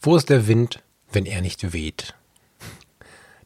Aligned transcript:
Wo 0.00 0.16
ist 0.16 0.30
der 0.30 0.46
Wind, 0.46 0.82
wenn 1.10 1.26
er 1.26 1.40
nicht 1.40 1.72
weht? 1.72 2.14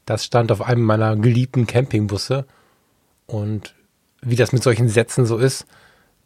Das 0.04 0.25
stand 0.25 0.53
auf 0.53 0.61
einem 0.61 0.83
meiner 0.83 1.17
geliebten 1.17 1.67
Campingbusse. 1.67 2.47
Und 3.27 3.75
wie 4.21 4.36
das 4.36 4.52
mit 4.52 4.62
solchen 4.62 4.88
Sätzen 4.88 5.25
so 5.25 5.38
ist, 5.38 5.67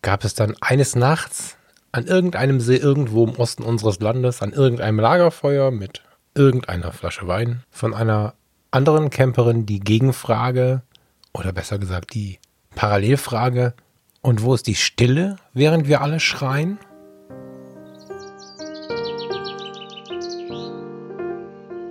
gab 0.03 0.25
es 0.25 0.35
dann 0.35 0.57
eines 0.61 0.97
Nachts 0.97 1.57
an 1.93 2.07
irgendeinem 2.07 2.61
See 2.61 2.77
irgendwo 2.77 3.25
im 3.25 3.37
Osten 3.37 3.63
unseres 3.63 4.01
Landes, 4.01 4.43
an 4.43 4.53
irgendeinem 4.53 4.99
Lagerfeuer 4.99 5.71
mit 5.71 6.03
irgendeiner 6.35 6.93
Flasche 6.93 7.27
Wein 7.29 7.63
von 7.71 7.95
einer 7.95 8.35
anderen 8.71 9.11
Camperin 9.11 9.65
die 9.65 9.81
Gegenfrage 9.81 10.83
oder 11.33 11.53
besser 11.53 11.79
gesagt 11.79 12.15
die 12.15 12.39
Parallelfrage, 12.75 13.75
und 14.21 14.43
wo 14.43 14.55
ist 14.55 14.67
die 14.67 14.75
Stille, 14.75 15.37
während 15.55 15.87
wir 15.87 16.01
alle 16.01 16.19
schreien? 16.19 16.79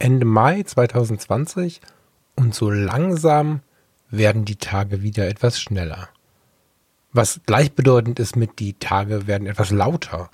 Ende 0.00 0.24
Mai 0.24 0.62
2020 0.62 1.80
und 2.34 2.54
so 2.54 2.70
langsam 2.70 3.60
werden 4.08 4.44
die 4.46 4.56
Tage 4.56 5.02
wieder 5.02 5.28
etwas 5.28 5.60
schneller. 5.60 6.08
Was 7.12 7.40
gleichbedeutend 7.44 8.18
ist 8.18 8.34
mit 8.34 8.58
die 8.58 8.74
Tage 8.74 9.26
werden 9.26 9.46
etwas 9.46 9.70
lauter. 9.70 10.30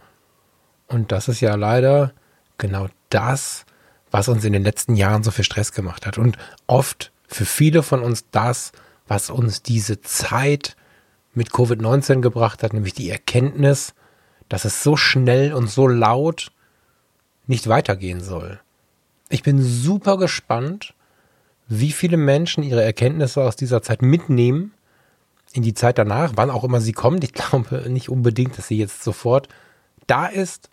Und 0.87 1.11
das 1.11 1.27
ist 1.27 1.41
ja 1.41 1.57
leider 1.57 2.13
genau 2.59 2.87
das, 3.11 3.67
was 4.11 4.29
uns 4.29 4.45
in 4.45 4.53
den 4.53 4.63
letzten 4.63 4.95
Jahren 4.95 5.25
so 5.25 5.33
viel 5.33 5.45
Stress 5.45 5.73
gemacht 5.73 6.07
hat. 6.07 6.17
Und 6.17 6.39
oft 6.69 7.13
für 7.27 7.45
viele 7.45 7.83
von 7.83 8.03
uns 8.03 8.31
das, 8.31 8.71
was 9.09 9.31
uns 9.31 9.63
diese 9.63 10.01
Zeit 10.01 10.77
mit 11.35 11.51
Covid-19 11.51 12.21
gebracht 12.21 12.63
hat, 12.63 12.73
nämlich 12.73 12.95
die 12.95 13.11
Erkenntnis, 13.11 13.95
dass 14.49 14.65
es 14.65 14.85
so 14.85 14.97
schnell 14.97 15.53
und 15.53 15.69
so 15.69 15.89
laut 15.89 16.53
nicht 17.49 17.69
weitergehen 17.69 18.21
soll. 18.21 18.61
Ich 19.29 19.43
bin 19.43 19.63
super 19.63 20.19
gespannt, 20.19 20.95
wie 21.69 21.93
viele 21.93 22.17
Menschen 22.17 22.63
ihre 22.63 22.83
Erkenntnisse 22.83 23.43
aus 23.43 23.57
dieser 23.57 23.83
Zeit 23.83 24.03
mitnehmen 24.03 24.73
in 25.53 25.63
die 25.63 25.75
Zeit 25.75 25.99
danach, 25.99 26.33
wann 26.37 26.51
auch 26.51 26.65
immer 26.65 26.81
sie 26.81 26.93
kommt. 26.93 27.25
Ich 27.25 27.33
glaube 27.33 27.91
nicht 27.91 28.09
unbedingt, 28.09 28.57
dass 28.59 28.69
sie 28.69 28.79
jetzt 28.79 29.03
sofort 29.03 29.49
da 30.07 30.27
ist, 30.27 30.71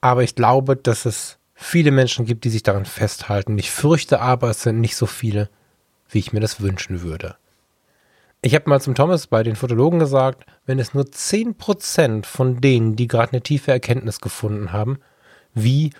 aber 0.00 0.22
ich 0.22 0.34
glaube, 0.34 0.76
dass 0.76 1.06
es 1.06 1.38
viele 1.54 1.90
Menschen 1.90 2.26
gibt, 2.26 2.44
die 2.44 2.50
sich 2.50 2.62
daran 2.62 2.84
festhalten. 2.84 3.58
Ich 3.58 3.70
fürchte 3.70 4.20
aber, 4.20 4.50
es 4.50 4.62
sind 4.62 4.80
nicht 4.80 4.96
so 4.96 5.06
viele, 5.06 5.48
wie 6.10 6.18
ich 6.18 6.32
mir 6.32 6.40
das 6.40 6.60
wünschen 6.60 7.02
würde. 7.02 7.36
Ich 8.42 8.54
habe 8.54 8.68
mal 8.68 8.80
zum 8.80 8.94
Thomas 8.94 9.26
bei 9.26 9.42
den 9.42 9.56
Fotologen 9.56 9.98
gesagt, 9.98 10.44
wenn 10.66 10.78
es 10.78 10.92
nur 10.92 11.04
10% 11.04 12.26
von 12.26 12.60
denen, 12.60 12.94
die 12.94 13.08
gerade 13.08 13.32
eine 13.32 13.40
tiefe 13.40 13.70
Erkenntnis 13.70 14.20
gefunden 14.20 14.72
haben, 14.72 14.98
wie 15.54 15.92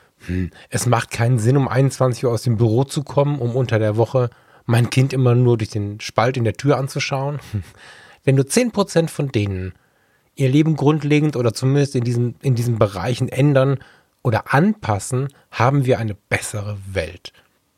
es 0.70 0.86
macht 0.86 1.10
keinen 1.10 1.38
Sinn, 1.38 1.56
um 1.56 1.68
21 1.68 2.24
Uhr 2.24 2.32
aus 2.32 2.42
dem 2.42 2.56
Büro 2.56 2.84
zu 2.84 3.02
kommen, 3.02 3.38
um 3.38 3.56
unter 3.56 3.78
der 3.78 3.96
Woche 3.96 4.30
mein 4.66 4.90
Kind 4.90 5.12
immer 5.12 5.34
nur 5.34 5.58
durch 5.58 5.70
den 5.70 6.00
Spalt 6.00 6.36
in 6.36 6.44
der 6.44 6.54
Tür 6.54 6.78
anzuschauen. 6.78 7.40
Wenn 8.24 8.36
nur 8.36 8.46
10% 8.46 9.08
von 9.08 9.30
denen 9.30 9.74
ihr 10.36 10.48
Leben 10.48 10.76
grundlegend 10.76 11.36
oder 11.36 11.52
zumindest 11.52 11.94
in 11.94 12.04
diesen, 12.04 12.36
in 12.42 12.54
diesen 12.54 12.78
Bereichen 12.78 13.28
ändern 13.28 13.78
oder 14.22 14.52
anpassen, 14.52 15.28
haben 15.50 15.84
wir 15.84 15.98
eine 15.98 16.14
bessere 16.14 16.78
Welt. 16.90 17.32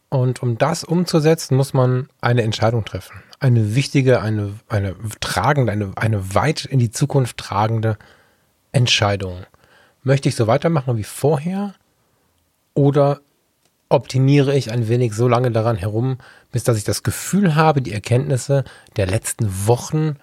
Und 0.09 0.43
um 0.43 0.57
das 0.57 0.85
umzusetzen, 0.85 1.57
muss 1.57 1.75
man 1.75 2.09
eine 2.21 2.43
Entscheidung 2.43 2.85
treffen. 2.85 3.23
Eine 3.41 3.75
wichtige, 3.75 4.23
eine, 4.23 4.55
eine 4.69 4.95
tragende, 5.21 5.73
eine, 5.73 5.93
eine 5.97 6.35
weit 6.35 6.65
in 6.65 6.79
die 6.79 6.91
Zukunft 6.91 7.37
tragende 7.37 7.99
Entscheidung. 8.73 9.45
Möchte 10.03 10.29
ich 10.29 10.37
so 10.37 10.47
weitermachen 10.47 10.97
wie 10.97 11.05
vorher? 11.05 11.75
Oder 12.77 13.21
optimiere 13.89 14.55
ich 14.55 14.71
ein 14.71 14.87
wenig 14.87 15.15
so 15.15 15.27
lange 15.29 15.51
daran 15.51 15.77
herum, 15.77 16.19
bis 16.53 16.63
dass 16.63 16.77
ich 16.77 16.85
das 16.85 17.03
Gefühl 17.03 17.55
habe, 17.55 17.81
die 17.81 17.93
Erkenntnisse 17.93 18.65
der 18.97 19.07
letzten 19.07 19.67
Wochen 19.67 20.17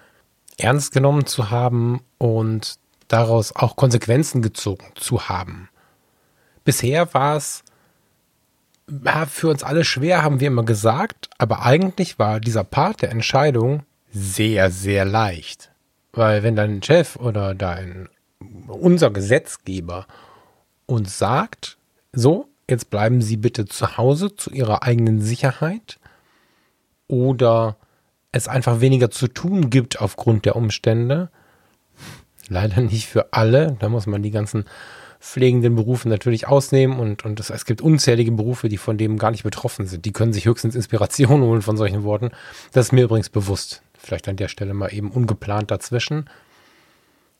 ernst 0.56 0.92
genommen 0.92 1.26
zu 1.26 1.50
haben 1.50 2.00
und 2.16 2.76
daraus 3.08 3.56
auch 3.56 3.74
Konsequenzen 3.74 4.40
gezogen 4.40 4.86
zu 4.94 5.28
haben. 5.28 5.68
Bisher 6.64 7.12
war 7.12 7.36
es 7.36 7.64
ja, 9.04 9.26
für 9.26 9.48
uns 9.48 9.64
alle 9.64 9.84
schwer, 9.84 10.22
haben 10.22 10.38
wir 10.38 10.46
immer 10.46 10.64
gesagt, 10.64 11.28
aber 11.36 11.64
eigentlich 11.64 12.20
war 12.20 12.38
dieser 12.38 12.62
Part 12.64 13.02
der 13.02 13.10
Entscheidung 13.10 13.82
sehr, 14.12 14.70
sehr 14.70 15.04
leicht. 15.04 15.72
Weil 16.12 16.44
wenn 16.44 16.54
dein 16.54 16.84
Chef 16.84 17.16
oder 17.16 17.56
dein 17.56 18.08
unser 18.68 19.10
Gesetzgeber 19.10 20.06
uns 20.86 21.18
sagt, 21.18 21.78
so, 22.14 22.48
jetzt 22.68 22.90
bleiben 22.90 23.20
Sie 23.20 23.36
bitte 23.36 23.66
zu 23.66 23.96
Hause 23.96 24.34
zu 24.34 24.50
Ihrer 24.50 24.82
eigenen 24.82 25.20
Sicherheit 25.20 25.98
oder 27.08 27.76
es 28.32 28.48
einfach 28.48 28.80
weniger 28.80 29.10
zu 29.10 29.28
tun 29.28 29.70
gibt 29.70 30.00
aufgrund 30.00 30.44
der 30.44 30.56
Umstände. 30.56 31.30
Leider 32.48 32.80
nicht 32.80 33.06
für 33.06 33.32
alle, 33.32 33.76
da 33.78 33.88
muss 33.88 34.06
man 34.06 34.22
die 34.22 34.30
ganzen 34.30 34.64
pflegenden 35.20 35.74
Berufe 35.74 36.08
natürlich 36.08 36.46
ausnehmen 36.46 36.98
und, 36.98 37.24
und 37.24 37.40
es, 37.40 37.48
es 37.48 37.64
gibt 37.64 37.80
unzählige 37.80 38.32
Berufe, 38.32 38.68
die 38.68 38.76
von 38.76 38.98
dem 38.98 39.16
gar 39.16 39.30
nicht 39.30 39.42
betroffen 39.42 39.86
sind. 39.86 40.04
Die 40.04 40.12
können 40.12 40.34
sich 40.34 40.44
höchstens 40.44 40.74
Inspiration 40.74 41.40
holen 41.42 41.62
von 41.62 41.76
solchen 41.76 42.02
Worten. 42.04 42.30
Das 42.72 42.86
ist 42.86 42.92
mir 42.92 43.04
übrigens 43.04 43.30
bewusst. 43.30 43.82
Vielleicht 43.96 44.28
an 44.28 44.36
der 44.36 44.48
Stelle 44.48 44.74
mal 44.74 44.92
eben 44.92 45.10
ungeplant 45.10 45.70
dazwischen. 45.70 46.28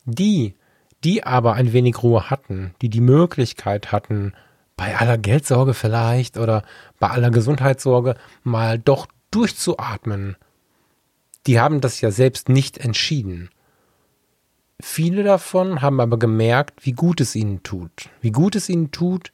Die, 0.05 0.55
die 1.03 1.23
aber 1.23 1.53
ein 1.53 1.73
wenig 1.73 2.01
Ruhe 2.01 2.29
hatten, 2.31 2.73
die 2.81 2.89
die 2.89 3.01
Möglichkeit 3.01 3.91
hatten, 3.91 4.33
bei 4.77 4.97
aller 4.97 5.17
Geldsorge 5.17 5.73
vielleicht 5.73 6.37
oder 6.37 6.63
bei 6.99 7.09
aller 7.09 7.31
Gesundheitssorge 7.31 8.15
mal 8.43 8.79
doch 8.79 9.07
durchzuatmen. 9.31 10.35
Die 11.47 11.59
haben 11.59 11.81
das 11.81 12.01
ja 12.01 12.11
selbst 12.11 12.49
nicht 12.49 12.77
entschieden. 12.77 13.49
Viele 14.81 15.23
davon 15.23 15.81
haben 15.81 16.01
aber 16.01 16.19
gemerkt, 16.19 16.85
wie 16.85 16.91
gut 16.91 17.21
es 17.21 17.35
ihnen 17.35 17.63
tut. 17.63 18.09
Wie 18.21 18.31
gut 18.31 18.55
es 18.55 18.67
ihnen 18.67 18.91
tut, 18.91 19.31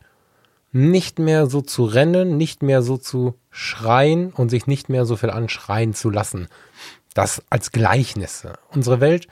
nicht 0.72 1.20
mehr 1.20 1.48
so 1.48 1.62
zu 1.62 1.84
rennen, 1.84 2.38
nicht 2.38 2.62
mehr 2.62 2.82
so 2.82 2.98
zu 2.98 3.36
schreien 3.50 4.32
und 4.32 4.50
sich 4.50 4.68
nicht 4.68 4.88
mehr 4.88 5.06
so 5.06 5.16
viel 5.16 5.32
anschreien 5.32 5.94
zu 5.94 6.10
lassen. 6.10 6.48
Das 7.14 7.42
als 7.50 7.72
Gleichnisse. 7.72 8.54
Unsere 8.70 9.02
Welt 9.02 9.28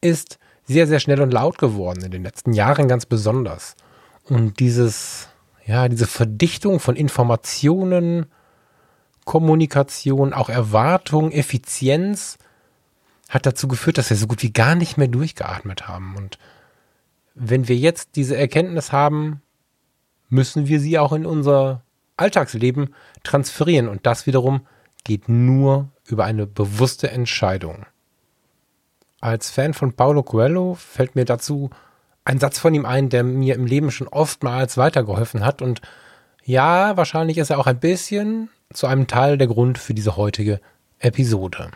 ist 0.00 0.38
sehr, 0.64 0.86
sehr 0.86 1.00
schnell 1.00 1.20
und 1.20 1.32
laut 1.32 1.58
geworden, 1.58 2.04
in 2.04 2.10
den 2.10 2.22
letzten 2.22 2.52
Jahren 2.52 2.86
ganz 2.88 3.06
besonders. 3.06 3.74
Und 4.24 4.60
dieses 4.60 5.28
ja, 5.66 5.88
diese 5.88 6.06
Verdichtung 6.06 6.80
von 6.80 6.96
Informationen, 6.96 8.26
Kommunikation, 9.24 10.34
auch 10.34 10.48
Erwartung, 10.48 11.32
Effizienz 11.32 12.38
hat 13.30 13.46
dazu 13.46 13.68
geführt, 13.68 13.98
dass 13.98 14.10
wir 14.10 14.16
so 14.16 14.26
gut 14.26 14.42
wie 14.42 14.52
gar 14.52 14.74
nicht 14.74 14.98
mehr 14.98 15.08
durchgeatmet 15.08 15.88
haben. 15.88 16.14
Und 16.16 16.38
wenn 17.34 17.68
wir 17.68 17.76
jetzt 17.76 18.16
diese 18.16 18.36
Erkenntnis 18.36 18.92
haben, 18.92 19.42
müssen 20.28 20.68
wir 20.68 20.80
sie 20.80 20.98
auch 20.98 21.12
in 21.12 21.24
unser 21.24 21.82
Alltagsleben 22.16 22.94
transferieren. 23.22 23.88
Und 23.88 24.06
das 24.06 24.26
wiederum 24.26 24.66
geht 25.04 25.28
nur 25.28 25.88
über 26.06 26.24
eine 26.24 26.46
bewusste 26.46 27.10
Entscheidung. 27.10 27.86
Als 29.20 29.50
Fan 29.50 29.72
von 29.72 29.94
Paulo 29.94 30.22
Coelho 30.22 30.74
fällt 30.74 31.16
mir 31.16 31.24
dazu 31.24 31.70
ein 32.24 32.38
Satz 32.38 32.58
von 32.58 32.74
ihm 32.74 32.86
ein, 32.86 33.10
der 33.10 33.22
mir 33.22 33.54
im 33.54 33.66
Leben 33.66 33.90
schon 33.90 34.08
oftmals 34.08 34.76
weitergeholfen 34.76 35.44
hat. 35.44 35.60
Und 35.62 35.82
ja, 36.42 36.96
wahrscheinlich 36.96 37.38
ist 37.38 37.50
er 37.50 37.58
auch 37.58 37.66
ein 37.66 37.80
bisschen 37.80 38.48
zu 38.72 38.86
einem 38.86 39.06
Teil 39.06 39.38
der 39.38 39.46
Grund 39.46 39.78
für 39.78 39.94
diese 39.94 40.16
heutige 40.16 40.60
Episode. 40.98 41.70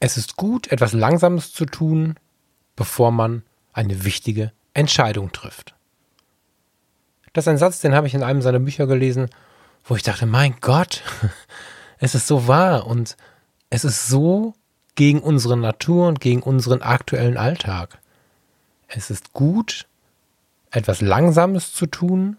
Es 0.00 0.16
ist 0.16 0.36
gut, 0.36 0.70
etwas 0.72 0.92
Langsames 0.92 1.52
zu 1.52 1.64
tun, 1.64 2.16
bevor 2.74 3.10
man 3.12 3.42
eine 3.72 4.04
wichtige 4.04 4.52
Entscheidung 4.74 5.32
trifft. 5.32 5.74
Das 7.32 7.44
ist 7.44 7.48
ein 7.48 7.58
Satz, 7.58 7.80
den 7.80 7.94
habe 7.94 8.06
ich 8.06 8.14
in 8.14 8.22
einem 8.22 8.42
seiner 8.42 8.58
Bücher 8.58 8.86
gelesen, 8.86 9.28
wo 9.84 9.94
ich 9.94 10.02
dachte, 10.02 10.26
mein 10.26 10.56
Gott, 10.60 11.02
es 11.98 12.14
ist 12.14 12.26
so 12.26 12.48
wahr 12.48 12.86
und 12.86 13.16
es 13.70 13.84
ist 13.84 14.08
so 14.08 14.54
gegen 14.96 15.20
unsere 15.20 15.56
Natur 15.56 16.08
und 16.08 16.20
gegen 16.20 16.42
unseren 16.42 16.82
aktuellen 16.82 17.36
Alltag. 17.36 17.98
Es 18.88 19.10
ist 19.10 19.32
gut, 19.32 19.86
etwas 20.70 21.00
Langsames 21.00 21.72
zu 21.72 21.86
tun, 21.86 22.36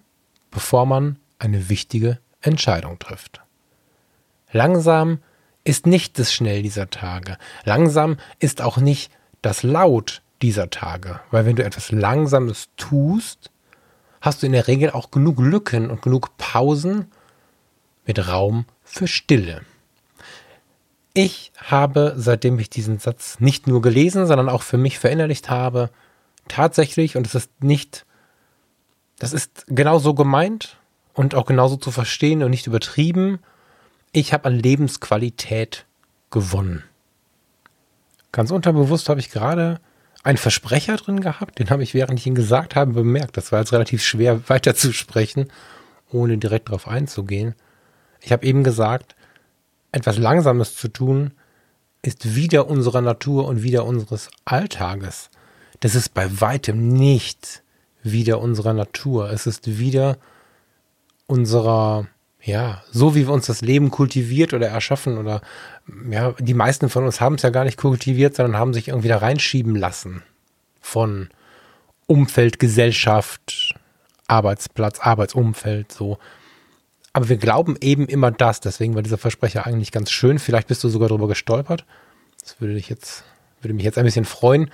bevor 0.52 0.86
man 0.86 1.18
eine 1.40 1.70
wichtige 1.70 2.20
Entscheidung 2.42 3.00
trifft. 3.00 3.42
Langsam 4.52 5.20
ist 5.64 5.86
nicht 5.86 6.18
das 6.18 6.34
Schnell 6.34 6.62
dieser 6.62 6.90
Tage. 6.90 7.38
Langsam 7.66 8.18
ist 8.40 8.62
auch 8.62 8.78
nicht 8.78 9.12
das 9.42 9.64
Laut 9.64 10.22
dieser 10.42 10.70
Tage. 10.70 11.20
Weil 11.32 11.46
wenn 11.46 11.56
du 11.56 11.64
etwas 11.64 11.92
Langsames 11.92 12.70
tust, 12.78 13.52
hast 14.22 14.42
du 14.42 14.46
in 14.46 14.54
der 14.54 14.68
Regel 14.68 14.92
auch 14.92 15.12
genug 15.12 15.40
Lücken 15.40 15.90
und 15.90 16.02
genug 16.02 16.38
Pausen 16.38 17.12
mit 18.06 18.28
Raum 18.30 18.66
für 18.84 19.08
Stille. 19.08 19.62
Ich 21.14 21.52
habe, 21.58 22.14
seitdem 22.16 22.60
ich 22.60 22.70
diesen 22.70 23.00
Satz 23.00 23.40
nicht 23.40 23.68
nur 23.68 23.82
gelesen, 23.82 24.28
sondern 24.28 24.50
auch 24.50 24.62
für 24.62 24.78
mich 24.78 25.00
verinnerlicht 25.00 25.50
habe, 25.50 25.90
tatsächlich, 26.48 27.18
und 27.18 27.28
es 27.28 27.36
ist 27.36 27.64
nicht, 27.64 28.06
das 29.20 29.34
ist 29.34 29.66
genauso 29.68 30.14
gemeint 30.14 30.78
und 31.14 31.36
auch 31.36 31.46
genauso 31.46 31.78
zu 31.78 31.92
verstehen 31.92 32.44
und 32.44 32.52
nicht 32.52 32.68
übertrieben, 32.68 33.40
ich 34.12 34.34
habe 34.34 34.46
an 34.46 34.56
Lebensqualität 34.56 35.86
gewonnen. 36.32 36.84
Ganz 38.32 38.52
unterbewusst 38.52 39.10
habe 39.10 39.20
ich 39.20 39.30
gerade 39.30 39.80
einen 40.24 40.38
Versprecher 40.38 40.98
drin 40.98 41.22
gehabt, 41.22 41.60
den 41.60 41.70
habe 41.70 41.84
ich, 41.84 41.94
während 41.94 42.20
ich 42.20 42.28
ihn 42.28 42.36
gesagt 42.36 42.76
habe, 42.76 42.94
bemerkt. 42.94 43.38
Das 43.38 43.52
war 43.52 43.60
jetzt 43.60 43.74
relativ 43.74 44.04
schwer 44.04 44.42
weiterzusprechen, 44.50 45.52
ohne 46.12 46.38
direkt 46.38 46.70
darauf 46.70 46.88
einzugehen. 46.88 47.56
Ich 48.22 48.32
habe 48.32 48.46
eben 48.46 48.64
gesagt, 48.64 49.16
etwas 49.92 50.18
Langsames 50.18 50.76
zu 50.76 50.90
tun, 50.90 51.32
ist 52.02 52.36
wieder 52.36 52.68
unserer 52.68 53.02
Natur 53.02 53.48
und 53.48 53.64
wieder 53.64 53.86
unseres 53.86 54.30
Alltages. 54.46 55.30
Das 55.80 55.96
ist 55.96 56.14
bei 56.14 56.42
weitem 56.42 56.88
nicht 56.90 57.64
wieder 58.04 58.40
unserer 58.40 58.74
Natur. 58.74 59.32
Es 59.32 59.48
ist 59.48 59.80
wieder 59.80 60.18
unserer 61.28 62.08
ja, 62.48 62.82
so 62.92 63.14
wie 63.14 63.28
wir 63.28 63.34
uns 63.34 63.48
das 63.48 63.62
Leben 63.62 63.92
kultiviert 63.92 64.54
oder 64.54 64.68
erschaffen 64.68 65.18
oder 65.18 65.42
ja, 66.10 66.34
die 66.40 66.54
meisten 66.54 66.88
von 66.88 67.04
uns 67.04 67.20
haben 67.20 67.36
es 67.36 67.42
ja 67.42 67.50
gar 67.50 67.66
nicht 67.66 67.78
kultiviert, 67.78 68.36
sondern 68.36 68.58
haben 68.58 68.74
sich 68.74 68.88
irgendwie 68.88 69.10
da 69.10 69.18
reinschieben 69.18 69.76
lassen 69.76 70.24
von 70.80 71.30
Umfeld, 72.06 72.58
Gesellschaft, 72.58 73.76
Arbeitsplatz, 74.28 75.00
Arbeitsumfeld, 75.00 75.92
so. 75.92 76.18
Aber 77.12 77.28
wir 77.28 77.38
glauben 77.38 77.76
eben 77.82 78.06
immer 78.06 78.32
das, 78.32 78.62
deswegen 78.62 78.96
war 78.96 79.02
dieser 79.02 79.18
Versprecher 79.18 79.66
eigentlich 79.66 79.92
ganz 79.92 80.10
schön. 80.10 80.40
Vielleicht 80.40 80.68
bist 80.68 80.84
du 80.84 80.90
sogar 80.90 81.10
darüber 81.10 81.28
gestolpert. 81.28 81.84
Das 82.42 82.62
würde 82.62 82.76
dich 82.76 82.88
jetzt, 82.88 83.24
würde 83.62 83.74
mich 83.74 83.84
jetzt 83.84 83.98
ein 83.98 84.06
bisschen 84.06 84.24
freuen. 84.24 84.72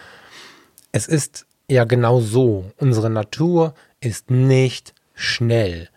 Es 0.94 1.08
ist 1.08 1.46
ja 1.68 1.84
genau 1.84 2.22
so. 2.22 2.72
Unsere 2.78 3.10
Natur 3.10 3.74
ist 4.00 4.32
nicht 4.32 4.94
schnell 5.16 5.90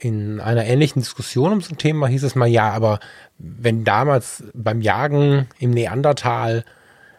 in 0.00 0.40
einer 0.40 0.64
ähnlichen 0.64 1.02
Diskussion 1.02 1.52
um 1.52 1.60
so 1.60 1.74
ein 1.74 1.78
Thema 1.78 2.06
hieß 2.08 2.24
es 2.24 2.34
mal, 2.34 2.46
ja, 2.46 2.70
aber 2.70 3.00
wenn 3.38 3.84
damals 3.84 4.42
beim 4.54 4.80
Jagen 4.80 5.46
im 5.58 5.70
Neandertal 5.70 6.64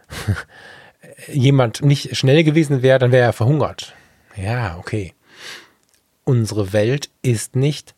jemand 1.32 1.84
nicht 1.84 2.18
schnell 2.18 2.44
gewesen 2.44 2.82
wäre, 2.82 3.00
dann 3.00 3.12
wäre 3.12 3.26
er 3.26 3.34
verhungert. 3.34 3.94
Ja, 4.36 4.78
okay. 4.78 5.14
Unsere 6.24 6.74
Welt 6.74 7.10
ist 7.22 7.56
nicht 7.56 7.94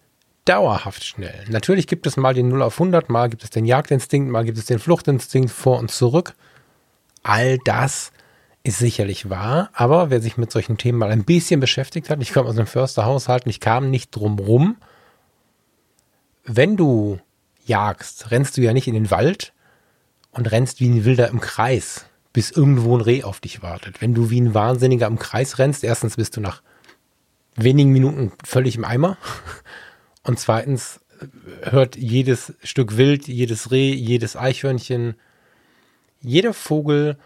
dauerhaft 0.46 1.06
schnell. 1.06 1.46
Natürlich 1.50 1.88
gibt 1.88 2.06
es 2.06 2.18
mal 2.18 2.34
den 2.34 2.50
0 2.50 2.62
auf 2.62 2.76
100, 2.76 3.10
mal 3.10 3.30
gibt 3.30 3.44
es 3.44 3.50
den 3.50 3.66
Jagdinstinkt, 3.66 4.30
mal 4.30 4.44
gibt 4.44 4.58
es 4.58 4.66
den 4.66 4.80
Fluchtinstinkt 4.80 5.52
vor 5.52 5.80
und 5.80 5.92
zurück. 5.92 6.36
All 7.24 7.58
das 7.64 8.12
ist 8.64 8.80
sicherlich 8.80 9.30
wahr, 9.30 9.70
aber 9.74 10.10
wer 10.10 10.22
sich 10.22 10.38
mit 10.38 10.52
solchen 10.52 10.78
Themen 10.78 10.98
mal 10.98 11.12
ein 11.12 11.26
bisschen 11.26 11.60
beschäftigt 11.60 12.10
hat, 12.10 12.22
ich 12.22 12.34
komme 12.34 12.48
aus 12.48 12.58
einem 12.58 12.68
Försterhaushalt 12.68 13.46
und 13.46 13.50
ich 13.50 13.60
kam 13.60 13.90
nicht 13.90 14.12
drum 14.12 14.40
rum. 14.40 14.78
Wenn 16.46 16.78
du 16.78 17.20
jagst, 17.66 18.32
rennst 18.32 18.58
du 18.58 18.62
ja 18.62 18.74
nicht 18.74 18.88
in 18.88 18.94
den 18.94 19.12
Wald 19.12 19.54
und 20.32 20.50
rennst 20.52 20.80
wie 20.80 20.88
ein 20.88 21.04
Wilder 21.04 21.28
im 21.28 21.42
Kreis, 21.42 22.06
bis 22.32 22.52
irgendwo 22.52 22.98
ein 22.98 23.02
Reh 23.02 23.24
auf 23.24 23.42
dich 23.42 23.62
wartet. 23.62 24.02
Wenn 24.02 24.14
du 24.14 24.30
wie 24.30 24.40
ein 24.40 24.54
Wahnsinniger 24.54 25.08
im 25.08 25.20
Kreis 25.20 25.60
rennst, 25.60 25.84
erstens 25.84 26.16
bist 26.16 26.38
du 26.38 26.42
nach 26.42 26.62
wenigen 27.56 27.92
Minuten 27.92 28.32
völlig 28.46 28.78
im 28.78 28.86
Eimer 28.86 29.18
und 30.24 30.40
zweitens 30.40 31.02
hört 31.62 31.98
jedes 31.98 32.54
Stück 32.64 32.98
Wild, 32.98 33.28
jedes 33.28 33.72
Reh, 33.72 33.94
jedes 33.94 34.38
Eichhörnchen, 34.38 35.16
jeder 36.22 36.54
Vogel 36.54 37.18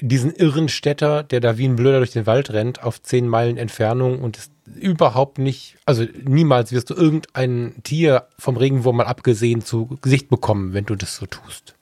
diesen 0.00 0.34
irren 0.34 0.68
Städter, 0.68 1.22
der 1.22 1.40
da 1.40 1.56
wie 1.56 1.66
ein 1.66 1.76
Blöder 1.76 1.98
durch 1.98 2.12
den 2.12 2.26
Wald 2.26 2.50
rennt, 2.50 2.82
auf 2.82 3.02
zehn 3.02 3.26
Meilen 3.28 3.56
Entfernung 3.56 4.20
und 4.20 4.36
ist 4.36 4.52
überhaupt 4.74 5.38
nicht, 5.38 5.76
also 5.86 6.04
niemals 6.24 6.72
wirst 6.72 6.90
du 6.90 6.94
irgendein 6.94 7.82
Tier 7.82 8.26
vom 8.38 8.56
Regenwurm 8.56 8.96
mal 8.96 9.06
abgesehen 9.06 9.64
zu 9.64 9.98
Gesicht 10.02 10.28
bekommen, 10.28 10.74
wenn 10.74 10.84
du 10.84 10.96
das 10.96 11.16
so 11.16 11.26
tust. 11.26 11.74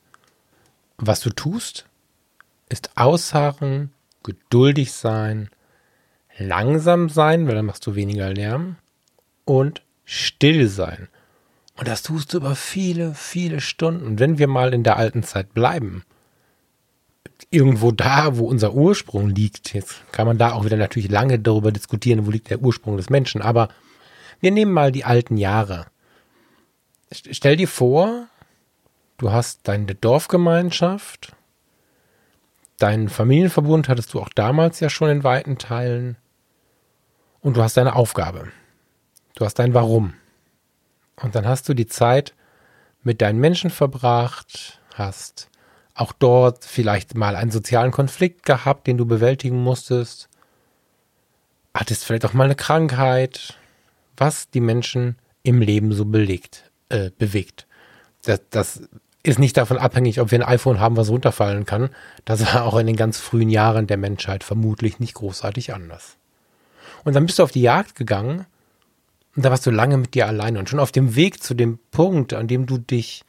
Was 0.96 1.20
du 1.20 1.30
tust, 1.30 1.86
ist 2.68 2.90
ausharren, 2.96 3.92
geduldig 4.22 4.92
sein, 4.92 5.50
langsam 6.38 7.08
sein, 7.08 7.46
weil 7.48 7.56
dann 7.56 7.66
machst 7.66 7.86
du 7.86 7.94
weniger 7.94 8.32
Lärm 8.32 8.76
und 9.44 9.82
still 10.04 10.68
sein. 10.68 11.08
Und 11.76 11.88
das 11.88 12.02
tust 12.02 12.32
du 12.32 12.36
über 12.36 12.54
viele, 12.54 13.14
viele 13.14 13.60
Stunden. 13.60 14.06
Und 14.06 14.20
wenn 14.20 14.38
wir 14.38 14.46
mal 14.46 14.72
in 14.72 14.84
der 14.84 14.96
alten 14.96 15.24
Zeit 15.24 15.52
bleiben, 15.54 16.04
irgendwo 17.50 17.92
da, 17.92 18.36
wo 18.36 18.46
unser 18.46 18.74
Ursprung 18.74 19.28
liegt. 19.30 19.74
Jetzt 19.74 20.10
kann 20.12 20.26
man 20.26 20.38
da 20.38 20.52
auch 20.52 20.64
wieder 20.64 20.76
natürlich 20.76 21.10
lange 21.10 21.38
darüber 21.38 21.72
diskutieren, 21.72 22.26
wo 22.26 22.30
liegt 22.30 22.50
der 22.50 22.60
Ursprung 22.60 22.96
des 22.96 23.10
Menschen. 23.10 23.42
Aber 23.42 23.68
wir 24.40 24.50
nehmen 24.50 24.72
mal 24.72 24.92
die 24.92 25.04
alten 25.04 25.36
Jahre. 25.36 25.86
Stell 27.12 27.56
dir 27.56 27.68
vor, 27.68 28.26
du 29.18 29.30
hast 29.30 29.68
deine 29.68 29.94
Dorfgemeinschaft, 29.94 31.34
deinen 32.78 33.08
Familienverbund 33.08 33.88
hattest 33.88 34.14
du 34.14 34.20
auch 34.20 34.28
damals 34.28 34.80
ja 34.80 34.90
schon 34.90 35.10
in 35.10 35.24
weiten 35.24 35.58
Teilen 35.58 36.16
und 37.40 37.56
du 37.56 37.62
hast 37.62 37.76
deine 37.76 37.94
Aufgabe. 37.94 38.48
Du 39.36 39.44
hast 39.44 39.54
dein 39.58 39.74
Warum. 39.74 40.14
Und 41.16 41.34
dann 41.34 41.46
hast 41.46 41.68
du 41.68 41.74
die 41.74 41.86
Zeit 41.86 42.34
mit 43.02 43.20
deinen 43.20 43.38
Menschen 43.38 43.70
verbracht, 43.70 44.80
hast 44.94 45.48
auch 45.94 46.12
dort 46.12 46.64
vielleicht 46.64 47.14
mal 47.14 47.36
einen 47.36 47.50
sozialen 47.50 47.92
Konflikt 47.92 48.44
gehabt, 48.44 48.86
den 48.86 48.98
du 48.98 49.06
bewältigen 49.06 49.62
musstest. 49.62 50.28
Hattest 51.72 52.04
vielleicht 52.04 52.24
auch 52.24 52.32
mal 52.32 52.44
eine 52.44 52.56
Krankheit, 52.56 53.56
was 54.16 54.50
die 54.50 54.60
Menschen 54.60 55.16
im 55.42 55.60
Leben 55.60 55.92
so 55.92 56.04
belegt, 56.04 56.70
äh, 56.88 57.10
bewegt. 57.16 57.66
Das, 58.24 58.40
das 58.50 58.82
ist 59.22 59.38
nicht 59.38 59.56
davon 59.56 59.78
abhängig, 59.78 60.20
ob 60.20 60.30
wir 60.30 60.38
ein 60.38 60.48
iPhone 60.48 60.80
haben, 60.80 60.96
was 60.96 61.10
runterfallen 61.10 61.64
kann. 61.64 61.90
Das 62.24 62.54
war 62.54 62.64
auch 62.64 62.76
in 62.76 62.86
den 62.86 62.96
ganz 62.96 63.18
frühen 63.18 63.50
Jahren 63.50 63.86
der 63.86 63.96
Menschheit 63.96 64.44
vermutlich 64.44 64.98
nicht 64.98 65.14
großartig 65.14 65.74
anders. 65.74 66.16
Und 67.04 67.14
dann 67.14 67.26
bist 67.26 67.38
du 67.38 67.42
auf 67.42 67.50
die 67.50 67.62
Jagd 67.62 67.94
gegangen 67.96 68.46
und 69.36 69.44
da 69.44 69.50
warst 69.50 69.66
du 69.66 69.70
lange 69.70 69.96
mit 69.96 70.14
dir 70.14 70.26
alleine 70.26 70.58
und 70.58 70.68
schon 70.68 70.80
auf 70.80 70.92
dem 70.92 71.16
Weg 71.16 71.42
zu 71.42 71.54
dem 71.54 71.78
Punkt, 71.90 72.34
an 72.34 72.48
dem 72.48 72.66
du 72.66 72.78
dich 72.78 73.24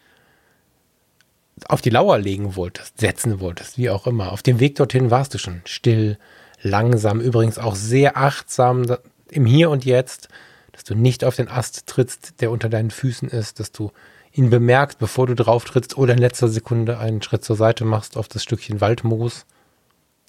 auf 1.68 1.82
die 1.82 1.90
Lauer 1.90 2.18
legen 2.18 2.56
wolltest, 2.56 3.00
setzen 3.00 3.40
wolltest, 3.40 3.78
wie 3.78 3.90
auch 3.90 4.08
immer. 4.08 4.32
Auf 4.32 4.44
dem 4.44 4.60
Weg 4.60 4.76
dorthin 4.76 5.12
warst 5.12 5.34
du 5.34 5.38
schon 5.38 5.62
still, 5.66 6.18
langsam, 6.62 7.22
übrigens 7.22 7.58
auch 7.58 7.76
sehr 7.76 8.18
achtsam 8.18 8.98
im 9.30 9.46
Hier 9.46 9.70
und 9.70 9.86
Jetzt, 9.86 10.30
dass 10.72 10.84
du 10.84 10.96
nicht 10.96 11.24
auf 11.24 11.36
den 11.36 11.48
Ast 11.48 11.88
trittst, 11.88 12.42
der 12.42 12.52
unter 12.52 12.70
deinen 12.70 12.92
Füßen 12.92 13.30
ist, 13.30 13.60
dass 13.60 13.72
du 13.72 13.92
ihn 14.34 14.50
bemerkst, 14.50 15.00
bevor 15.00 15.28
du 15.28 15.36
drauf 15.36 15.64
trittst 15.64 15.98
oder 15.98 16.14
in 16.14 16.20
letzter 16.20 16.50
Sekunde 16.50 16.98
einen 16.98 17.22
Schritt 17.22 17.46
zur 17.46 17.56
Seite 17.56 17.86
machst 17.86 18.18
auf 18.18 18.28
das 18.28 18.44
Stückchen 18.44 18.82
Waldmoos. 18.82 19.46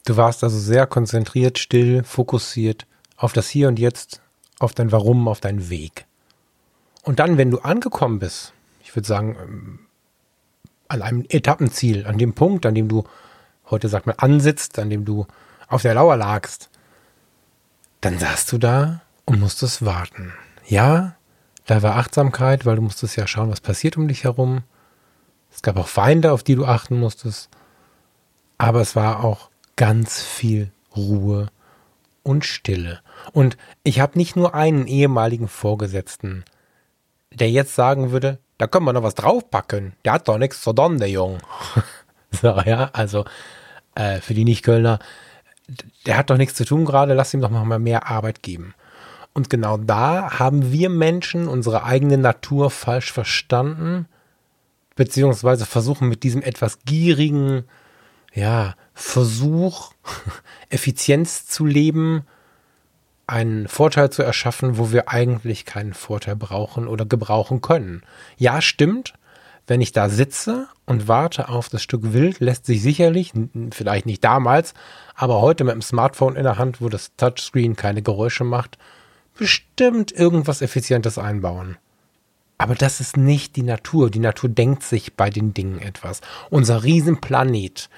Du 0.05 0.17
warst 0.17 0.45
also 0.45 0.59
sehr 0.59 0.87
konzentriert, 0.87 1.59
still, 1.59 2.05
fokussiert 2.05 2.87
auf 3.17 3.33
das 3.33 3.49
Hier 3.49 3.67
und 3.67 3.79
Jetzt, 3.79 4.21
auf 4.61 4.73
dein 4.73 4.93
Warum, 4.93 5.27
auf 5.27 5.41
deinen 5.41 5.69
Weg. 5.71 6.07
Und 7.03 7.19
dann, 7.19 7.39
wenn 7.39 7.51
du 7.51 7.59
angekommen 7.59 8.21
bist, 8.21 8.53
ich 8.83 8.95
würde 8.95 9.09
sagen, 9.09 9.86
an 10.89 11.03
einem 11.03 11.25
Etappenziel, 11.29 12.07
an 12.07 12.19
dem 12.19 12.35
Punkt, 12.35 12.67
an 12.67 12.75
dem 12.75 12.89
du, 12.89 13.05
heute 13.71 13.89
sagt 13.89 14.07
man, 14.07 14.17
ansitzt, 14.19 14.79
an 14.79 14.91
dem 14.91 15.05
du 15.05 15.27
auf 15.69 15.83
der 15.83 15.95
Lauer 15.95 16.17
lagst, 16.17 16.71
dann 18.01 18.19
saßt 18.19 18.53
du 18.53 18.59
da 18.59 19.03
und 19.25 19.41
musstest 19.41 19.85
warten. 19.85 20.33
Ja, 20.67 21.17
da 21.67 21.83
war 21.83 21.97
Achtsamkeit, 21.97 22.65
weil 22.65 22.77
du 22.77 22.83
musstest 22.83 23.17
ja 23.17 23.27
schauen, 23.27 23.51
was 23.51 23.61
passiert 23.61 23.97
um 23.97 24.09
dich 24.09 24.25
herum. 24.25 24.63
Es 25.53 25.63
gab 25.63 25.77
auch 25.77 25.89
Feinde, 25.89 26.33
auf 26.33 26.43
die 26.43 26.55
du 26.55 26.65
achten 26.65 26.99
musstest. 26.99 27.49
Aber 28.59 28.81
es 28.81 28.95
war 28.95 29.25
auch 29.25 29.51
ganz 29.75 30.23
viel 30.23 30.71
Ruhe 30.97 31.49
und 32.23 32.45
Stille. 32.45 33.01
Und 33.33 33.57
ich 33.83 34.01
habe 34.01 34.19
nicht 34.19 34.37
nur 34.37 34.55
einen 34.55 34.87
ehemaligen 34.87 35.49
Vorgesetzten, 35.49 36.45
der 37.33 37.51
jetzt 37.51 37.75
sagen 37.75 38.11
würde, 38.13 38.39
da 38.59 38.67
können 38.67 38.87
wir 38.87 38.93
noch 38.93 39.03
was 39.03 39.15
draufpacken. 39.15 39.95
Der 40.05 40.13
hat 40.13 40.29
doch 40.29 40.39
nichts 40.39 40.63
zu 40.63 40.73
tun, 40.73 40.99
der 40.99 41.11
Jung. 41.11 41.39
so, 42.31 42.61
ja, 42.65 42.91
also 42.93 43.25
äh, 43.95 44.21
für 44.21 44.35
die 44.35 44.45
Nicht-Kölner, 44.45 44.99
der 46.07 46.17
hat 46.17 46.31
doch 46.31 46.37
nichts 46.37 46.55
zu 46.55 46.65
tun 46.65 46.85
gerade, 46.85 47.15
lass 47.15 47.35
ihm 47.35 47.41
doch 47.41 47.51
mal 47.51 47.79
mehr 47.79 48.09
Arbeit 48.09 48.43
geben. 48.43 48.75
Und 49.35 49.51
genau 49.51 49.77
da 49.77 50.39
haben 50.39 50.73
wir 50.73 50.89
Menschen 50.89 51.49
unsere 51.49 51.85
eigene 51.85 52.17
Natur 52.17 52.71
falsch 52.71 53.13
verstanden, 53.13 54.07
beziehungsweise 54.95 55.67
versuchen 55.67 56.09
mit 56.09 56.23
diesem 56.23 56.43
etwas 56.43 56.79
gierigen, 56.87 57.65
ja, 58.33 58.75
Versuch, 58.95 59.93
Effizienz 60.71 61.47
zu 61.47 61.67
leben, 61.67 62.25
einen 63.27 63.67
Vorteil 63.69 64.11
zu 64.11 64.23
erschaffen, 64.23 64.79
wo 64.79 64.93
wir 64.93 65.09
eigentlich 65.09 65.65
keinen 65.65 65.95
Vorteil 65.95 66.37
brauchen 66.37 66.87
oder 66.87 67.05
gebrauchen 67.05 67.61
können. 67.61 68.03
Ja, 68.37 68.61
stimmt. 68.61 69.15
Wenn 69.67 69.81
ich 69.81 69.91
da 69.91 70.09
sitze 70.09 70.69
und 70.85 71.09
warte 71.09 71.49
auf 71.49 71.69
das 71.69 71.83
Stück 71.83 72.13
Wild, 72.13 72.39
lässt 72.39 72.67
sich 72.67 72.83
sicherlich, 72.83 73.33
vielleicht 73.73 74.07
nicht 74.07 74.23
damals, 74.23 74.75
aber 75.17 75.41
heute 75.41 75.65
mit 75.65 75.75
dem 75.75 75.83
Smartphone 75.83 76.37
in 76.37 76.45
der 76.45 76.57
Hand, 76.57 76.81
wo 76.81 76.89
das 76.89 77.17
Touchscreen 77.17 77.75
keine 77.75 78.01
Geräusche 78.01 78.45
macht, 78.45 78.79
bestimmt 79.37 80.13
irgendwas 80.13 80.63
Effizientes 80.63 81.19
einbauen. 81.19 81.79
Aber 82.59 82.77
das 82.77 83.01
ist 83.01 83.17
nicht 83.17 83.57
die 83.57 83.65
Natur. 83.65 84.09
Die 84.09 84.21
Natur 84.21 84.49
denkt 84.49 84.85
sich 84.85 85.15
bei 85.15 85.31
den 85.31 85.53
Dingen 85.53 85.81
etwas. 85.81 86.21
Unser 86.49 86.85
Riesenplanet, 86.85 87.91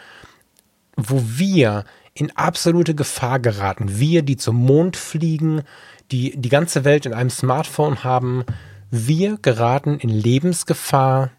wo 0.96 1.22
wir 1.22 1.84
in 2.18 2.36
absolute 2.36 2.94
Gefahr 2.94 3.38
geraten. 3.38 3.98
Wir, 4.00 4.22
die 4.22 4.36
zum 4.36 4.56
Mond 4.56 4.96
fliegen, 4.96 5.62
die 6.10 6.34
die 6.36 6.48
ganze 6.48 6.84
Welt 6.84 7.06
in 7.06 7.14
einem 7.14 7.30
Smartphone 7.30 8.02
haben, 8.02 8.44
wir 8.90 9.38
geraten 9.38 9.98
in 9.98 10.08
Lebensgefahr, 10.08 11.30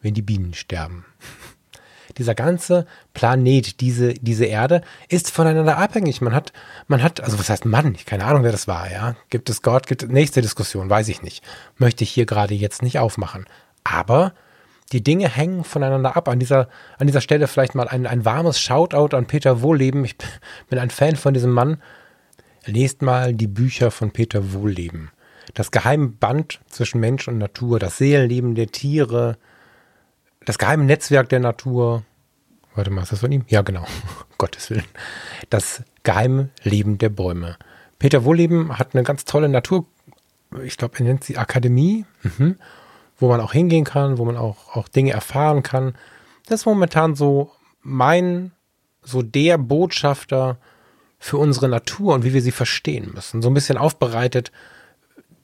wenn 0.00 0.14
die 0.14 0.22
Bienen 0.22 0.54
sterben. 0.54 1.04
Dieser 2.16 2.34
ganze 2.34 2.86
Planet, 3.14 3.80
diese, 3.80 4.14
diese 4.14 4.46
Erde 4.46 4.80
ist 5.08 5.30
voneinander 5.30 5.76
abhängig. 5.76 6.20
Man 6.20 6.34
hat, 6.34 6.52
man 6.88 7.00
hat, 7.00 7.20
also 7.20 7.38
was 7.38 7.48
heißt 7.48 7.64
Mann? 7.64 7.96
Keine 8.06 8.24
Ahnung, 8.24 8.42
wer 8.42 8.50
das 8.50 8.66
war, 8.66 8.90
ja. 8.90 9.14
Gibt 9.30 9.48
es 9.50 9.62
Gott? 9.62 9.86
Gibt 9.86 10.08
nächste 10.08 10.42
Diskussion, 10.42 10.90
weiß 10.90 11.08
ich 11.08 11.22
nicht. 11.22 11.44
Möchte 11.76 12.02
ich 12.02 12.10
hier 12.10 12.26
gerade 12.26 12.54
jetzt 12.54 12.82
nicht 12.82 12.98
aufmachen. 12.98 13.44
Aber 13.84 14.32
die 14.92 15.02
Dinge 15.02 15.28
hängen 15.28 15.64
voneinander 15.64 16.16
ab. 16.16 16.28
An 16.28 16.38
dieser, 16.38 16.68
an 16.98 17.06
dieser 17.06 17.20
Stelle 17.20 17.46
vielleicht 17.46 17.74
mal 17.74 17.88
ein, 17.88 18.06
ein 18.06 18.24
warmes 18.24 18.60
Shoutout 18.60 19.14
an 19.16 19.26
Peter 19.26 19.62
Wohlleben. 19.62 20.04
Ich 20.04 20.16
bin 20.68 20.78
ein 20.78 20.90
Fan 20.90 21.16
von 21.16 21.34
diesem 21.34 21.50
Mann. 21.50 21.82
Lest 22.64 23.02
mal 23.02 23.34
die 23.34 23.46
Bücher 23.46 23.90
von 23.90 24.10
Peter 24.12 24.52
Wohlleben. 24.52 25.10
Das 25.54 25.70
geheime 25.70 26.08
Band 26.08 26.60
zwischen 26.68 27.00
Mensch 27.00 27.28
und 27.28 27.38
Natur, 27.38 27.78
das 27.78 27.96
Seelenleben 27.98 28.54
der 28.54 28.66
Tiere, 28.68 29.38
das 30.44 30.58
geheime 30.58 30.84
Netzwerk 30.84 31.28
der 31.30 31.40
Natur. 31.40 32.04
Warte 32.74 32.90
mal, 32.90 33.02
ist 33.02 33.12
das 33.12 33.20
von 33.20 33.32
ihm? 33.32 33.44
Ja, 33.48 33.62
genau. 33.62 33.86
Gottes 34.38 34.68
Willen. 34.70 34.84
Das 35.48 35.82
geheime 36.02 36.50
Leben 36.62 36.98
der 36.98 37.08
Bäume. 37.08 37.56
Peter 37.98 38.24
Wohlleben 38.24 38.78
hat 38.78 38.94
eine 38.94 39.02
ganz 39.02 39.24
tolle 39.24 39.48
Natur, 39.48 39.86
ich 40.62 40.76
glaube, 40.76 40.98
er 40.98 41.04
nennt 41.04 41.24
sie 41.24 41.36
Akademie. 41.36 42.04
Mhm 42.22 42.56
wo 43.18 43.28
man 43.28 43.40
auch 43.40 43.52
hingehen 43.52 43.84
kann, 43.84 44.18
wo 44.18 44.24
man 44.24 44.36
auch, 44.36 44.74
auch 44.74 44.88
Dinge 44.88 45.12
erfahren 45.12 45.62
kann. 45.62 45.94
Das 46.46 46.60
ist 46.60 46.66
momentan 46.66 47.14
so 47.14 47.52
mein, 47.82 48.52
so 49.02 49.22
der 49.22 49.58
Botschafter 49.58 50.58
für 51.18 51.36
unsere 51.36 51.68
Natur 51.68 52.14
und 52.14 52.24
wie 52.24 52.32
wir 52.32 52.42
sie 52.42 52.52
verstehen 52.52 53.10
müssen. 53.12 53.42
So 53.42 53.50
ein 53.50 53.54
bisschen 53.54 53.76
aufbereitet, 53.76 54.52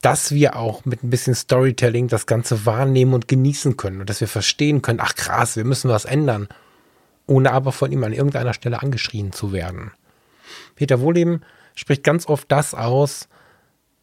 dass 0.00 0.33
wir 0.33 0.57
auch 0.57 0.85
mit 0.85 1.02
ein 1.02 1.11
bisschen 1.11 1.35
Storytelling 1.35 2.09
das 2.09 2.26
Ganze 2.26 2.64
wahrnehmen 2.64 3.14
und 3.14 3.26
genießen 3.26 3.76
können 3.76 4.00
und 4.00 4.11
dass 4.11 4.21
wir 4.21 4.28
verstehen 4.28 4.83
können, 4.83 5.00
ach 5.02 5.14
krass, 5.14 5.57
wir 5.57 5.64
müssen 5.64 5.90
was 5.90 6.04
ändern, 6.04 6.49
ohne 7.26 7.52
aber 7.52 7.73
von 7.73 7.90
ihm 7.90 8.04
an 8.04 8.12
irgendeiner 8.12 8.54
Stelle 8.54 8.83
angeschrien 8.83 9.33
zu 9.33 9.52
werden. 9.52 9.93
Peter 10.76 11.00
Wohleben 11.00 11.40
spricht 11.75 12.04
ganz 12.04 12.28
oft 12.28 12.52
das 12.52 12.75
aus, 12.75 13.28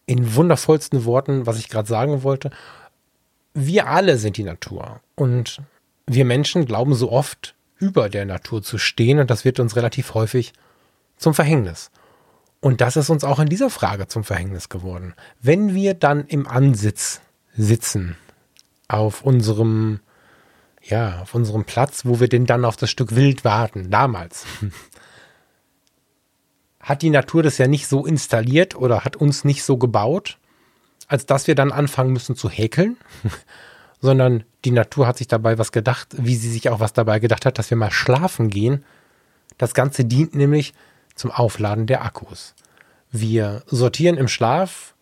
in 0.07 0.35
wundervollsten 0.35 1.05
Worten, 1.05 1.45
was 1.45 1.59
ich 1.59 1.69
gerade 1.69 1.87
sagen 1.87 2.23
wollte 2.23 2.49
wir 3.53 3.87
alle 3.87 4.17
sind 4.17 4.37
die 4.37 4.43
Natur. 4.43 5.01
Und 5.15 5.61
wir 6.07 6.25
Menschen 6.25 6.65
glauben 6.65 6.93
so 6.93 7.11
oft, 7.11 7.55
über 7.77 8.09
der 8.09 8.25
Natur 8.25 8.61
zu 8.61 8.77
stehen. 8.77 9.19
Und 9.19 9.29
das 9.29 9.45
wird 9.45 9.59
uns 9.59 9.75
relativ 9.75 10.13
häufig 10.13 10.53
zum 11.17 11.33
Verhängnis. 11.33 11.91
Und 12.59 12.79
das 12.79 12.95
ist 12.95 13.09
uns 13.09 13.23
auch 13.23 13.39
in 13.39 13.49
dieser 13.49 13.69
Frage 13.69 14.07
zum 14.07 14.23
Verhängnis 14.23 14.69
geworden. 14.69 15.15
Wenn 15.41 15.73
wir 15.73 15.95
dann 15.95 16.25
im 16.27 16.47
Ansitz 16.47 17.21
sitzen, 17.55 18.15
auf 18.87 19.23
unserem, 19.23 19.99
ja, 20.83 21.21
auf 21.21 21.33
unserem 21.33 21.65
Platz, 21.65 22.05
wo 22.05 22.19
wir 22.19 22.27
denn 22.27 22.45
dann 22.45 22.65
auf 22.65 22.77
das 22.77 22.91
Stück 22.91 23.15
Wild 23.15 23.43
warten, 23.43 23.89
damals, 23.89 24.45
hat 26.79 27.01
die 27.01 27.09
Natur 27.09 27.41
das 27.41 27.57
ja 27.57 27.67
nicht 27.67 27.87
so 27.87 28.05
installiert 28.05 28.75
oder 28.75 29.05
hat 29.05 29.15
uns 29.15 29.43
nicht 29.43 29.63
so 29.63 29.77
gebaut, 29.77 30.37
als 31.11 31.25
dass 31.25 31.45
wir 31.47 31.55
dann 31.55 31.73
anfangen 31.73 32.13
müssen 32.13 32.37
zu 32.37 32.49
häkeln, 32.49 32.95
sondern 34.01 34.45
die 34.63 34.71
Natur 34.71 35.07
hat 35.07 35.17
sich 35.17 35.27
dabei 35.27 35.57
was 35.57 35.73
gedacht, 35.73 36.07
wie 36.17 36.37
sie 36.37 36.49
sich 36.49 36.69
auch 36.69 36.79
was 36.79 36.93
dabei 36.93 37.19
gedacht 37.19 37.45
hat, 37.45 37.59
dass 37.59 37.69
wir 37.69 37.75
mal 37.75 37.91
schlafen 37.91 38.49
gehen. 38.49 38.85
Das 39.57 39.73
Ganze 39.73 40.05
dient 40.05 40.35
nämlich 40.35 40.73
zum 41.15 41.29
Aufladen 41.29 41.85
der 41.85 42.05
Akkus. 42.05 42.55
Wir 43.11 43.61
sortieren 43.67 44.15
im 44.15 44.29
Schlaf 44.29 44.95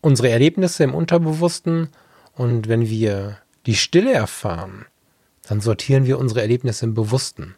unsere 0.00 0.30
Erlebnisse 0.30 0.84
im 0.84 0.94
Unterbewussten 0.94 1.88
und 2.34 2.68
wenn 2.68 2.88
wir 2.88 3.38
die 3.66 3.74
Stille 3.74 4.12
erfahren, 4.12 4.86
dann 5.48 5.60
sortieren 5.60 6.06
wir 6.06 6.20
unsere 6.20 6.40
Erlebnisse 6.40 6.86
im 6.86 6.94
Bewussten. 6.94 7.56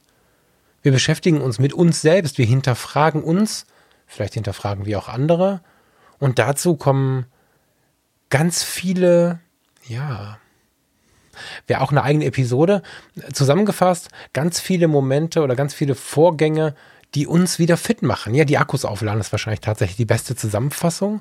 Wir 0.80 0.92
beschäftigen 0.92 1.42
uns 1.42 1.58
mit 1.58 1.74
uns 1.74 2.00
selbst, 2.00 2.38
wir 2.38 2.46
hinterfragen 2.46 3.22
uns, 3.22 3.66
vielleicht 4.06 4.32
hinterfragen 4.32 4.86
wir 4.86 4.98
auch 4.98 5.10
andere 5.10 5.60
und 6.18 6.38
dazu 6.38 6.76
kommen 6.76 7.26
ganz 8.30 8.62
viele, 8.62 9.40
ja, 9.86 10.38
wäre 11.66 11.80
auch 11.80 11.90
eine 11.90 12.02
eigene 12.02 12.24
Episode. 12.24 12.82
Zusammengefasst, 13.32 14.08
ganz 14.32 14.60
viele 14.60 14.88
Momente 14.88 15.42
oder 15.42 15.56
ganz 15.56 15.74
viele 15.74 15.94
Vorgänge, 15.94 16.74
die 17.14 17.26
uns 17.26 17.58
wieder 17.58 17.76
fit 17.76 18.02
machen. 18.02 18.34
Ja, 18.34 18.44
die 18.44 18.58
Akkus 18.58 18.84
aufladen 18.84 19.20
ist 19.20 19.32
wahrscheinlich 19.32 19.60
tatsächlich 19.60 19.96
die 19.96 20.04
beste 20.04 20.36
Zusammenfassung. 20.36 21.20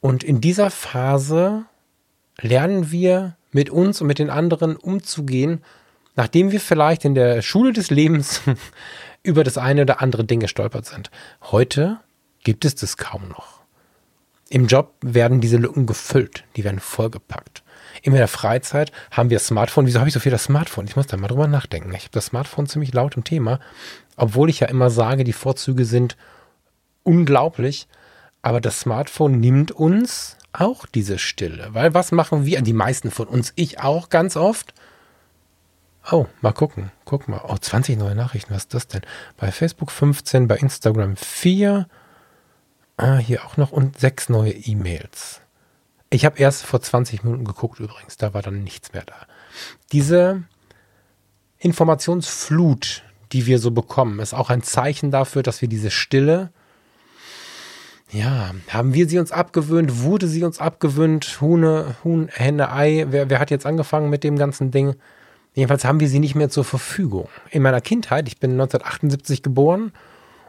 Und 0.00 0.22
in 0.24 0.40
dieser 0.40 0.70
Phase 0.70 1.64
lernen 2.40 2.90
wir 2.90 3.36
mit 3.52 3.68
uns 3.70 4.00
und 4.00 4.06
mit 4.06 4.18
den 4.18 4.30
anderen 4.30 4.76
umzugehen, 4.76 5.62
nachdem 6.14 6.52
wir 6.52 6.60
vielleicht 6.60 7.04
in 7.04 7.14
der 7.14 7.42
Schule 7.42 7.72
des 7.72 7.90
Lebens 7.90 8.42
über 9.22 9.44
das 9.44 9.58
eine 9.58 9.82
oder 9.82 10.00
andere 10.00 10.24
Ding 10.24 10.40
gestolpert 10.40 10.86
sind. 10.86 11.10
Heute 11.42 11.98
gibt 12.42 12.64
es 12.64 12.74
das 12.74 12.96
kaum 12.96 13.28
noch. 13.28 13.59
Im 14.52 14.66
Job 14.66 14.94
werden 15.00 15.40
diese 15.40 15.58
Lücken 15.58 15.86
gefüllt, 15.86 16.42
die 16.56 16.64
werden 16.64 16.80
vollgepackt. 16.80 17.62
In 18.02 18.14
der 18.14 18.26
Freizeit 18.26 18.90
haben 19.12 19.30
wir 19.30 19.38
Smartphone. 19.38 19.86
Wieso 19.86 20.00
habe 20.00 20.08
ich 20.08 20.14
so 20.14 20.18
viel 20.18 20.32
das 20.32 20.44
Smartphone? 20.44 20.86
Ich 20.86 20.96
muss 20.96 21.06
da 21.06 21.16
mal 21.16 21.28
drüber 21.28 21.46
nachdenken. 21.46 21.94
Ich 21.94 22.02
habe 22.02 22.12
das 22.12 22.26
Smartphone 22.26 22.66
ziemlich 22.66 22.92
laut 22.92 23.16
im 23.16 23.22
Thema, 23.22 23.60
obwohl 24.16 24.50
ich 24.50 24.58
ja 24.60 24.66
immer 24.66 24.90
sage, 24.90 25.22
die 25.22 25.32
Vorzüge 25.32 25.84
sind 25.84 26.16
unglaublich. 27.04 27.86
Aber 28.42 28.60
das 28.60 28.80
Smartphone 28.80 29.38
nimmt 29.38 29.70
uns 29.70 30.36
auch 30.52 30.84
diese 30.84 31.18
Stille. 31.18 31.68
Weil 31.70 31.94
was 31.94 32.10
machen 32.10 32.44
wir? 32.44 32.60
Die 32.60 32.72
meisten 32.72 33.12
von 33.12 33.28
uns, 33.28 33.52
ich 33.54 33.78
auch 33.78 34.08
ganz 34.08 34.36
oft. 34.36 34.74
Oh, 36.10 36.26
mal 36.40 36.52
gucken. 36.52 36.90
Guck 37.04 37.28
mal. 37.28 37.42
Oh, 37.46 37.56
20 37.56 37.96
neue 37.98 38.16
Nachrichten. 38.16 38.52
Was 38.52 38.62
ist 38.62 38.74
das 38.74 38.88
denn? 38.88 39.02
Bei 39.36 39.52
Facebook 39.52 39.92
15, 39.92 40.48
bei 40.48 40.56
Instagram 40.56 41.16
4, 41.16 41.86
Ah, 43.02 43.16
hier 43.16 43.46
auch 43.46 43.56
noch 43.56 43.72
und 43.72 43.98
sechs 43.98 44.28
neue 44.28 44.52
E-Mails. 44.52 45.40
Ich 46.10 46.26
habe 46.26 46.38
erst 46.38 46.66
vor 46.66 46.82
20 46.82 47.24
Minuten 47.24 47.46
geguckt 47.46 47.80
übrigens, 47.80 48.18
da 48.18 48.34
war 48.34 48.42
dann 48.42 48.62
nichts 48.62 48.92
mehr 48.92 49.04
da. 49.06 49.14
Diese 49.90 50.42
Informationsflut, 51.58 53.02
die 53.32 53.46
wir 53.46 53.58
so 53.58 53.70
bekommen, 53.70 54.20
ist 54.20 54.34
auch 54.34 54.50
ein 54.50 54.62
Zeichen 54.62 55.10
dafür, 55.10 55.42
dass 55.42 55.62
wir 55.62 55.68
diese 55.68 55.90
Stille, 55.90 56.50
ja, 58.10 58.50
haben 58.68 58.92
wir 58.92 59.08
sie 59.08 59.18
uns 59.18 59.32
abgewöhnt, 59.32 60.02
wurde 60.02 60.28
sie 60.28 60.44
uns 60.44 60.58
abgewöhnt, 60.58 61.40
Huhne, 61.40 61.96
Huhn, 62.04 62.28
Henne, 62.28 62.70
Ei, 62.70 63.06
wer, 63.08 63.30
wer 63.30 63.38
hat 63.38 63.50
jetzt 63.50 63.64
angefangen 63.64 64.10
mit 64.10 64.24
dem 64.24 64.36
ganzen 64.36 64.72
Ding? 64.72 64.96
Jedenfalls 65.54 65.86
haben 65.86 66.00
wir 66.00 66.08
sie 66.08 66.18
nicht 66.18 66.34
mehr 66.34 66.50
zur 66.50 66.66
Verfügung. 66.66 67.30
In 67.50 67.62
meiner 67.62 67.80
Kindheit, 67.80 68.28
ich 68.28 68.38
bin 68.38 68.50
1978 68.52 69.42
geboren 69.42 69.92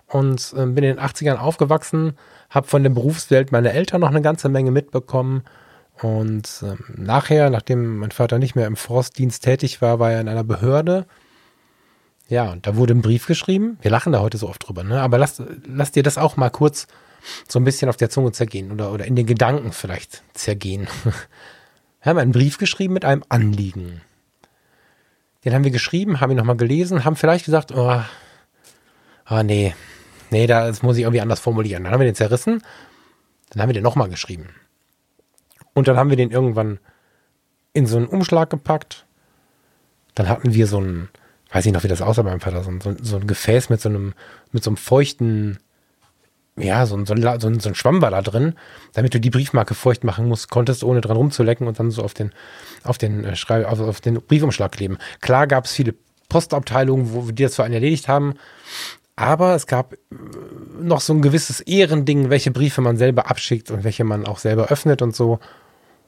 und 0.08 0.54
äh, 0.58 0.66
bin 0.66 0.84
in 0.84 0.98
den 0.98 1.00
80ern 1.00 1.38
aufgewachsen, 1.38 2.18
habe 2.52 2.68
von 2.68 2.84
der 2.84 2.92
Berufswelt 2.92 3.52
meiner 3.52 3.72
Eltern 3.72 4.02
noch 4.02 4.10
eine 4.10 4.22
ganze 4.22 4.50
Menge 4.50 4.70
mitbekommen. 4.70 5.44
Und 6.02 6.64
ähm, 6.64 6.80
nachher, 6.96 7.50
nachdem 7.50 7.98
mein 7.98 8.12
Vater 8.12 8.38
nicht 8.38 8.56
mehr 8.56 8.68
im 8.68 8.76
Forstdienst 8.76 9.44
tätig 9.44 9.82
war, 9.82 10.00
war 10.00 10.12
er 10.12 10.22
in 10.22 10.28
einer 10.28 10.44
Behörde. 10.44 11.08
Ja, 12.28 12.52
und 12.52 12.68
da 12.68 12.76
wurde 12.76 12.94
ein 12.94 13.02
Brief 13.02 13.26
geschrieben. 13.26 13.78
Wir 13.82 13.92
lachen 13.92 14.14
da 14.14 14.20
heute 14.20 14.38
so 14.38 14.48
oft 14.48 14.68
drüber, 14.68 14.84
ne? 14.84 15.02
Aber 15.02 15.18
lass, 15.18 15.42
lass 15.66 15.92
dir 15.92 16.04
das 16.04 16.18
auch 16.18 16.38
mal 16.38 16.50
kurz 16.50 16.88
so 17.48 17.60
ein 17.60 17.64
bisschen 17.64 17.90
auf 17.90 17.98
der 17.98 18.10
Zunge 18.10 18.32
zergehen 18.32 18.72
oder, 18.72 18.92
oder 18.92 19.06
in 19.06 19.16
den 19.16 19.26
Gedanken 19.26 19.72
vielleicht 19.72 20.24
zergehen. 20.34 20.88
wir 21.04 22.10
haben 22.10 22.18
einen 22.18 22.32
Brief 22.32 22.58
geschrieben 22.58 22.94
mit 22.94 23.06
einem 23.06 23.24
Anliegen. 23.30 24.02
Den 25.46 25.54
haben 25.54 25.64
wir 25.64 25.72
geschrieben, 25.72 26.20
haben 26.20 26.32
ihn 26.32 26.38
nochmal 26.38 26.58
gelesen, 26.58 27.06
haben 27.06 27.16
vielleicht 27.16 27.46
gesagt, 27.46 27.72
oh, 27.74 28.02
oh 29.30 29.44
nee, 29.44 29.74
nee, 30.32 30.48
das 30.48 30.82
muss 30.82 30.98
ich 30.98 31.04
irgendwie 31.04 31.22
anders 31.22 31.40
formulieren. 31.40 31.84
Dann 31.84 31.94
haben 31.94 32.00
wir 32.00 32.08
den 32.08 32.16
zerrissen, 32.16 32.64
Dann 33.50 33.62
haben 33.62 33.70
wir 33.70 33.74
den 33.74 33.84
nochmal 33.84 34.10
geschrieben. 34.10 34.50
Und 35.74 35.88
dann 35.88 35.98
haben 35.98 36.10
wir 36.10 36.18
den 36.18 36.32
irgendwann 36.32 36.80
in 37.74 37.86
so 37.86 37.98
einen 37.98 38.08
Umschlag 38.08 38.50
gepackt. 38.50 39.06
Dann 40.16 40.28
hatten 40.28 40.54
wir 40.54 40.68
so 40.68 40.80
ein, 40.80 41.10
weiß 41.52 41.66
ich 41.66 41.72
noch, 41.72 41.84
wie 41.84 41.88
das 41.88 42.02
aussah 42.02 42.24
beim 42.24 42.42
Vater, 42.42 42.64
so 42.64 42.72
ein, 42.72 42.82
so 43.02 43.18
ein 43.18 43.28
Gefäß 43.28 43.70
mit 43.70 43.82
so 43.82 43.90
einem, 43.90 44.14
mit 44.52 44.64
so 44.64 44.70
einem 44.70 44.78
feuchten, 44.78 45.60
ja, 46.58 46.86
so 46.86 46.96
ein, 46.96 47.06
so 47.06 47.14
ein, 47.14 47.40
so 47.60 47.70
ein, 47.70 47.76
Schwamm 47.76 48.02
war 48.02 48.12
da 48.12 48.22
drin, 48.22 48.56
damit 48.94 49.14
du 49.14 49.20
die 49.20 49.30
Briefmarke 49.30 49.74
feucht 49.74 50.04
machen 50.04 50.28
musst, 50.28 50.50
konntest, 50.50 50.84
ohne 50.84 51.00
dran 51.00 51.16
rumzulecken 51.16 51.68
und 51.68 51.80
dann 51.80 51.92
so 51.92 52.04
auf 52.04 52.14
den, 52.14 52.34
auf 52.84 52.98
den, 52.98 53.24
äh, 53.24 53.36
Schrei 53.36 53.66
auf, 53.66 53.80
auf 53.80 54.02
den 54.02 54.22
Briefumschlag 54.22 54.74
kleben. 54.74 54.98
Klar 55.22 55.48
gab 55.48 55.66
es 55.66 55.72
viele 55.72 55.96
Postabteilungen, 56.28 57.14
wo 57.14 57.32
die 57.32 57.44
das 57.44 57.56
für 57.56 57.64
einen 57.64 57.74
erledigt 57.74 58.08
haben. 58.08 58.36
Aber 59.16 59.56
es 59.56 59.68
gab 59.68 59.94
äh, 59.94 59.98
noch 60.80 61.02
so 61.02 61.14
ein 61.14 61.22
gewisses 61.22 61.60
Ehrending, 61.62 62.30
welche 62.30 62.52
Briefe 62.52 62.82
man 62.82 62.98
selber 62.98 63.30
abschickt 63.30 63.72
und 63.72 63.84
welche 63.84 64.04
man 64.04 64.26
auch 64.26 64.40
selber 64.40 64.68
öffnet 64.68 65.02
und 65.02 65.16
so. 65.16 65.40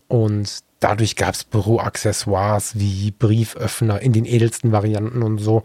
Und 0.07 0.59
dadurch 0.79 1.15
gab 1.15 1.33
es 1.33 1.43
Büroaccessoires 1.43 2.77
wie 2.77 3.11
Brieföffner 3.11 4.01
in 4.01 4.13
den 4.13 4.25
edelsten 4.25 4.71
Varianten 4.71 5.23
und 5.23 5.39
so. 5.39 5.63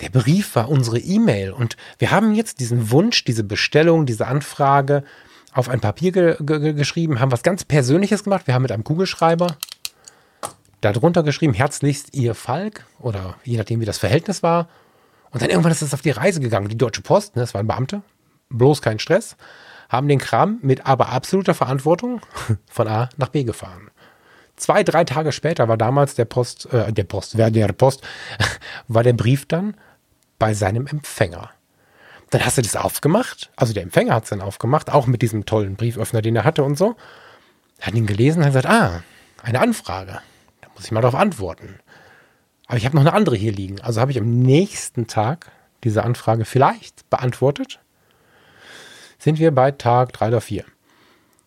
Der 0.00 0.08
Brief 0.08 0.54
war 0.56 0.68
unsere 0.68 0.98
E-Mail 0.98 1.52
und 1.52 1.76
wir 1.98 2.10
haben 2.10 2.34
jetzt 2.34 2.60
diesen 2.60 2.90
Wunsch, 2.90 3.24
diese 3.24 3.44
Bestellung, 3.44 4.06
diese 4.06 4.26
Anfrage 4.26 5.04
auf 5.52 5.68
ein 5.68 5.80
Papier 5.80 6.12
ge 6.12 6.36
ge 6.40 6.72
geschrieben, 6.72 7.20
haben 7.20 7.32
was 7.32 7.42
ganz 7.42 7.64
Persönliches 7.64 8.24
gemacht. 8.24 8.46
Wir 8.46 8.54
haben 8.54 8.62
mit 8.62 8.72
einem 8.72 8.84
Kugelschreiber 8.84 9.56
darunter 10.80 11.22
geschrieben, 11.22 11.52
herzlichst 11.52 12.14
ihr 12.14 12.34
Falk 12.34 12.86
oder 12.98 13.36
je 13.44 13.58
nachdem, 13.58 13.80
wie 13.80 13.84
das 13.84 13.98
Verhältnis 13.98 14.42
war. 14.42 14.68
Und 15.30 15.42
dann 15.42 15.50
irgendwann 15.50 15.72
ist 15.72 15.82
es 15.82 15.94
auf 15.94 16.02
die 16.02 16.10
Reise 16.10 16.40
gegangen. 16.40 16.68
Die 16.68 16.78
Deutsche 16.78 17.02
Post, 17.02 17.36
ne, 17.36 17.42
das 17.42 17.54
waren 17.54 17.66
Beamte, 17.66 18.02
bloß 18.50 18.82
kein 18.82 18.98
Stress, 18.98 19.36
haben 19.88 20.08
den 20.08 20.18
Kram 20.18 20.58
mit 20.62 20.86
aber 20.86 21.10
absoluter 21.10 21.54
Verantwortung 21.54 22.20
von 22.70 22.88
A 22.88 23.08
nach 23.16 23.28
B 23.28 23.44
gefahren. 23.44 23.90
Zwei, 24.56 24.82
drei 24.82 25.04
Tage 25.04 25.32
später 25.32 25.68
war 25.68 25.78
damals 25.78 26.14
der 26.14 26.26
Post, 26.26 26.70
äh, 26.72 26.92
der 26.92 27.04
Post, 27.04 27.38
wer 27.38 27.50
der 27.50 27.68
Post, 27.68 28.02
war 28.88 29.02
der 29.02 29.14
Brief 29.14 29.46
dann 29.46 29.74
bei 30.38 30.52
seinem 30.54 30.86
Empfänger. 30.86 31.50
Dann 32.30 32.44
hast 32.44 32.58
du 32.58 32.62
das 32.62 32.76
aufgemacht, 32.76 33.50
also 33.56 33.72
der 33.72 33.82
Empfänger 33.82 34.14
hat 34.14 34.24
es 34.24 34.30
dann 34.30 34.40
aufgemacht, 34.40 34.90
auch 34.90 35.06
mit 35.06 35.22
diesem 35.22 35.46
tollen 35.46 35.76
Brieföffner, 35.76 36.22
den 36.22 36.36
er 36.36 36.44
hatte 36.44 36.62
und 36.62 36.76
so. 36.76 36.96
Hat 37.80 37.94
ihn 37.94 38.06
gelesen 38.06 38.44
hat 38.44 38.50
gesagt, 38.50 38.66
ah, 38.66 39.02
eine 39.42 39.60
Anfrage. 39.60 40.20
Muss 40.74 40.84
ich 40.84 40.92
mal 40.92 41.00
darauf 41.00 41.18
antworten. 41.18 41.80
Aber 42.70 42.76
ich 42.76 42.84
habe 42.84 42.94
noch 42.94 43.02
eine 43.02 43.14
andere 43.14 43.34
hier 43.34 43.50
liegen. 43.50 43.80
Also 43.80 44.00
habe 44.00 44.12
ich 44.12 44.18
am 44.20 44.30
nächsten 44.30 45.08
Tag 45.08 45.50
diese 45.82 46.04
Anfrage 46.04 46.44
vielleicht 46.44 47.10
beantwortet. 47.10 47.80
Sind 49.18 49.40
wir 49.40 49.52
bei 49.52 49.72
Tag 49.72 50.12
drei 50.12 50.28
oder 50.28 50.40
vier. 50.40 50.64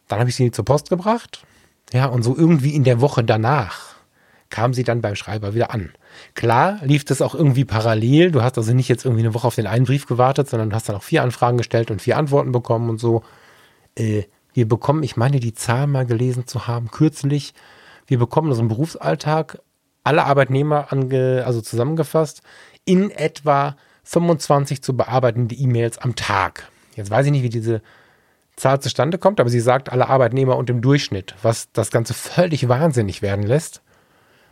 Dann 0.09 0.19
habe 0.19 0.29
ich 0.29 0.35
sie 0.35 0.51
zur 0.51 0.65
Post 0.65 0.89
gebracht. 0.89 1.45
Ja, 1.93 2.07
und 2.07 2.23
so 2.23 2.35
irgendwie 2.35 2.75
in 2.75 2.83
der 2.83 2.99
Woche 2.99 3.23
danach 3.23 3.95
kam 4.49 4.73
sie 4.73 4.83
dann 4.83 4.99
beim 4.99 5.15
Schreiber 5.15 5.55
wieder 5.55 5.73
an. 5.73 5.93
Klar 6.33 6.79
lief 6.83 7.05
das 7.05 7.21
auch 7.21 7.35
irgendwie 7.35 7.63
parallel. 7.63 8.31
Du 8.31 8.41
hast 8.41 8.57
also 8.57 8.73
nicht 8.73 8.89
jetzt 8.89 9.05
irgendwie 9.05 9.23
eine 9.23 9.33
Woche 9.33 9.47
auf 9.47 9.55
den 9.55 9.65
einen 9.65 9.85
Brief 9.85 10.05
gewartet, 10.05 10.49
sondern 10.49 10.73
hast 10.73 10.89
dann 10.89 10.97
auch 10.97 11.03
vier 11.03 11.23
Anfragen 11.23 11.57
gestellt 11.57 11.89
und 11.89 12.01
vier 12.01 12.17
Antworten 12.17 12.51
bekommen 12.51 12.89
und 12.89 12.99
so. 12.99 13.23
Äh, 13.95 14.23
wir 14.53 14.67
bekommen, 14.67 15.03
ich 15.03 15.15
meine, 15.15 15.39
die 15.39 15.53
Zahl 15.53 15.87
mal 15.87 16.05
gelesen 16.05 16.47
zu 16.47 16.67
haben, 16.67 16.91
kürzlich 16.91 17.53
wir 18.07 18.19
bekommen 18.19 18.49
das 18.49 18.59
im 18.59 18.67
Berufsalltag 18.67 19.59
alle 20.03 20.25
Arbeitnehmer 20.25 20.91
ange, 20.91 21.43
also 21.45 21.62
zusammengefasst 21.62 22.41
in 22.86 23.12
etwa 23.12 23.75
25 24.03 24.81
zu 24.81 24.95
bearbeitende 24.95 25.55
E-Mails 25.55 25.98
am 25.98 26.15
Tag. 26.15 26.69
Jetzt 26.95 27.10
weiß 27.10 27.25
ich 27.25 27.31
nicht, 27.31 27.43
wie 27.43 27.50
diese 27.50 27.81
Zahl 28.55 28.81
zustande 28.81 29.17
kommt, 29.17 29.39
aber 29.39 29.50
sie 29.50 29.60
sagt 29.60 29.91
alle 29.91 30.10
Arbeitnehmer 30.10 30.57
und 30.57 30.69
im 30.69 30.81
Durchschnitt, 30.81 31.36
was 31.41 31.72
das 31.72 31.89
Ganze 31.89 32.13
völlig 32.13 32.67
wahnsinnig 32.67 33.22
werden 33.22 33.45
lässt. 33.45 33.81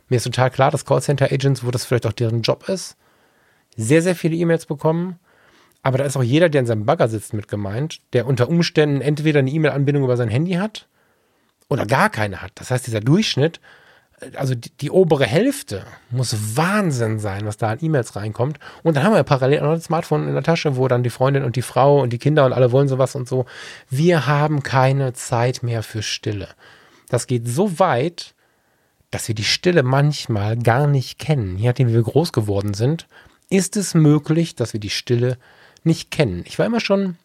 Mir 0.08 0.16
ist 0.16 0.24
total 0.24 0.50
klar, 0.50 0.70
dass 0.70 0.84
Callcenter-Agents, 0.84 1.64
wo 1.64 1.70
das 1.70 1.84
vielleicht 1.84 2.06
auch 2.06 2.12
deren 2.12 2.42
Job 2.42 2.68
ist, 2.68 2.96
sehr, 3.76 4.02
sehr 4.02 4.16
viele 4.16 4.36
E-Mails 4.36 4.66
bekommen. 4.66 5.18
Aber 5.82 5.98
da 5.98 6.04
ist 6.04 6.16
auch 6.16 6.22
jeder, 6.22 6.48
der 6.48 6.60
in 6.60 6.66
seinem 6.66 6.84
Bagger 6.84 7.08
sitzt, 7.08 7.32
mit 7.34 7.48
gemeint, 7.48 8.00
der 8.12 8.26
unter 8.26 8.48
Umständen 8.48 9.00
entweder 9.00 9.40
eine 9.40 9.50
E-Mail-Anbindung 9.50 10.04
über 10.04 10.16
sein 10.16 10.28
Handy 10.28 10.54
hat 10.54 10.86
oder 11.68 11.86
gar 11.86 12.10
keine 12.10 12.42
hat. 12.42 12.52
Das 12.56 12.70
heißt, 12.70 12.86
dieser 12.86 13.00
Durchschnitt, 13.00 13.60
also 14.36 14.54
die, 14.54 14.70
die, 14.70 14.90
obere 14.90 15.26
Hälfte 15.26 15.84
muss 16.10 16.56
Wahnsinn 16.56 17.18
sein, 17.18 17.46
was 17.46 17.56
da 17.56 17.70
an 17.70 17.78
E-Mails 17.80 18.16
reinkommt. 18.16 18.58
Und 18.82 18.96
dann 18.96 19.04
haben 19.04 19.14
wir 19.14 19.22
parallel 19.22 19.62
noch 19.62 19.72
ein 19.72 19.80
Smartphone 19.80 20.28
in 20.28 20.34
der 20.34 20.42
Tasche, 20.42 20.76
wo 20.76 20.88
dann 20.88 21.02
die 21.02 21.10
Freundin 21.10 21.44
und 21.44 21.56
die 21.56 21.62
Frau 21.62 22.00
und 22.00 22.12
die 22.12 22.18
Kinder 22.18 22.44
und 22.46 22.52
alle 22.52 22.72
wollen 22.72 22.88
sowas 22.88 23.14
und 23.14 23.28
so. 23.28 23.46
Wir 23.90 24.26
haben 24.26 24.62
keine 24.62 25.12
Zeit 25.12 25.62
mehr 25.62 25.82
für 25.82 26.02
Stille. 26.02 26.48
Das 27.08 27.26
geht 27.26 27.48
so 27.48 27.78
weit, 27.78 28.34
dass 29.10 29.28
wir 29.28 29.34
die 29.34 29.44
Stille 29.44 29.82
manchmal 29.82 30.56
gar 30.56 30.86
nicht 30.86 31.18
kennen. 31.18 31.58
Je 31.58 31.68
nachdem, 31.68 31.88
wie 31.88 31.94
wir 31.94 32.02
groß 32.02 32.32
geworden 32.32 32.74
sind, 32.74 33.06
ist 33.50 33.76
es 33.76 33.94
möglich, 33.94 34.54
dass 34.54 34.72
wir 34.72 34.80
die 34.80 34.90
Stille 34.90 35.36
nicht 35.84 36.10
kennen. 36.10 36.42
Ich 36.46 36.58
war 36.58 36.66
immer 36.66 36.80
schon 36.80 37.16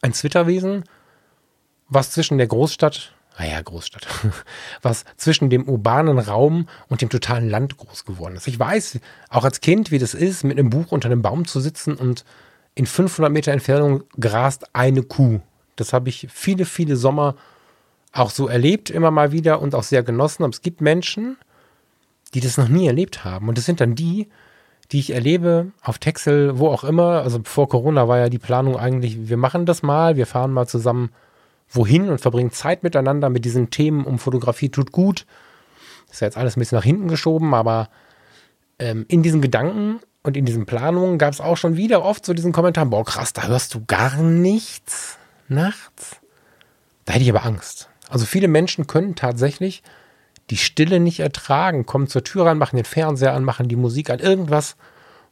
ein 0.00 0.12
Zwitterwesen, 0.12 0.84
was 1.88 2.12
zwischen 2.12 2.38
der 2.38 2.46
Großstadt 2.46 3.12
naja, 3.38 3.60
Großstadt, 3.62 4.06
was 4.82 5.04
zwischen 5.16 5.48
dem 5.48 5.68
urbanen 5.68 6.18
Raum 6.18 6.68
und 6.88 7.02
dem 7.02 7.08
totalen 7.08 7.48
Land 7.48 7.76
groß 7.76 8.04
geworden 8.04 8.36
ist. 8.36 8.48
Ich 8.48 8.58
weiß 8.58 8.98
auch 9.30 9.44
als 9.44 9.60
Kind, 9.60 9.90
wie 9.90 9.98
das 9.98 10.14
ist, 10.14 10.44
mit 10.44 10.58
einem 10.58 10.70
Buch 10.70 10.90
unter 10.90 11.06
einem 11.06 11.22
Baum 11.22 11.46
zu 11.46 11.60
sitzen 11.60 11.94
und 11.94 12.24
in 12.74 12.86
500 12.86 13.32
Meter 13.32 13.52
Entfernung 13.52 14.04
grast 14.18 14.74
eine 14.74 15.02
Kuh. 15.02 15.40
Das 15.76 15.92
habe 15.92 16.08
ich 16.08 16.28
viele, 16.30 16.64
viele 16.64 16.96
Sommer 16.96 17.36
auch 18.12 18.30
so 18.30 18.48
erlebt, 18.48 18.90
immer 18.90 19.10
mal 19.10 19.32
wieder 19.32 19.60
und 19.60 19.74
auch 19.74 19.82
sehr 19.82 20.02
genossen. 20.02 20.42
Aber 20.42 20.52
es 20.52 20.62
gibt 20.62 20.80
Menschen, 20.80 21.36
die 22.34 22.40
das 22.40 22.56
noch 22.56 22.68
nie 22.68 22.86
erlebt 22.86 23.24
haben. 23.24 23.48
Und 23.48 23.58
das 23.58 23.64
sind 23.64 23.80
dann 23.80 23.94
die, 23.94 24.28
die 24.90 24.98
ich 24.98 25.10
erlebe 25.10 25.72
auf 25.82 25.98
Texel, 25.98 26.58
wo 26.58 26.68
auch 26.68 26.84
immer. 26.84 27.22
Also 27.22 27.40
vor 27.44 27.68
Corona 27.68 28.08
war 28.08 28.18
ja 28.18 28.28
die 28.28 28.38
Planung 28.38 28.76
eigentlich, 28.76 29.28
wir 29.28 29.36
machen 29.36 29.66
das 29.66 29.82
mal, 29.82 30.16
wir 30.16 30.26
fahren 30.26 30.52
mal 30.52 30.66
zusammen 30.66 31.10
wohin 31.68 32.08
und 32.08 32.20
verbringen 32.20 32.50
Zeit 32.50 32.82
miteinander 32.82 33.28
mit 33.28 33.44
diesen 33.44 33.70
Themen 33.70 34.04
um 34.04 34.18
Fotografie 34.18 34.70
tut 34.70 34.92
gut. 34.92 35.26
Ist 36.10 36.20
ja 36.20 36.26
jetzt 36.26 36.36
alles 36.36 36.56
ein 36.56 36.60
bisschen 36.60 36.76
nach 36.76 36.84
hinten 36.84 37.08
geschoben, 37.08 37.54
aber 37.54 37.90
ähm, 38.78 39.04
in 39.08 39.22
diesen 39.22 39.42
Gedanken 39.42 40.00
und 40.22 40.36
in 40.36 40.44
diesen 40.44 40.66
Planungen 40.66 41.18
gab 41.18 41.32
es 41.32 41.40
auch 41.40 41.56
schon 41.56 41.76
wieder 41.76 42.04
oft 42.04 42.24
so 42.24 42.34
diesen 42.34 42.52
Kommentar, 42.52 42.86
boah 42.86 43.04
krass, 43.04 43.32
da 43.32 43.46
hörst 43.46 43.74
du 43.74 43.84
gar 43.86 44.16
nichts 44.16 45.18
nachts. 45.48 46.16
Da 47.04 47.14
hätte 47.14 47.24
ich 47.24 47.30
aber 47.30 47.44
Angst. 47.44 47.88
Also 48.08 48.26
viele 48.26 48.48
Menschen 48.48 48.86
können 48.86 49.14
tatsächlich 49.14 49.82
die 50.50 50.56
Stille 50.56 50.98
nicht 51.00 51.20
ertragen, 51.20 51.86
kommen 51.86 52.08
zur 52.08 52.24
Tür 52.24 52.46
rein, 52.46 52.58
machen 52.58 52.76
den 52.76 52.84
Fernseher 52.84 53.34
an, 53.34 53.44
machen 53.44 53.68
die 53.68 53.76
Musik 53.76 54.10
an, 54.10 54.18
irgendwas 54.18 54.76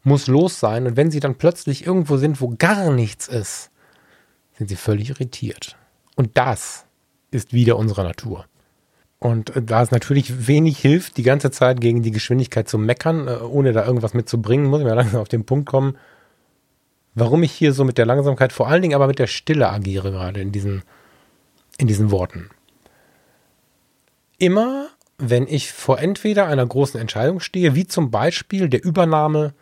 muss 0.03 0.27
los 0.27 0.61
sein. 0.61 0.87
Und 0.87 0.97
wenn 0.97 1.11
sie 1.11 1.21
dann 1.21 1.37
plötzlich 1.37 1.87
irgendwo 1.87 2.17
sind, 2.17 2.41
wo 2.41 2.55
gar 2.57 2.93
nichts 2.93 3.29
ist, 3.29 3.71
sind 4.57 4.69
sie 4.69 4.77
völlig 4.77 5.11
irritiert. 5.11 5.77
Und 6.17 6.37
das 6.37 6.87
ist 7.31 7.53
wieder 7.53 7.77
unsere 7.77 8.03
Natur. 8.03 8.47
Und 9.19 9.55
äh, 9.55 9.63
da 9.63 9.83
es 9.83 9.91
natürlich 9.91 10.49
wenig 10.49 10.79
hilft, 10.79 11.17
die 11.17 11.23
ganze 11.23 11.51
Zeit 11.51 11.81
gegen 11.81 12.03
die 12.03 12.11
Geschwindigkeit 12.11 12.69
zu 12.69 12.79
meckern, 12.79 13.29
äh, 13.29 13.37
ohne 13.37 13.73
da 13.73 13.87
irgendwas 13.87 14.15
mitzubringen, 14.15 14.67
muss 14.67 14.81
ich 14.81 14.87
mal 14.87 14.95
langsam 14.97 15.21
auf 15.21 15.29
den 15.29 15.47
Punkt 15.47 15.69
kommen, 15.69 15.97
warum 17.15 17.43
ich 17.43 17.53
hier 17.53 17.73
so 17.73 17.85
mit 17.85 17.99
der 17.99 18.07
Langsamkeit, 18.07 18.53
vor 18.53 18.69
allen 18.69 18.83
Dingen 18.83 18.95
aber 18.95 19.07
mit 19.07 19.19
der 19.19 19.27
Stille 19.27 19.71
agiere 19.71 20.11
gerade 20.11 20.41
in 20.41 20.53
diesen, 20.53 20.83
in 21.79 21.87
diesen 21.87 22.11
Worten. 22.11 22.51
Immer, 24.39 24.89
wenn 25.17 25.47
ich 25.47 25.73
vor 25.73 25.99
entweder 25.99 26.47
einer 26.47 26.67
großen 26.67 27.01
Entscheidung 27.01 27.41
stehe, 27.41 27.75
wie 27.75 27.87
zum 27.87 28.11
Beispiel 28.11 28.69
der 28.69 28.85
Übernahme 28.85 29.55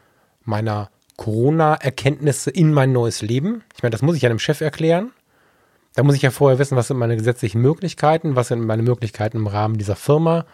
meiner 0.42 0.90
Corona-Erkenntnisse 1.16 2.50
in 2.50 2.72
mein 2.72 2.90
neues 2.90 3.22
Leben, 3.22 3.62
ich 3.76 3.84
meine, 3.84 3.92
das 3.92 4.02
muss 4.02 4.16
ich 4.16 4.26
einem 4.26 4.40
Chef 4.40 4.60
erklären, 4.60 5.12
da 5.94 6.02
muss 6.02 6.16
ich 6.16 6.22
ja 6.22 6.30
vorher 6.30 6.58
wissen, 6.58 6.76
was 6.76 6.88
sind 6.88 6.96
meine 6.96 7.16
gesetzlichen 7.16 7.60
Möglichkeiten, 7.60 8.36
was 8.36 8.48
sind 8.48 8.64
meine 8.64 8.82
Möglichkeiten 8.82 9.38
im 9.38 9.46
Rahmen 9.46 9.78
dieser 9.78 9.96
Firma. 9.96 10.44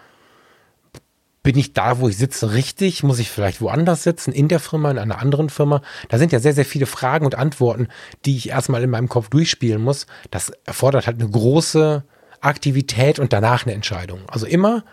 Bin 1.43 1.57
ich 1.57 1.73
da, 1.73 1.99
wo 1.99 2.09
ich 2.09 2.19
sitze, 2.19 2.53
richtig? 2.53 3.03
Muss 3.03 3.19
ich 3.19 3.31
vielleicht 3.31 3.63
woanders 3.63 4.03
sitzen, 4.03 4.33
in 4.33 4.49
der 4.49 4.61
Firma, 4.61 4.91
in 4.91 4.99
einer 4.99 5.19
anderen 5.19 5.49
Firma? 5.49 5.81
Da 6.11 6.19
sind 6.19 6.33
ja 6.33 6.41
sehr, 6.41 6.53
sehr 6.53 6.67
viele 6.67 6.85
Fragen 6.85 7.25
und 7.25 7.35
Antworten, 7.35 7.89
die 8.27 8.37
ich 8.37 8.51
erstmal 8.51 8.83
in 8.83 8.91
meinem 8.91 9.09
Kopf 9.09 9.31
durchspielen 9.31 9.83
muss. 9.83 10.07
Das 10.31 10.53
erfordert 10.67 11.07
halt 11.07 11.19
eine 11.19 11.31
große 11.31 12.05
Aktivität 12.43 13.19
und 13.19 13.33
danach 13.33 13.65
eine 13.65 13.75
Entscheidung. 13.75 14.21
Also 14.27 14.45
immer, 14.45 14.85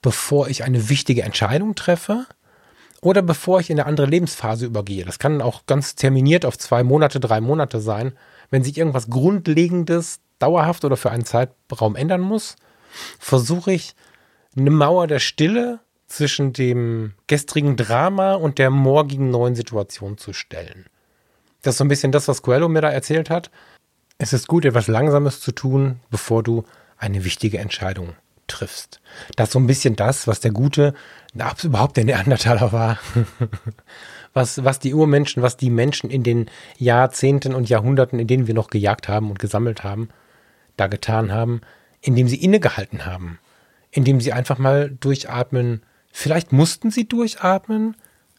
bevor 0.00 0.46
ich 0.46 0.62
eine 0.62 0.88
wichtige 0.88 1.22
Entscheidung 1.22 1.74
treffe, 1.74 2.26
oder 3.04 3.20
bevor 3.20 3.58
ich 3.58 3.68
in 3.68 3.80
eine 3.80 3.88
andere 3.88 4.06
Lebensphase 4.06 4.64
übergehe. 4.64 5.04
Das 5.04 5.18
kann 5.18 5.42
auch 5.42 5.66
ganz 5.66 5.96
terminiert 5.96 6.46
auf 6.46 6.56
zwei 6.56 6.84
Monate, 6.84 7.18
drei 7.18 7.40
Monate 7.40 7.80
sein 7.80 8.12
wenn 8.52 8.62
sich 8.62 8.76
irgendwas 8.76 9.08
Grundlegendes 9.08 10.20
dauerhaft 10.38 10.84
oder 10.84 10.96
für 10.96 11.10
einen 11.10 11.24
Zeitraum 11.24 11.96
ändern 11.96 12.20
muss, 12.20 12.56
versuche 13.18 13.72
ich 13.72 13.94
eine 14.54 14.70
Mauer 14.70 15.06
der 15.06 15.20
Stille 15.20 15.80
zwischen 16.06 16.52
dem 16.52 17.14
gestrigen 17.26 17.76
Drama 17.76 18.34
und 18.34 18.58
der 18.58 18.68
morgigen 18.68 19.30
neuen 19.30 19.54
Situation 19.54 20.18
zu 20.18 20.34
stellen. 20.34 20.84
Das 21.62 21.74
ist 21.74 21.78
so 21.78 21.84
ein 21.84 21.88
bisschen 21.88 22.12
das, 22.12 22.28
was 22.28 22.42
Coelho 22.42 22.68
mir 22.68 22.82
da 22.82 22.90
erzählt 22.90 23.30
hat. 23.30 23.50
Es 24.18 24.34
ist 24.34 24.48
gut, 24.48 24.66
etwas 24.66 24.86
Langsames 24.86 25.40
zu 25.40 25.52
tun, 25.52 26.00
bevor 26.10 26.42
du 26.42 26.64
eine 26.98 27.24
wichtige 27.24 27.58
Entscheidung 27.58 28.10
triffst. 28.48 29.00
Das 29.36 29.48
ist 29.48 29.52
so 29.54 29.60
ein 29.60 29.66
bisschen 29.66 29.96
das, 29.96 30.26
was 30.26 30.40
der 30.40 30.50
Gute, 30.50 30.92
na, 31.32 31.54
überhaupt 31.62 31.96
der 31.96 32.04
Neandertaler 32.04 32.72
war. 32.72 32.98
was, 34.32 34.64
was 34.64 34.78
die 34.78 34.94
Urmenschen, 34.94 35.42
was 35.42 35.56
die 35.56 35.70
Menschen 35.70 36.10
in 36.10 36.22
den 36.22 36.50
Jahrzehnten 36.78 37.54
und 37.54 37.68
Jahrhunderten, 37.68 38.18
in 38.18 38.26
denen 38.26 38.46
wir 38.46 38.54
noch 38.54 38.70
gejagt 38.70 39.08
haben 39.08 39.30
und 39.30 39.38
gesammelt 39.38 39.84
haben, 39.84 40.08
da 40.76 40.86
getan 40.86 41.32
haben, 41.32 41.60
indem 42.00 42.28
sie 42.28 42.42
innegehalten 42.42 43.04
haben, 43.06 43.38
indem 43.90 44.20
sie 44.20 44.32
einfach 44.32 44.58
mal 44.58 44.90
durchatmen. 44.90 45.82
Vielleicht 46.12 46.52
mussten 46.52 46.90
sie 46.90 47.06
durchatmen, 47.06 47.96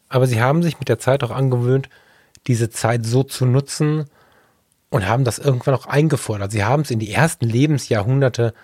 aber 0.08 0.26
sie 0.26 0.40
haben 0.40 0.62
sich 0.62 0.78
mit 0.78 0.88
der 0.88 0.98
Zeit 0.98 1.22
auch 1.22 1.30
angewöhnt, 1.30 1.88
diese 2.46 2.70
Zeit 2.70 3.06
so 3.06 3.22
zu 3.22 3.46
nutzen, 3.46 4.06
und 4.94 5.08
haben 5.08 5.24
das 5.24 5.40
irgendwann 5.40 5.74
auch 5.74 5.86
eingefordert. 5.86 6.52
Sie 6.52 6.62
haben 6.62 6.82
es 6.82 6.92
in 6.92 7.00
die 7.00 7.10
ersten 7.10 7.46
Lebensjahrhunderte 7.46 8.54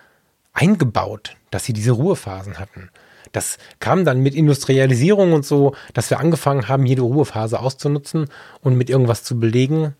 eingebaut, 0.52 1.36
dass 1.50 1.64
sie 1.64 1.72
diese 1.72 1.90
Ruhephasen 1.90 2.60
hatten. 2.60 2.90
Das 3.32 3.58
kam 3.78 4.04
dann 4.04 4.20
mit 4.20 4.34
Industrialisierung 4.34 5.32
und 5.32 5.46
so, 5.46 5.74
dass 5.94 6.10
wir 6.10 6.18
angefangen 6.18 6.68
haben, 6.68 6.86
jede 6.86 7.02
Ruhephase 7.02 7.60
auszunutzen 7.60 8.28
und 8.60 8.76
mit 8.76 8.90
irgendwas 8.90 9.22
zu 9.22 9.38
belegen. 9.38 9.94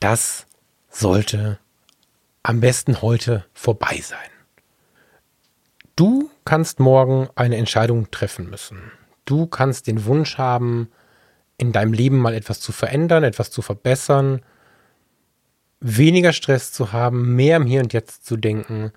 Das 0.00 0.46
sollte 0.88 1.58
am 2.42 2.60
besten 2.60 3.02
heute 3.02 3.44
vorbei 3.52 4.00
sein. 4.02 4.18
Du 5.96 6.30
kannst 6.44 6.80
morgen 6.80 7.28
eine 7.36 7.56
Entscheidung 7.56 8.10
treffen 8.10 8.50
müssen. 8.50 8.78
Du 9.24 9.46
kannst 9.46 9.86
den 9.86 10.04
Wunsch 10.06 10.38
haben, 10.38 10.90
in 11.56 11.72
deinem 11.72 11.92
Leben 11.92 12.18
mal 12.18 12.34
etwas 12.34 12.60
zu 12.60 12.72
verändern, 12.72 13.24
etwas 13.24 13.50
zu 13.50 13.62
verbessern, 13.62 14.42
weniger 15.80 16.32
Stress 16.32 16.72
zu 16.72 16.92
haben, 16.92 17.36
mehr 17.36 17.56
im 17.58 17.66
Hier 17.66 17.80
und 17.80 17.92
Jetzt 17.92 18.26
zu 18.26 18.36
denken, 18.36 18.92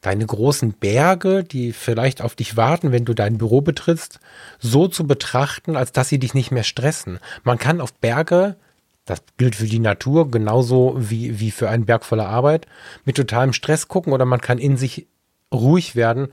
deine 0.00 0.24
großen 0.24 0.72
Berge, 0.72 1.44
die 1.44 1.72
vielleicht 1.72 2.22
auf 2.22 2.34
dich 2.34 2.56
warten, 2.56 2.92
wenn 2.92 3.04
du 3.04 3.14
dein 3.14 3.38
Büro 3.38 3.60
betrittst, 3.60 4.20
so 4.58 4.88
zu 4.88 5.06
betrachten, 5.06 5.76
als 5.76 5.92
dass 5.92 6.08
sie 6.08 6.18
dich 6.18 6.34
nicht 6.34 6.50
mehr 6.50 6.62
stressen. 6.62 7.18
Man 7.44 7.58
kann 7.58 7.80
auf 7.80 7.92
Berge, 7.92 8.56
das 9.04 9.22
gilt 9.36 9.56
für 9.56 9.66
die 9.66 9.78
Natur 9.78 10.30
genauso 10.30 10.94
wie, 10.98 11.38
wie 11.40 11.50
für 11.50 11.68
einen 11.68 11.84
Berg 11.84 12.04
voller 12.04 12.28
Arbeit, 12.28 12.66
mit 13.04 13.16
totalem 13.16 13.52
Stress 13.52 13.88
gucken 13.88 14.12
oder 14.12 14.24
man 14.24 14.40
kann 14.40 14.58
in 14.58 14.76
sich 14.76 15.06
ruhig 15.52 15.96
werden 15.96 16.28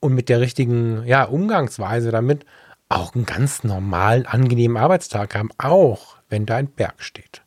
und 0.00 0.14
mit 0.14 0.28
der 0.28 0.40
richtigen 0.40 1.04
ja, 1.06 1.24
Umgangsweise 1.24 2.10
damit 2.10 2.44
auch 2.88 3.14
einen 3.14 3.26
ganz 3.26 3.64
normalen, 3.64 4.26
angenehmen 4.26 4.76
Arbeitstag 4.76 5.34
haben, 5.34 5.50
auch 5.58 6.16
wenn 6.28 6.46
da 6.46 6.56
ein 6.56 6.68
Berg 6.68 7.02
steht 7.02 7.42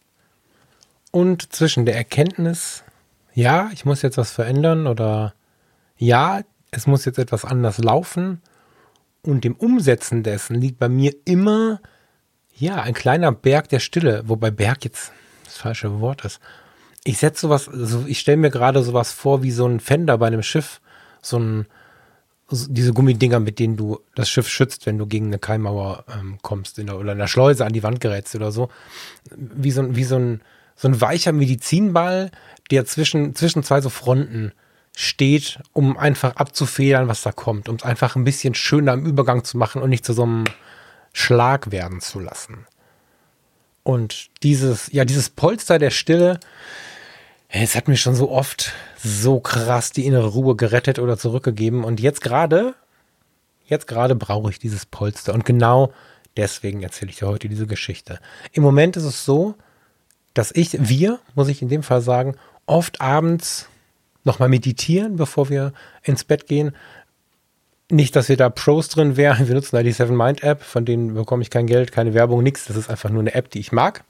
und 1.12 1.54
zwischen 1.54 1.86
der 1.86 1.96
Erkenntnis, 1.96 2.84
ja, 3.34 3.70
ich 3.74 3.86
muss 3.86 4.02
jetzt 4.02 4.18
was 4.18 4.32
verändern 4.32 4.88
oder 4.88 5.34
ja, 5.98 6.42
es 6.72 6.88
muss 6.88 7.06
jetzt 7.06 7.20
etwas 7.20 7.46
anders 7.46 7.78
laufen 7.78 8.42
und 9.22 9.44
dem 9.44 9.56
Umsetzen 9.56 10.24
dessen 10.24 10.56
liegt 10.56 10.80
bei 10.80 10.90
mir 10.90 11.14
immer, 11.26 11.82
ja, 12.56 12.82
ein 12.82 12.94
kleiner 12.94 13.32
Berg 13.32 13.70
der 13.70 13.80
Stille, 13.80 14.24
wobei 14.26 14.52
Berg 14.52 14.84
jetzt 14.86 15.12
das 15.46 15.58
falsche 15.58 16.00
Wort 16.00 16.26
ist. 16.26 16.40
Ich 17.04 17.18
setze 17.18 17.42
sowas, 17.42 17.70
also 17.70 18.06
ich 18.08 18.20
stelle 18.20 18.38
mir 18.38 18.50
gerade 18.50 18.84
sowas 18.84 19.12
vor 19.12 19.42
wie 19.42 19.52
so 19.52 19.66
ein 19.66 19.80
Fender 19.80 20.18
bei 20.18 20.28
einem 20.28 20.44
Schiff, 20.44 20.82
so 21.22 21.40
ein, 21.40 21.66
diese 22.52 22.94
Gummidinger, 22.94 23.40
mit 23.40 23.60
denen 23.60 23.78
du 23.78 24.00
das 24.16 24.30
Schiff 24.30 24.48
schützt, 24.48 24.86
wenn 24.86 24.98
du 24.98 25.06
gegen 25.06 25.28
eine 25.28 25.40
Keimauer 25.40 26.06
ähm, 26.14 26.40
kommst 26.42 26.80
in 26.80 26.88
der, 26.88 26.98
oder 26.98 27.12
in 27.14 27.20
der 27.20 27.28
Schleuse 27.28 27.66
an 27.66 27.74
die 27.74 27.84
Wand 27.84 28.02
gerätst 28.02 28.36
oder 28.36 28.52
so. 28.52 28.70
Wie 29.36 29.72
so, 29.72 29.96
wie 29.96 30.04
so 30.04 30.16
ein, 30.16 30.42
so 30.80 30.88
ein 30.88 31.02
weicher 31.02 31.34
Medizinball, 31.34 32.32
der 32.72 32.86
zwischen, 32.86 33.36
zwischen 33.36 33.64
zwei 33.64 33.82
so 33.82 33.90
Fronten 33.90 34.54
steht, 34.96 35.60
um 35.74 35.98
einfach 35.98 36.38
abzufedern, 36.38 37.10
was 37.10 37.22
da 37.22 37.34
kommt, 37.34 37.68
um 37.68 37.76
es 37.76 37.84
einfach 37.84 38.16
ein 38.16 38.24
bisschen 38.24 38.56
schöner 38.56 38.94
im 38.94 39.06
Übergang 39.06 39.44
zu 39.44 39.58
machen 39.58 39.82
und 39.82 39.90
nicht 39.90 40.06
zu 40.06 40.14
so 40.14 40.24
einem 40.24 40.46
Schlag 41.12 41.72
werden 41.72 42.00
zu 42.00 42.20
lassen. 42.20 42.66
Und 43.84 44.30
dieses, 44.42 44.90
ja, 44.94 45.04
dieses 45.04 45.30
Polster 45.30 45.80
der 45.80 45.90
Stille, 45.90 46.40
es 47.50 47.76
hat 47.76 47.90
mir 47.90 47.98
schon 47.98 48.16
so 48.16 48.32
oft 48.32 48.72
so 49.04 49.42
krass 49.42 49.92
die 49.92 50.06
innere 50.06 50.28
Ruhe 50.28 50.56
gerettet 50.56 50.98
oder 50.98 51.18
zurückgegeben. 51.18 51.84
Und 51.84 52.00
jetzt 52.00 52.22
gerade, 52.22 52.74
jetzt 53.66 53.88
gerade 53.88 54.16
brauche 54.16 54.50
ich 54.50 54.60
dieses 54.60 54.86
Polster. 54.86 55.34
Und 55.34 55.44
genau 55.44 55.92
deswegen 56.38 56.84
erzähle 56.84 57.12
ich 57.12 57.18
dir 57.18 57.28
heute 57.28 57.50
diese 57.50 57.68
Geschichte. 57.68 58.20
Im 58.54 58.64
Moment 58.64 58.96
ist 58.96 59.04
es 59.04 59.26
so, 59.26 59.56
dass 60.34 60.52
ich, 60.52 60.78
wir, 60.80 61.20
muss 61.36 61.48
ich 61.48 61.62
in 61.62 61.70
dem 61.70 61.84
Fall 61.84 62.02
sagen, 62.02 62.36
oft 62.66 63.02
abends 63.02 63.68
nochmal 64.24 64.50
meditieren, 64.50 65.16
bevor 65.16 65.50
wir 65.50 65.74
ins 66.04 66.24
Bett 66.24 66.48
gehen. 66.48 66.76
Nicht, 67.90 68.16
dass 68.16 68.30
wir 68.30 68.38
da 68.38 68.50
Pros 68.50 68.90
drin 68.90 69.18
wären. 69.18 69.48
Wir 69.48 69.56
nutzen 69.56 69.76
da 69.76 69.84
die 69.84 69.92
Seven 69.92 70.16
Mind 70.16 70.44
App, 70.44 70.62
von 70.62 70.86
denen 70.86 71.16
bekomme 71.16 71.42
ich 71.42 71.50
kein 71.50 71.66
Geld, 71.66 71.92
keine 71.92 72.14
Werbung, 72.14 72.44
nichts. 72.44 72.66
Das 72.66 72.76
ist 72.76 72.90
einfach 72.90 73.10
nur 73.10 73.22
eine 73.22 73.34
App, 73.34 73.50
die 73.50 73.60
ich 73.60 73.72
mag, 73.72 74.04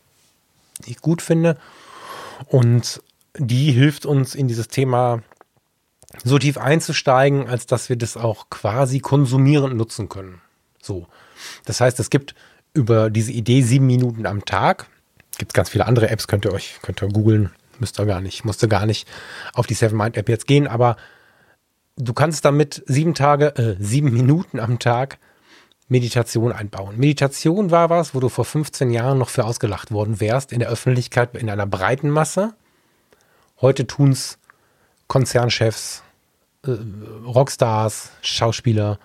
die 0.86 0.92
ich 0.92 1.02
gut 1.02 1.22
finde. 1.22 1.58
Und 2.48 3.02
die 3.38 3.72
hilft 3.72 4.06
uns 4.06 4.36
in 4.36 4.48
dieses 4.48 4.68
Thema 4.68 5.22
so 6.24 6.38
tief 6.40 6.58
einzusteigen, 6.58 7.48
als 7.48 7.66
dass 7.66 7.88
wir 7.88 7.96
das 7.96 8.18
auch 8.18 8.50
quasi 8.50 9.00
konsumierend 9.00 9.76
nutzen 9.78 10.10
können. 10.10 10.42
So. 10.82 11.08
Das 11.66 11.80
heißt, 11.80 12.00
es 12.00 12.10
gibt 12.10 12.36
über 12.74 13.10
diese 13.10 13.32
Idee 13.32 13.62
sieben 13.62 13.86
Minuten 13.86 14.26
am 14.26 14.44
Tag 14.44 14.88
gibt 15.40 15.56
ganz 15.56 15.70
viele 15.70 15.88
andere 15.88 16.10
Apps, 16.10 16.28
könnt 16.28 16.46
ihr 16.46 16.54
euch, 16.54 16.78
könnt 16.84 17.02
ihr 17.02 17.08
googeln, 17.08 17.50
müsst 17.80 18.00
ihr 18.00 18.06
gar 18.06 18.22
nicht, 18.22 18.46
musste 18.46 18.68
gar 18.68 18.86
nicht 18.86 19.08
auf 19.54 19.66
die 19.66 19.74
Seven 19.74 19.98
Mind 19.98 20.18
App 20.18 20.30
jetzt 20.30 20.46
gehen, 20.46 20.68
aber 20.68 20.98
du 21.96 22.14
kannst 22.14 22.46
damit 22.46 22.84
sieben 22.86 23.16
Tage, 23.16 23.56
äh, 23.56 23.76
sieben 23.80 24.12
Minuten 24.12 24.60
am 24.60 24.78
Tag 24.78 25.18
Meditation 25.88 26.52
einbauen. 26.52 26.98
Meditation 26.98 27.72
war 27.72 27.90
was, 27.90 28.14
wo 28.14 28.20
du 28.20 28.30
vor 28.30 28.46
15 28.46 28.92
Jahren 28.92 29.18
noch 29.18 29.30
für 29.30 29.46
ausgelacht 29.46 29.92
worden 29.92 30.20
wärst 30.20 30.52
in 30.52 30.60
der 30.60 30.70
Öffentlichkeit 30.70 31.36
in 31.36 31.50
einer 31.50 31.66
breiten 31.66 32.12
Masse. 32.12 32.54
Heute 33.60 33.88
tun 33.88 34.12
es 34.12 34.38
Konzernchefs, 35.08 36.04
äh, 36.66 36.76
Rockstars, 37.26 38.12
Schauspieler, 38.22 39.00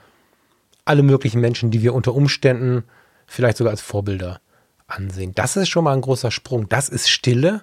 alle 0.85 1.03
möglichen 1.03 1.41
Menschen, 1.41 1.71
die 1.71 1.81
wir 1.81 1.95
unter 1.95 2.15
Umständen 2.15 2.85
vielleicht 3.27 3.57
sogar 3.57 3.71
als 3.71 3.81
Vorbilder 3.81 4.41
ansehen. 4.87 5.35
Das 5.35 5.57
ist 5.57 5.69
schon 5.69 5.85
mal 5.85 5.95
ein 5.95 6.01
großer 6.01 6.31
Sprung. 6.31 6.69
Das 6.69 6.89
ist 6.89 7.09
Stille, 7.09 7.63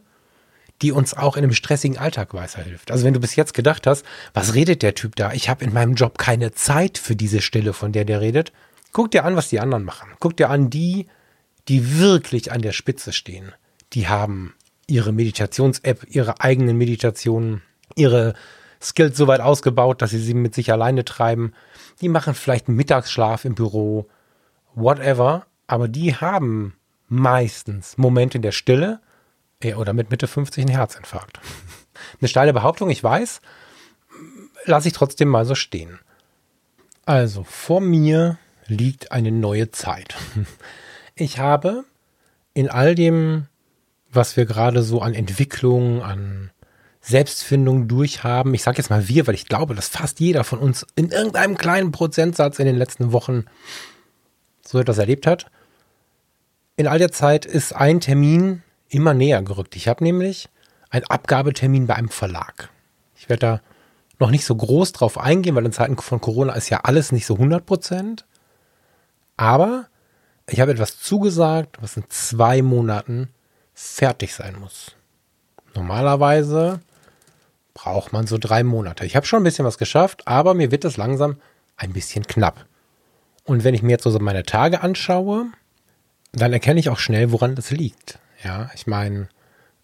die 0.82 0.92
uns 0.92 1.14
auch 1.14 1.38
in 1.38 1.44
einem 1.44 1.54
stressigen 1.54 1.98
Alltag 1.98 2.34
weiterhilft. 2.34 2.92
Also 2.92 3.06
wenn 3.06 3.14
du 3.14 3.20
bis 3.20 3.36
jetzt 3.36 3.54
gedacht 3.54 3.86
hast, 3.86 4.06
was 4.34 4.56
redet 4.56 4.82
der 4.82 4.96
Typ 4.96 5.16
da? 5.16 5.32
Ich 5.34 5.50
habe 5.50 5.64
in 5.64 5.74
meinem 5.74 5.94
Job 5.94 6.18
keine 6.18 6.54
Zeit 6.54 6.98
für 6.98 7.16
diese 7.16 7.42
Stille, 7.42 7.74
von 7.74 7.92
der 7.92 8.06
der 8.06 8.22
redet. 8.22 8.52
Guck 8.92 9.12
dir 9.12 9.24
an, 9.24 9.36
was 9.36 9.50
die 9.50 9.60
anderen 9.60 9.84
machen. 9.84 10.10
Guck 10.20 10.38
dir 10.38 10.50
an, 10.50 10.70
die, 10.70 11.08
die 11.68 12.00
wirklich 12.00 12.52
an 12.52 12.62
der 12.62 12.72
Spitze 12.72 13.14
stehen. 13.14 13.54
Die 13.94 14.08
haben 14.08 14.56
ihre 14.88 15.14
Meditations-App, 15.14 16.08
ihre 16.10 16.42
eigenen 16.42 16.78
Meditationen, 16.78 17.62
ihre 17.96 18.34
Skills 18.82 19.16
so 19.16 19.28
weit 19.28 19.40
ausgebaut, 19.40 20.02
dass 20.02 20.10
sie 20.10 20.20
sie 20.20 20.34
mit 20.34 20.56
sich 20.56 20.72
alleine 20.72 21.06
treiben. 21.06 21.54
Die 22.02 22.10
machen 22.10 22.34
vielleicht 22.34 22.68
einen 22.68 22.78
Mittagsschlaf 22.78 23.46
im 23.46 23.54
Büro, 23.54 24.10
whatever. 24.74 25.46
Aber 25.68 25.88
die 25.88 26.16
haben 26.16 26.74
meistens 27.12 27.98
Momente 27.98 28.40
der 28.40 28.54
Stille 28.54 29.02
oder 29.76 29.94
mit 29.94 30.10
Mitte 30.10 30.28
50 30.28 30.66
ein 30.66 30.70
Herzinfarkt. 30.70 31.40
Eine 32.20 32.28
steile 32.28 32.54
Behauptung, 32.54 32.90
ich 32.90 33.04
weiß, 33.04 33.42
lasse 34.66 34.88
ich 34.88 34.94
trotzdem 34.94 35.28
mal 35.28 35.46
so 35.46 35.54
stehen. 35.54 36.00
Also, 37.06 37.44
vor 37.44 37.80
mir 37.80 38.38
liegt 38.66 39.12
eine 39.12 39.32
neue 39.32 39.72
Zeit. 39.72 40.16
Ich 41.14 41.38
habe 41.38 41.84
in 42.54 42.70
all 42.70 42.96
dem, 42.96 43.46
was 44.12 44.38
wir 44.38 44.46
gerade 44.46 44.82
so 44.82 45.02
an 45.02 45.14
Entwicklung, 45.14 46.02
an 46.02 46.52
Selbstfindung 47.02 47.90
durchhaben, 47.90 48.54
ich 48.54 48.64
sage 48.64 48.78
jetzt 48.78 48.90
mal 48.90 49.08
wir, 49.08 49.28
weil 49.28 49.36
ich 49.36 49.46
glaube, 49.46 49.76
dass 49.76 49.90
fast 49.90 50.20
jeder 50.20 50.44
von 50.44 50.58
uns 50.58 50.88
in 50.96 51.12
irgendeinem 51.12 51.58
kleinen 51.58 51.92
Prozentsatz 51.92 52.58
in 52.58 52.66
den 52.66 52.78
letzten 52.78 53.12
Wochen 53.12 53.46
so 54.66 54.80
etwas 54.80 54.98
erlebt 54.98 55.28
hat, 55.28 55.52
in 56.82 56.88
all 56.88 56.98
der 56.98 57.12
Zeit 57.12 57.46
ist 57.46 57.76
ein 57.76 58.00
Termin 58.00 58.64
immer 58.90 59.14
näher 59.14 59.44
gerückt. 59.44 59.76
Ich 59.76 59.88
habe 59.88 60.04
nämlich 60.04 60.50
einen 60.90 61.06
Abgabetermin 61.06 61.86
bei 61.86 61.96
einem 61.96 62.10
Verlag. 62.10 62.70
Ich 63.16 63.30
werde 63.30 63.40
da 63.40 63.62
noch 64.18 64.32
nicht 64.32 64.46
so 64.46 64.56
groß 64.56 64.92
drauf 64.92 65.20
eingehen, 65.20 65.54
weil 65.54 65.66
in 65.66 65.74
Zeiten 65.74 65.96
von 65.98 66.22
Corona 66.22 66.54
ist 66.54 66.70
ja 66.70 66.80
alles 66.82 67.12
nicht 67.12 67.28
so 67.28 67.36
100 67.36 67.68
Prozent. 67.68 68.26
Aber 69.38 69.86
ich 70.50 70.60
habe 70.60 70.72
etwas 70.72 71.00
zugesagt, 71.00 71.78
was 71.82 71.98
in 71.98 72.04
zwei 72.10 72.64
Monaten 72.64 73.30
fertig 73.76 74.34
sein 74.34 74.60
muss. 74.60 74.96
Normalerweise 75.76 76.80
braucht 77.76 78.12
man 78.12 78.26
so 78.26 78.40
drei 78.40 78.64
Monate. 78.64 79.06
Ich 79.06 79.16
habe 79.16 79.28
schon 79.28 79.42
ein 79.42 79.46
bisschen 79.46 79.66
was 79.66 79.78
geschafft, 79.78 80.28
aber 80.28 80.56
mir 80.56 80.72
wird 80.72 80.84
es 80.84 80.98
langsam 80.98 81.38
ein 81.78 81.94
bisschen 81.94 82.26
knapp. 82.26 82.66
Und 83.44 83.64
wenn 83.64 83.76
ich 83.76 83.84
mir 83.84 83.92
jetzt 83.92 84.04
so 84.04 84.18
meine 84.18 84.44
Tage 84.44 84.82
anschaue, 84.82 85.52
dann 86.34 86.54
erkenne 86.54 86.80
ich 86.80 86.90
auch 86.90 87.00
schnell, 87.00 87.32
woran 87.32 87.56
das 87.56 87.72
liegt. 87.72 88.20
Ja, 88.44 88.70
ich 88.74 88.88
meine, 88.88 89.28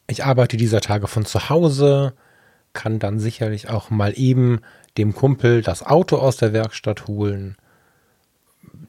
Ich 0.09 0.23
arbeite 0.23 0.55
dieser 0.55 0.79
Tage 0.79 1.07
von 1.07 1.25
zu 1.25 1.49
Hause, 1.49 2.13
kann 2.71 2.97
dann 2.99 3.19
sicherlich 3.19 3.69
auch 3.69 3.89
mal 3.89 4.13
eben 4.17 4.61
dem 4.97 5.13
Kumpel 5.13 5.61
das 5.61 5.83
Auto 5.83 6.17
aus 6.17 6.37
der 6.37 6.53
Werkstatt 6.53 7.07
holen. 7.07 7.57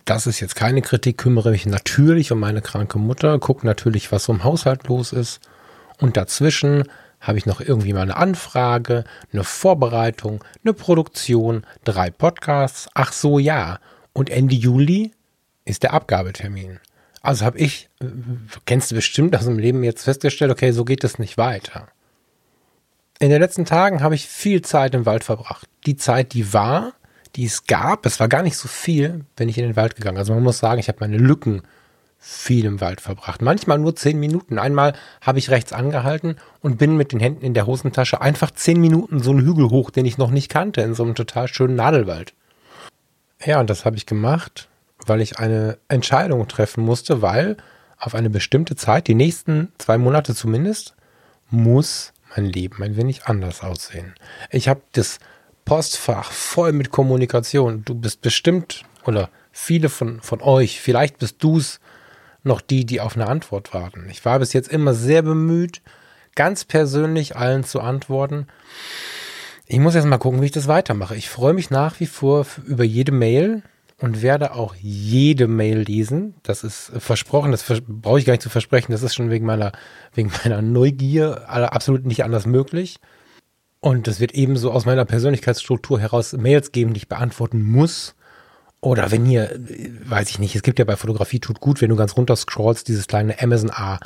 Das 0.05 0.27
ist 0.27 0.41
jetzt 0.41 0.55
keine 0.55 0.81
Kritik, 0.81 1.19
kümmere 1.19 1.51
mich 1.51 1.67
natürlich 1.67 2.31
um 2.31 2.39
meine 2.39 2.63
kranke 2.63 2.99
Mutter, 2.99 3.39
gucke 3.41 3.67
natürlich, 3.67 4.13
was 4.13 4.25
so 4.25 4.33
im 4.33 4.45
Haushalt 4.45 4.87
los 4.87 5.13
ist. 5.13 5.41
Und 5.99 6.17
dazwischen 6.17 6.85
habe 7.21 7.39
ich 7.39 7.47
noch 7.47 7.61
irgendwie 7.61 7.93
mal 7.93 8.03
eine 8.03 8.17
Anfrage, 8.17 9.03
eine 9.33 9.43
Vorbereitung, 9.43 10.45
eine 10.63 10.73
Produktion, 10.73 11.67
drei 11.83 12.11
Podcasts. 12.11 12.89
Ach 12.95 13.13
so, 13.13 13.41
ja. 13.41 13.81
Und 14.13 14.31
Ende 14.31 14.55
Juli 14.55 15.11
ist 15.65 15.83
der 15.83 15.95
Abgabetermin. 15.95 16.79
Also 17.29 17.45
habe 17.45 17.59
ich, 17.59 17.91
kennst 18.65 18.91
du 18.91 18.95
bestimmt 18.95 19.37
aus 19.37 19.45
dem 19.45 19.59
Leben 19.59 19.85
jetzt 19.85 20.05
festgestellt, 20.05 20.51
okay, 20.51 20.73
so 20.73 20.87
geht 20.87 21.05
es 21.05 21.19
nicht 21.19 21.37
weiter. 21.37 21.89
In 23.19 23.29
den 23.29 23.43
letzten 23.43 23.67
Tagen 23.67 24.03
habe 24.03 24.15
ich 24.15 24.27
viel 24.27 24.63
Zeit 24.63 24.95
im 24.95 25.05
Wald 25.05 25.25
verbracht. 25.25 25.69
Die 25.85 25.99
Zeit, 25.99 26.33
die 26.33 26.55
war, 26.55 26.95
die 27.37 27.45
es 27.45 27.67
gab, 27.67 28.07
es 28.07 28.19
war 28.19 28.29
gar 28.29 28.43
nicht 28.43 28.57
so 28.57 28.67
viel, 28.67 29.27
wenn 29.37 29.51
ich 29.51 29.59
in 29.59 29.65
den 29.65 29.77
Wald 29.77 29.95
gegangen. 29.95 30.17
Also 30.17 30.33
man 30.33 30.43
muss 30.43 30.59
sagen, 30.59 30.81
ich 30.81 30.89
habe 30.89 31.01
meine 31.01 31.19
Lücken 31.19 31.61
viel 32.19 32.65
im 32.65 32.81
Wald 32.81 33.03
verbracht. 33.03 33.43
Manchmal 33.43 33.79
nur 33.79 33.95
zehn 33.95 34.19
Minuten. 34.19 34.59
Einmal 34.59 34.95
habe 35.21 35.39
ich 35.39 35.51
rechts 35.51 35.75
angehalten 35.75 36.37
und 36.63 36.79
bin 36.79 36.97
mit 36.97 37.13
den 37.13 37.21
Händen 37.21 37.45
in 37.45 37.53
der 37.53 37.67
Hosentasche 37.67 38.23
einfach 38.23 38.53
zehn 38.53 38.81
Minuten 38.81 39.21
so 39.21 39.33
einen 39.33 39.45
Hügel 39.45 39.69
hoch, 39.69 39.91
den 39.91 40.07
ich 40.07 40.17
noch 40.17 40.31
nicht 40.31 40.49
kannte, 40.49 40.81
in 40.81 40.95
so 40.95 41.03
einem 41.03 41.15
total 41.15 41.47
schönen 41.47 41.75
Nadelwald. 41.75 42.33
Ja, 43.45 43.61
und 43.61 43.69
das 43.69 43.85
habe 43.85 43.97
ich 43.97 44.07
gemacht, 44.07 44.71
weil 45.07 45.21
ich 45.21 45.39
eine 45.39 45.79
Entscheidung 45.89 46.47
treffen 46.49 46.85
musste, 46.85 47.23
weil 47.23 47.57
auf 47.99 48.15
eine 48.15 48.31
bestimmte 48.31 48.77
Zeit, 48.77 49.07
die 49.07 49.15
nächsten 49.15 49.73
zwei 49.79 49.99
Monate 49.99 50.35
zumindest, 50.35 50.95
muss 51.51 52.13
mein 52.37 52.47
Leben 52.47 52.83
ein 52.83 52.97
wenig 52.97 53.27
anders 53.27 53.63
aussehen. 53.63 54.15
Ich 54.51 54.69
habe 54.69 54.83
das 54.93 55.19
Postfach 55.65 56.31
voll 56.33 56.73
mit 56.73 56.91
Kommunikation. 56.91 57.85
Du 57.85 57.95
bist 57.95 58.21
bestimmt 58.21 58.85
oder 59.05 59.31
viele 59.51 59.89
von, 59.89 60.21
von 60.21 60.41
euch, 60.41 60.81
vielleicht 60.81 61.19
bist 61.19 61.37
du 61.41 61.59
es, 61.59 61.81
noch 62.45 62.61
die, 62.61 62.87
die 62.87 63.01
auf 63.01 63.17
eine 63.17 63.27
Antwort 63.27 63.75
warten. 63.75 64.09
Ich 64.11 64.25
war 64.25 64.39
bis 64.39 64.53
jetzt 64.53 64.69
immer 64.69 64.95
sehr 64.95 65.23
bemüht, 65.23 65.83
ganz 66.35 66.65
persönlich 66.65 67.37
allen 67.37 67.65
zu 67.65 67.81
antworten. 67.81 68.47
Ich 69.67 69.79
muss 69.79 69.95
jetzt 69.95 70.07
mal 70.07 70.19
gucken, 70.19 70.41
wie 70.41 70.47
ich 70.47 70.53
das 70.53 70.69
weitermache. 70.69 71.17
Ich 71.17 71.29
freue 71.29 71.53
mich 71.53 71.71
nach 71.71 72.01
wie 72.01 72.07
vor 72.07 72.47
über 72.65 72.85
jede 72.85 73.13
Mail 73.13 73.63
und 74.01 74.23
werde 74.23 74.55
auch 74.55 74.75
jede 74.81 75.49
Mail 75.49 75.79
lesen. 75.81 76.35
Das 76.45 76.63
ist 76.63 76.93
versprochen, 76.99 77.51
das 77.51 77.65
brauche 77.87 78.21
ich 78.21 78.25
gar 78.25 78.33
nicht 78.33 78.43
zu 78.43 78.51
versprechen. 78.51 78.93
Das 78.93 79.03
ist 79.03 79.15
schon 79.15 79.31
wegen 79.31 79.45
meiner, 79.45 79.73
wegen 80.15 80.31
meiner 80.45 80.63
Neugier 80.63 81.49
absolut 81.49 82.07
nicht 82.07 82.25
anders 82.25 82.47
möglich. 82.47 83.01
Und 83.81 84.09
es 84.09 84.21
wird 84.21 84.33
ebenso 84.33 84.73
aus 84.73 84.87
meiner 84.87 85.05
Persönlichkeitsstruktur 85.05 86.01
heraus 86.01 86.33
Mails 86.33 86.73
geben, 86.73 86.95
die 86.95 86.99
ich 86.99 87.09
beantworten 87.09 87.63
muss. 87.63 88.15
Oder 88.81 89.11
wenn 89.11 89.27
ihr, 89.27 89.59
weiß 90.05 90.31
ich 90.31 90.39
nicht, 90.39 90.55
es 90.55 90.63
gibt 90.63 90.79
ja 90.79 90.85
bei 90.85 90.97
Fotografie 90.97 91.41
tut 91.41 91.61
gut, 91.61 91.81
wenn 91.81 91.91
du 91.91 91.97
ganz 91.97 92.17
runter 92.17 92.37
scrollst, 92.37 92.87
dieses 92.87 93.09
kleine 93.09 93.41
Amazon 93.41 93.71
A. 93.71 93.99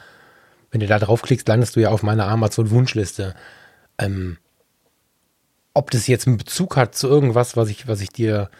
Wenn 0.70 0.80
du 0.80 0.86
da 0.86 0.98
draufklickst, 0.98 1.46
landest 1.46 1.76
du 1.76 1.80
ja 1.80 1.90
auf 1.90 2.02
meiner 2.02 2.28
Amazon-Wunschliste. 2.28 3.34
Ähm, 3.98 4.38
ob 5.74 5.90
das 5.90 6.06
jetzt 6.06 6.26
einen 6.26 6.38
Bezug 6.38 6.76
hat 6.76 6.94
zu 6.94 7.08
irgendwas, 7.08 7.56
was 7.56 7.68
ich, 7.68 7.88
was 7.88 8.00
ich 8.00 8.08
dir 8.08 8.50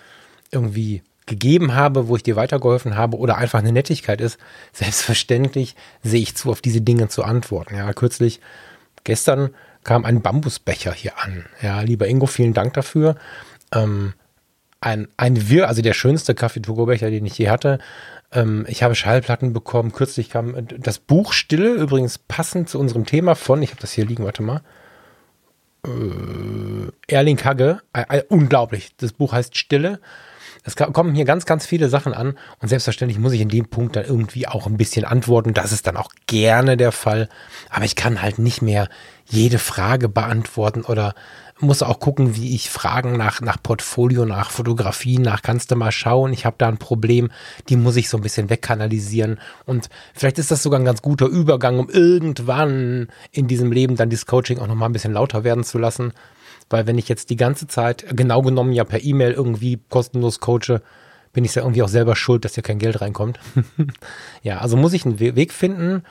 irgendwie 0.51 1.03
gegeben 1.26 1.74
habe, 1.74 2.08
wo 2.08 2.16
ich 2.16 2.22
dir 2.22 2.37
weitergeholfen 2.37 2.96
habe 2.96 3.16
oder 3.16 3.37
einfach 3.38 3.61
eine 3.61 3.72
Nettigkeit 3.72 4.20
ist, 4.20 4.38
selbstverständlich 4.72 5.76
sehe 6.02 6.22
ich 6.22 6.37
zu, 6.37 6.50
auf 6.50 6.61
diese 6.61 6.80
Dinge 6.80 7.08
zu 7.08 7.24
antworten. 7.24 7.76
Ja, 7.76 7.92
kürzlich, 7.92 8.40
gestern 9.04 9.50
kam 9.85 10.04
ein 10.04 10.22
Bambusbecher 10.22 10.92
hier 10.92 11.18
an. 11.18 11.46
Ja, 11.61 11.80
lieber 11.80 12.06
Ingo, 12.06 12.26
vielen 12.26 12.54
Dank 12.54 12.74
dafür. 12.74 13.16
Ähm, 13.74 14.14
ein, 14.80 15.08
ein 15.16 15.48
Wir, 15.48 15.68
also 15.68 15.82
der 15.82 15.94
schönste 15.94 16.35
Kaffee-to-go-Becher, 16.35 17.11
den 17.11 17.26
ich 17.26 17.38
je 17.38 17.48
hatte. 17.50 17.78
Ähm, 18.32 18.64
ich 18.68 18.82
habe 18.82 18.94
Schallplatten 18.94 19.52
bekommen. 19.52 19.92
Kürzlich 19.92 20.30
kam 20.30 20.54
äh, 20.54 20.62
das 20.62 20.98
Buch 20.98 21.32
Stille, 21.32 21.72
übrigens 21.74 22.18
passend 22.18 22.68
zu 22.68 22.78
unserem 22.78 23.06
Thema 23.06 23.35
von, 23.35 23.62
ich 23.62 23.70
habe 23.70 23.80
das 23.80 23.92
hier 23.92 24.06
liegen, 24.06 24.24
warte 24.24 24.42
mal. 24.42 24.62
Äh, 25.85 26.90
Erling 27.06 27.37
Kagge, 27.37 27.80
äh, 27.92 28.04
äh, 28.08 28.24
unglaublich. 28.28 28.94
Das 28.96 29.12
Buch 29.12 29.32
heißt 29.32 29.56
Stille. 29.56 30.00
Es 30.64 30.77
kommen 30.77 31.14
hier 31.14 31.25
ganz, 31.25 31.44
ganz 31.44 31.66
viele 31.66 31.88
Sachen 31.88 32.14
an 32.14 32.37
und 32.61 32.68
selbstverständlich 32.68 33.18
muss 33.18 33.33
ich 33.33 33.40
in 33.40 33.48
dem 33.48 33.66
Punkt 33.66 33.96
dann 33.96 34.05
irgendwie 34.05 34.46
auch 34.46 34.66
ein 34.66 34.77
bisschen 34.77 35.05
antworten. 35.05 35.55
Das 35.55 35.72
ist 35.72 35.87
dann 35.87 35.96
auch 35.96 36.11
gerne 36.27 36.77
der 36.77 36.92
Fall. 36.92 37.29
Aber 37.68 37.85
ich 37.85 37.96
kann 37.96 38.22
halt 38.22 38.38
nicht 38.38 38.62
mehr 38.62 38.88
jede 39.27 39.59
Frage 39.59 40.09
beantworten 40.09 40.83
oder 40.83 41.14
muss 41.62 41.83
auch 41.83 42.01
gucken, 42.01 42.35
wie 42.37 42.55
ich 42.55 42.70
Fragen 42.70 43.16
nach, 43.16 43.40
nach 43.40 43.57
Portfolio, 43.62 44.25
nach 44.25 44.51
Fotografie, 44.51 45.18
nach 45.18 45.42
kannst 45.42 45.70
du 45.70 45.77
mal 45.77 45.92
schauen, 45.92 46.33
ich 46.33 46.44
habe 46.44 46.57
da 46.59 46.68
ein 46.68 46.79
Problem, 46.79 47.31
die 47.68 47.77
muss 47.77 47.96
ich 47.96 48.09
so 48.09 48.16
ein 48.16 48.22
bisschen 48.22 48.51
wegkanalisieren. 48.51 49.38
Und 49.64 49.88
vielleicht 50.12 50.38
ist 50.38 50.51
das 50.51 50.62
sogar 50.62 50.81
ein 50.81 50.85
ganz 50.85 51.03
guter 51.03 51.27
Übergang, 51.27 51.79
um 51.79 51.88
irgendwann 51.88 53.09
in 53.31 53.46
diesem 53.46 53.70
Leben 53.70 53.96
dann 53.96 54.11
dieses 54.11 54.27
Coaching 54.27 54.59
auch 54.59 54.66
nochmal 54.66 54.88
ein 54.88 54.92
bisschen 54.92 55.12
lauter 55.12 55.44
werden 55.44 55.64
zu 55.64 55.79
lassen. 55.79 56.12
Weil 56.72 56.87
wenn 56.87 56.98
ich 56.98 57.08
jetzt 57.08 57.30
die 57.30 57.37
ganze 57.37 57.66
Zeit, 57.66 58.06
genau 58.16 58.42
genommen 58.42 58.72
ja 58.72 58.85
per 58.85 59.04
E-Mail 59.04 59.32
irgendwie 59.32 59.78
kostenlos 59.88 60.40
coache, 60.40 60.80
bin 61.32 61.44
ich 61.44 61.54
ja 61.54 61.62
irgendwie 61.62 61.82
auch 61.82 61.88
selber 61.88 62.16
schuld, 62.16 62.44
dass 62.44 62.54
hier 62.54 62.62
kein 62.62 62.78
Geld 62.78 63.00
reinkommt. 63.00 63.38
ja, 64.42 64.58
also 64.58 64.76
muss 64.76 64.92
ich 64.92 65.04
einen 65.04 65.18
Weg 65.18 65.52
finden, 65.52 66.02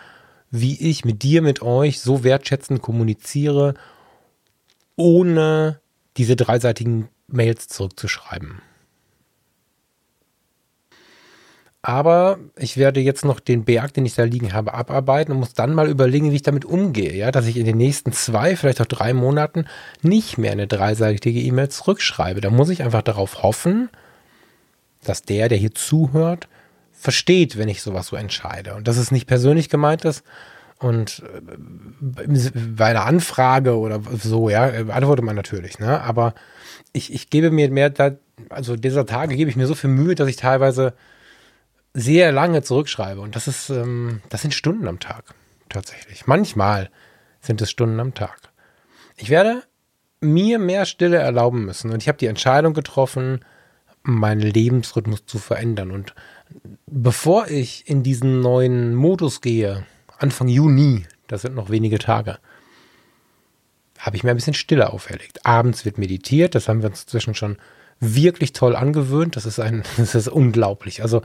wie 0.50 0.90
ich 0.90 1.06
mit 1.06 1.24
dir, 1.24 1.42
mit 1.42 1.62
euch 1.62 2.00
so 2.00 2.24
wertschätzend 2.24 2.82
kommuniziere 2.82 3.74
ohne 4.96 5.80
diese 6.18 6.36
dreiseitigen 6.36 7.10
Mails 7.28 7.68
zurückzuschreiben. 7.68 8.62
Aber 11.84 12.38
ich 12.56 12.78
werde 12.78 13.00
jetzt 13.00 13.26
noch 13.26 13.40
den 13.40 13.66
Berg, 13.66 13.94
den 13.96 14.06
ich 14.06 14.14
da 14.14 14.24
liegen 14.24 14.54
habe, 14.54 14.74
abarbeiten 14.74 15.34
und 15.34 15.40
muss 15.40 15.54
dann 15.54 15.74
mal 15.74 15.90
überlegen, 15.90 16.32
wie 16.32 16.36
ich 16.36 16.44
damit 16.44 16.64
umgehe. 16.64 17.16
Ja, 17.16 17.32
dass 17.32 17.48
ich 17.48 17.58
in 17.58 17.66
den 17.66 17.78
nächsten 17.78 18.12
zwei, 18.12 18.56
vielleicht 18.56 18.82
auch 18.82 18.86
drei 18.86 19.14
Monaten 19.14 19.66
nicht 20.04 20.38
mehr 20.38 20.52
eine 20.52 20.68
dreiseitige 20.68 21.40
E-Mail 21.40 21.70
zurückschreibe. 21.70 22.40
Da 22.40 22.52
muss 22.52 22.70
ich 22.70 22.84
einfach 22.84 23.02
darauf 23.02 23.42
hoffen, 23.42 23.90
dass 25.04 25.24
der, 25.24 25.50
der 25.50 25.58
hier 25.58 25.74
zuhört, 25.74 26.48
versteht, 26.92 27.58
wenn 27.58 27.68
ich 27.68 27.82
sowas 27.82 28.08
so 28.08 28.16
entscheide. 28.16 28.76
Und 28.76 28.88
dass 28.88 28.98
es 28.98 29.10
nicht 29.10 29.26
persönlich 29.26 29.70
gemeint 29.70 30.06
ist, 30.06 30.24
und 30.82 31.22
äh, 31.22 32.50
bei 32.76 32.86
einer 32.86 33.06
Anfrage 33.06 33.78
oder 33.78 34.02
so, 34.20 34.50
ja, 34.50 34.64
antwortet 34.90 35.24
man 35.24 35.36
natürlich, 35.36 35.78
ne? 35.78 36.02
Aber 36.02 36.34
ich, 36.92 37.14
ich 37.14 37.30
gebe 37.30 37.52
mir 37.52 37.70
mehr, 37.70 37.94
also 38.50 38.76
dieser 38.76 39.06
Tage 39.06 39.36
gebe 39.36 39.50
ich 39.52 39.56
mir 39.56 39.68
so 39.68 39.76
viel 39.76 39.92
Mühe, 39.92 40.16
dass 40.16 40.28
ich 40.28 40.38
teilweise 40.38 40.94
sehr 41.94 42.32
lange 42.32 42.62
zurückschreibe. 42.62 43.22
Und 43.22 43.36
das 43.36 43.48
ist, 43.48 43.70
ähm, 43.70 44.22
das 44.30 44.42
sind 44.42 44.54
Stunden 44.54 44.88
am 44.88 45.00
Tag, 45.00 45.34
tatsächlich. 45.70 46.28
Manchmal 46.28 46.90
sind 47.42 47.62
es 47.62 47.72
Stunden 47.72 48.00
am 48.00 48.14
Tag. 48.14 48.52
Ich 49.18 49.30
werde 49.30 49.64
mir 50.22 50.60
mehr 50.60 50.86
Stille 50.86 51.18
erlauben 51.18 51.66
müssen. 51.66 51.92
Und 51.92 52.02
ich 52.02 52.08
habe 52.08 52.18
die 52.18 52.28
Entscheidung 52.28 52.74
getroffen, 52.74 53.44
meinen 54.04 54.42
Lebensrhythmus 54.42 55.26
zu 55.26 55.40
verändern. 55.40 55.92
Und 55.92 56.16
bevor 56.88 57.48
ich 57.48 57.88
in 57.88 58.04
diesen 58.04 58.42
neuen 58.42 58.96
Modus 58.96 59.42
gehe, 59.42 59.86
Anfang 60.18 60.48
Juni, 60.48 61.06
das 61.28 61.42
sind 61.42 61.56
noch 61.56 61.70
wenige 61.70 62.00
Tage, 62.00 62.38
habe 63.98 64.16
ich 64.16 64.24
mir 64.24 64.32
ein 64.32 64.36
bisschen 64.38 64.54
Stille 64.54 64.92
auferlegt. 64.92 65.46
Abends 65.46 65.86
wird 65.86 65.98
meditiert, 65.98 66.56
das 66.56 66.68
haben 66.68 66.82
wir 66.82 66.90
uns 66.90 67.04
inzwischen 67.04 67.36
schon 67.36 67.58
wirklich 68.00 68.54
toll 68.54 68.76
angewöhnt. 68.76 69.36
Das 69.36 69.46
ist 69.46 69.60
ein, 69.60 69.84
das 69.98 70.16
ist 70.16 70.28
unglaublich. 70.28 71.04
Also 71.04 71.22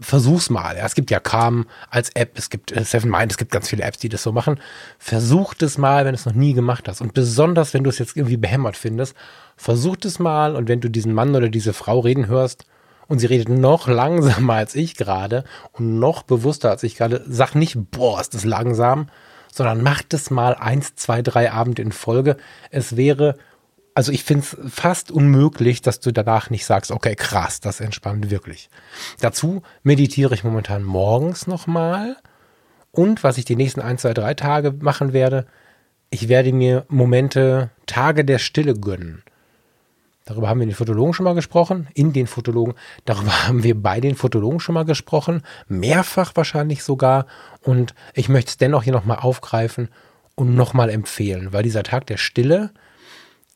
versuch's 0.00 0.50
mal. 0.50 0.76
Ja, 0.76 0.86
es 0.86 0.94
gibt 0.94 1.10
ja 1.10 1.20
Calm 1.20 1.66
als 1.90 2.10
App, 2.14 2.38
es 2.38 2.50
gibt 2.50 2.72
äh, 2.72 2.84
Seven 2.84 3.10
Mind, 3.10 3.32
es 3.32 3.38
gibt 3.38 3.52
ganz 3.52 3.68
viele 3.68 3.84
Apps, 3.84 3.98
die 3.98 4.08
das 4.08 4.22
so 4.22 4.32
machen. 4.32 4.58
Versucht 4.98 5.62
es 5.62 5.78
mal, 5.78 6.04
wenn 6.04 6.12
du 6.12 6.18
es 6.18 6.26
noch 6.26 6.34
nie 6.34 6.54
gemacht 6.54 6.88
hast. 6.88 7.00
Und 7.00 7.14
besonders, 7.14 7.74
wenn 7.74 7.84
du 7.84 7.90
es 7.90 7.98
jetzt 7.98 8.16
irgendwie 8.16 8.36
behämmert 8.36 8.76
findest, 8.76 9.14
versucht 9.56 10.04
es 10.04 10.18
mal 10.18 10.56
und 10.56 10.68
wenn 10.68 10.80
du 10.80 10.88
diesen 10.88 11.12
Mann 11.12 11.34
oder 11.34 11.48
diese 11.48 11.72
Frau 11.72 12.00
reden 12.00 12.26
hörst, 12.26 12.66
und 13.08 13.18
sie 13.18 13.26
redet 13.26 13.48
noch 13.48 13.88
langsamer 13.88 14.54
als 14.54 14.74
ich 14.74 14.96
gerade 14.96 15.44
und 15.72 15.98
noch 15.98 16.22
bewusster 16.22 16.70
als 16.70 16.82
ich 16.82 16.96
gerade. 16.96 17.24
Sag 17.28 17.54
nicht, 17.54 17.76
boah, 17.90 18.20
ist 18.20 18.34
das 18.34 18.44
langsam, 18.44 19.08
sondern 19.52 19.82
macht 19.82 20.12
es 20.14 20.30
mal 20.30 20.54
eins, 20.54 20.96
zwei, 20.96 21.22
drei 21.22 21.52
Abende 21.52 21.82
in 21.82 21.92
Folge. 21.92 22.36
Es 22.70 22.96
wäre, 22.96 23.36
also 23.96 24.12
ich 24.12 24.24
finde 24.24 24.44
es 24.44 24.74
fast 24.74 25.10
unmöglich, 25.10 25.80
dass 25.80 26.00
du 26.00 26.12
danach 26.12 26.50
nicht 26.50 26.66
sagst, 26.66 26.92
okay, 26.92 27.16
krass, 27.16 27.60
das 27.60 27.80
entspannt 27.80 28.30
wirklich. 28.30 28.68
Dazu 29.20 29.62
meditiere 29.84 30.34
ich 30.34 30.44
momentan 30.44 30.82
morgens 30.82 31.46
nochmal. 31.46 32.18
Und 32.90 33.24
was 33.24 33.38
ich 33.38 33.46
die 33.46 33.56
nächsten 33.56 33.80
ein, 33.80 33.96
zwei, 33.96 34.12
drei 34.12 34.34
Tage 34.34 34.72
machen 34.72 35.14
werde, 35.14 35.46
ich 36.10 36.28
werde 36.28 36.52
mir 36.52 36.84
Momente, 36.88 37.70
Tage 37.86 38.26
der 38.26 38.38
Stille 38.38 38.74
gönnen. 38.74 39.22
Darüber 40.26 40.50
haben 40.50 40.58
wir 40.58 40.64
in 40.64 40.70
den 40.70 40.76
Fotologen 40.76 41.14
schon 41.14 41.24
mal 41.24 41.34
gesprochen, 41.34 41.88
in 41.94 42.12
den 42.12 42.26
Fotologen. 42.26 42.74
Darüber 43.06 43.30
haben 43.48 43.62
wir 43.62 43.80
bei 43.80 44.00
den 44.00 44.14
Fotologen 44.14 44.60
schon 44.60 44.74
mal 44.74 44.84
gesprochen, 44.84 45.40
mehrfach 45.68 46.32
wahrscheinlich 46.34 46.84
sogar. 46.84 47.24
Und 47.62 47.94
ich 48.12 48.28
möchte 48.28 48.50
es 48.50 48.58
dennoch 48.58 48.82
hier 48.82 48.92
nochmal 48.92 49.20
aufgreifen, 49.20 49.88
und 50.36 50.54
nochmal 50.54 50.90
empfehlen, 50.90 51.52
weil 51.52 51.64
dieser 51.64 51.82
Tag 51.82 52.06
der 52.06 52.18
Stille 52.18 52.70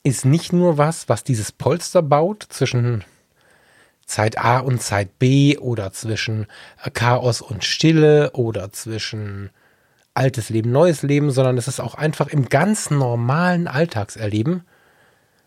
ist 0.02 0.24
nicht 0.24 0.52
nur 0.52 0.78
was, 0.78 1.08
was 1.08 1.24
dieses 1.24 1.52
Polster 1.52 2.02
baut 2.02 2.46
zwischen 2.48 3.04
Zeit 4.06 4.38
A 4.38 4.58
und 4.58 4.82
Zeit 4.82 5.18
B 5.18 5.56
oder 5.58 5.92
zwischen 5.92 6.46
Chaos 6.94 7.40
und 7.40 7.64
Stille 7.64 8.32
oder 8.32 8.72
zwischen 8.72 9.50
altes 10.14 10.50
Leben, 10.50 10.72
neues 10.72 11.02
Leben, 11.02 11.30
sondern 11.30 11.56
es 11.58 11.68
ist 11.68 11.80
auch 11.80 11.94
einfach 11.94 12.28
im 12.28 12.48
ganz 12.48 12.90
normalen 12.90 13.68
Alltagserleben 13.68 14.64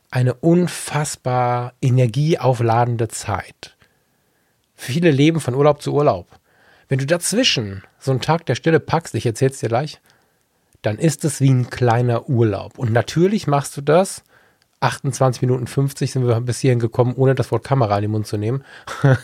eine 0.09 0.35
unfassbar 0.35 1.73
energieaufladende 1.81 3.07
Zeit. 3.07 3.75
Viele 4.75 5.11
leben 5.11 5.39
von 5.39 5.55
Urlaub 5.55 5.81
zu 5.81 5.93
Urlaub. 5.93 6.27
Wenn 6.87 6.99
du 6.99 7.05
dazwischen 7.05 7.83
so 7.99 8.11
einen 8.11 8.21
Tag 8.21 8.45
der 8.45 8.55
Stille 8.55 8.79
packst, 8.79 9.15
ich 9.15 9.25
erzähl's 9.25 9.59
dir 9.59 9.69
gleich, 9.69 9.99
dann 10.83 10.99
ist 10.99 11.25
es 11.25 11.41
wie 11.41 11.49
ein 11.49 11.69
kleiner 11.69 12.29
Urlaub. 12.29 12.77
Und 12.77 12.91
natürlich 12.91 13.47
machst 13.47 13.75
du 13.75 13.81
das 13.81 14.23
28 14.83 15.41
Minuten 15.41 15.67
50 15.67 16.11
sind 16.11 16.27
wir 16.27 16.39
bis 16.41 16.59
hierhin 16.59 16.79
gekommen, 16.79 17.13
ohne 17.15 17.35
das 17.35 17.51
Wort 17.51 17.63
Kamera 17.63 17.97
in 17.97 18.03
den 18.03 18.11
Mund 18.11 18.27
zu 18.27 18.37
nehmen. 18.37 18.63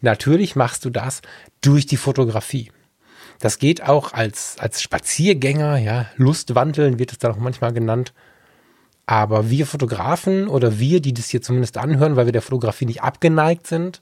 Natürlich 0.00 0.56
machst 0.56 0.84
du 0.84 0.90
das 0.90 1.22
durch 1.60 1.86
die 1.86 1.96
Fotografie. 1.96 2.72
Das 3.38 3.58
geht 3.58 3.82
auch 3.82 4.12
als, 4.12 4.56
als 4.58 4.82
Spaziergänger, 4.82 5.76
ja, 5.78 6.06
Lustwandeln 6.16 6.98
wird 6.98 7.12
es 7.12 7.18
dann 7.18 7.32
auch 7.32 7.38
manchmal 7.38 7.72
genannt. 7.72 8.12
Aber 9.06 9.50
wir 9.50 9.66
Fotografen 9.66 10.48
oder 10.48 10.78
wir, 10.78 11.00
die 11.00 11.12
das 11.12 11.28
hier 11.28 11.42
zumindest 11.42 11.76
anhören, 11.76 12.16
weil 12.16 12.26
wir 12.26 12.32
der 12.32 12.42
Fotografie 12.42 12.86
nicht 12.86 13.02
abgeneigt 13.02 13.66
sind, 13.66 14.00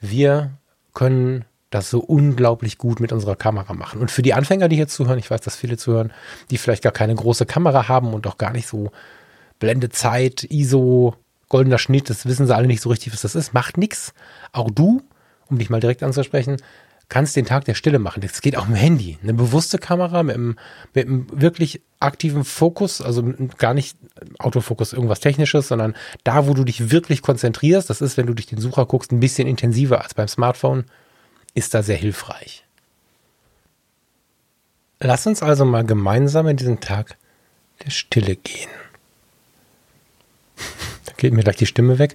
wir 0.00 0.50
können 0.92 1.44
das 1.70 1.90
so 1.90 2.00
unglaublich 2.00 2.78
gut 2.78 3.00
mit 3.00 3.12
unserer 3.12 3.36
Kamera 3.36 3.74
machen. 3.74 4.00
Und 4.00 4.10
für 4.10 4.22
die 4.22 4.34
Anfänger, 4.34 4.68
die 4.68 4.76
hier 4.76 4.88
zuhören, 4.88 5.18
ich 5.18 5.30
weiß, 5.30 5.40
dass 5.40 5.56
viele 5.56 5.76
zuhören, 5.76 6.12
die 6.50 6.58
vielleicht 6.58 6.82
gar 6.82 6.92
keine 6.92 7.14
große 7.14 7.46
Kamera 7.46 7.88
haben 7.88 8.14
und 8.14 8.26
auch 8.26 8.38
gar 8.38 8.52
nicht 8.52 8.66
so 8.66 8.90
Blendezeit, 9.58 10.44
ISO, 10.44 11.14
goldener 11.48 11.78
Schnitt, 11.78 12.10
das 12.10 12.26
wissen 12.26 12.46
sie 12.46 12.54
alle 12.54 12.66
nicht 12.66 12.82
so 12.82 12.90
richtig, 12.90 13.12
was 13.12 13.22
das 13.22 13.34
ist. 13.34 13.54
Macht 13.54 13.76
nichts. 13.76 14.12
Auch 14.52 14.70
du, 14.70 15.02
um 15.48 15.58
dich 15.58 15.70
mal 15.70 15.80
direkt 15.80 16.02
anzusprechen, 16.02 16.58
kannst 17.08 17.36
den 17.36 17.46
Tag 17.46 17.64
der 17.64 17.74
Stille 17.74 17.98
machen. 17.98 18.20
Das 18.20 18.42
geht 18.42 18.56
auch 18.56 18.68
im 18.68 18.74
Handy. 18.74 19.18
Eine 19.22 19.34
bewusste 19.34 19.78
Kamera 19.78 20.22
mit 20.22 20.34
einem, 20.34 20.58
mit 20.94 21.06
einem 21.06 21.26
wirklich 21.32 21.80
aktiven 22.00 22.44
Fokus, 22.44 23.00
also 23.00 23.34
gar 23.56 23.72
nicht 23.72 23.96
Autofokus, 24.38 24.92
irgendwas 24.92 25.20
Technisches, 25.20 25.68
sondern 25.68 25.94
da, 26.22 26.46
wo 26.46 26.54
du 26.54 26.64
dich 26.64 26.90
wirklich 26.90 27.22
konzentrierst, 27.22 27.88
das 27.88 28.02
ist, 28.02 28.16
wenn 28.18 28.26
du 28.26 28.34
durch 28.34 28.46
den 28.46 28.60
Sucher 28.60 28.84
guckst, 28.86 29.10
ein 29.10 29.20
bisschen 29.20 29.48
intensiver 29.48 30.02
als 30.02 30.14
beim 30.14 30.28
Smartphone, 30.28 30.84
ist 31.54 31.72
da 31.72 31.82
sehr 31.82 31.96
hilfreich. 31.96 32.64
Lass 35.00 35.26
uns 35.26 35.42
also 35.42 35.64
mal 35.64 35.84
gemeinsam 35.84 36.46
in 36.48 36.56
diesen 36.56 36.80
Tag 36.80 37.16
der 37.84 37.90
Stille 37.90 38.36
gehen 38.36 38.68
geht 41.16 41.34
mir 41.34 41.42
gleich 41.42 41.56
die 41.56 41.66
Stimme 41.66 41.98
weg. 41.98 42.14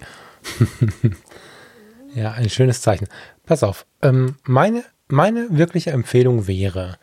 ja, 2.16 2.32
ein 2.32 2.50
schönes 2.50 2.82
Zeichen. 2.82 3.08
Pass 3.46 3.64
auf, 3.64 3.86
ähm, 4.02 4.36
meine, 4.44 4.84
meine 5.08 5.48
wirkliche 5.50 5.92
Empfehlung 5.92 6.48
wäre, 6.48 6.98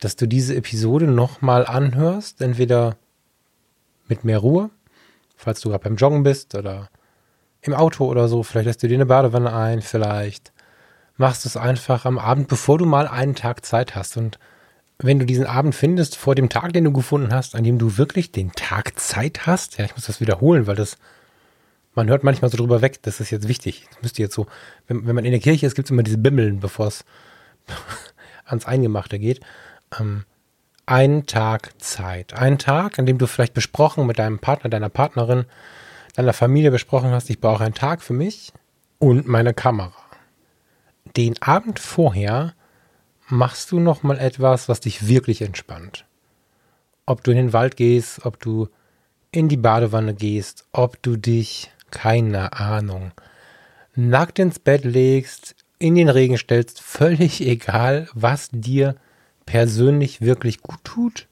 dass 0.00 0.16
du 0.16 0.26
diese 0.26 0.54
Episode 0.54 1.06
nochmal 1.06 1.66
anhörst, 1.66 2.40
entweder 2.40 2.96
mit 4.08 4.24
mehr 4.24 4.38
Ruhe, 4.38 4.70
falls 5.36 5.60
du 5.60 5.70
gerade 5.70 5.84
beim 5.84 5.96
Joggen 5.96 6.22
bist 6.22 6.54
oder 6.54 6.90
im 7.62 7.74
Auto 7.74 8.06
oder 8.06 8.28
so, 8.28 8.42
vielleicht 8.42 8.66
lässt 8.66 8.82
du 8.82 8.88
dir 8.88 8.96
eine 8.96 9.06
Badewanne 9.06 9.52
ein, 9.52 9.80
vielleicht 9.82 10.52
machst 11.16 11.44
du 11.44 11.48
es 11.48 11.56
einfach 11.56 12.04
am 12.04 12.18
Abend, 12.18 12.48
bevor 12.48 12.78
du 12.78 12.84
mal 12.84 13.06
einen 13.06 13.34
Tag 13.34 13.64
Zeit 13.64 13.94
hast 13.94 14.16
und 14.16 14.38
wenn 15.04 15.18
du 15.18 15.26
diesen 15.26 15.46
Abend 15.46 15.74
findest, 15.74 16.16
vor 16.16 16.34
dem 16.34 16.48
Tag, 16.48 16.72
den 16.72 16.84
du 16.84 16.92
gefunden 16.92 17.32
hast, 17.32 17.54
an 17.54 17.64
dem 17.64 17.78
du 17.78 17.98
wirklich 17.98 18.32
den 18.32 18.52
Tag 18.52 18.98
Zeit 18.98 19.46
hast, 19.46 19.78
ja, 19.78 19.84
ich 19.84 19.94
muss 19.94 20.06
das 20.06 20.20
wiederholen, 20.20 20.66
weil 20.66 20.76
das 20.76 20.98
man 21.94 22.08
hört 22.08 22.24
manchmal 22.24 22.50
so 22.50 22.56
drüber 22.56 22.80
weg, 22.80 23.02
das 23.02 23.20
ist 23.20 23.30
jetzt 23.30 23.48
wichtig. 23.48 23.86
Das 23.90 24.02
müsste 24.02 24.22
jetzt 24.22 24.34
so, 24.34 24.46
wenn, 24.86 25.06
wenn 25.06 25.14
man 25.14 25.24
in 25.24 25.32
der 25.32 25.40
Kirche 25.40 25.66
ist, 25.66 25.74
gibt 25.74 25.86
es 25.86 25.90
immer 25.90 26.02
diese 26.02 26.18
Bimmeln, 26.18 26.60
bevor 26.60 26.86
es 26.86 27.04
ans 28.44 28.66
Eingemachte 28.66 29.18
geht. 29.18 29.40
Ähm, 29.98 30.24
ein 30.86 31.26
Tag 31.26 31.70
Zeit. 31.80 32.32
Ein 32.34 32.58
Tag, 32.58 32.98
an 32.98 33.06
dem 33.06 33.18
du 33.18 33.26
vielleicht 33.26 33.54
besprochen 33.54 34.06
mit 34.06 34.18
deinem 34.18 34.38
Partner, 34.38 34.70
deiner 34.70 34.88
Partnerin, 34.88 35.44
deiner 36.14 36.32
Familie 36.32 36.70
besprochen 36.70 37.10
hast, 37.10 37.30
ich 37.30 37.40
brauche 37.40 37.64
einen 37.64 37.74
Tag 37.74 38.02
für 38.02 38.14
mich 38.14 38.52
und 38.98 39.26
meine 39.28 39.54
Kamera. 39.54 39.92
Den 41.16 41.40
Abend 41.40 41.78
vorher 41.78 42.54
machst 43.28 43.72
du 43.72 43.80
noch 43.80 44.02
mal 44.02 44.18
etwas, 44.18 44.68
was 44.68 44.80
dich 44.80 45.08
wirklich 45.08 45.42
entspannt. 45.42 46.04
Ob 47.06 47.24
du 47.24 47.30
in 47.30 47.36
den 47.36 47.52
Wald 47.52 47.76
gehst, 47.76 48.24
ob 48.24 48.38
du 48.40 48.68
in 49.30 49.48
die 49.48 49.56
Badewanne 49.56 50.14
gehst, 50.14 50.66
ob 50.72 51.02
du 51.02 51.16
dich 51.16 51.70
keine 51.90 52.52
Ahnung, 52.52 53.12
nackt 53.94 54.38
ins 54.38 54.58
Bett 54.58 54.84
legst, 54.84 55.54
in 55.78 55.94
den 55.94 56.08
Regen 56.08 56.38
stellst, 56.38 56.80
völlig 56.82 57.40
egal, 57.40 58.08
was 58.14 58.50
dir 58.52 58.96
persönlich 59.46 60.20
wirklich 60.20 60.62
gut 60.62 60.78
tut, 60.84 61.28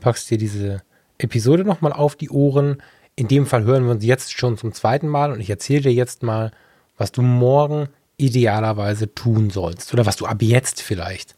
packst 0.00 0.30
dir 0.30 0.38
diese 0.38 0.82
Episode 1.18 1.64
nochmal 1.64 1.92
auf 1.92 2.16
die 2.16 2.30
Ohren. 2.30 2.82
In 3.14 3.28
dem 3.28 3.46
Fall 3.46 3.64
hören 3.64 3.84
wir 3.84 3.92
uns 3.92 4.04
jetzt 4.04 4.32
schon 4.32 4.56
zum 4.56 4.72
zweiten 4.72 5.08
Mal 5.08 5.32
und 5.32 5.40
ich 5.40 5.50
erzähle 5.50 5.82
dir 5.82 5.92
jetzt 5.92 6.22
mal, 6.22 6.52
was 6.96 7.12
du 7.12 7.22
morgen 7.22 7.88
idealerweise 8.22 9.14
tun 9.14 9.50
sollst 9.50 9.92
oder 9.92 10.06
was 10.06 10.16
du 10.16 10.26
ab 10.26 10.40
jetzt 10.40 10.80
vielleicht 10.80 11.34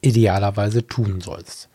idealerweise 0.00 0.86
tun 0.86 1.20
sollst. 1.20 1.68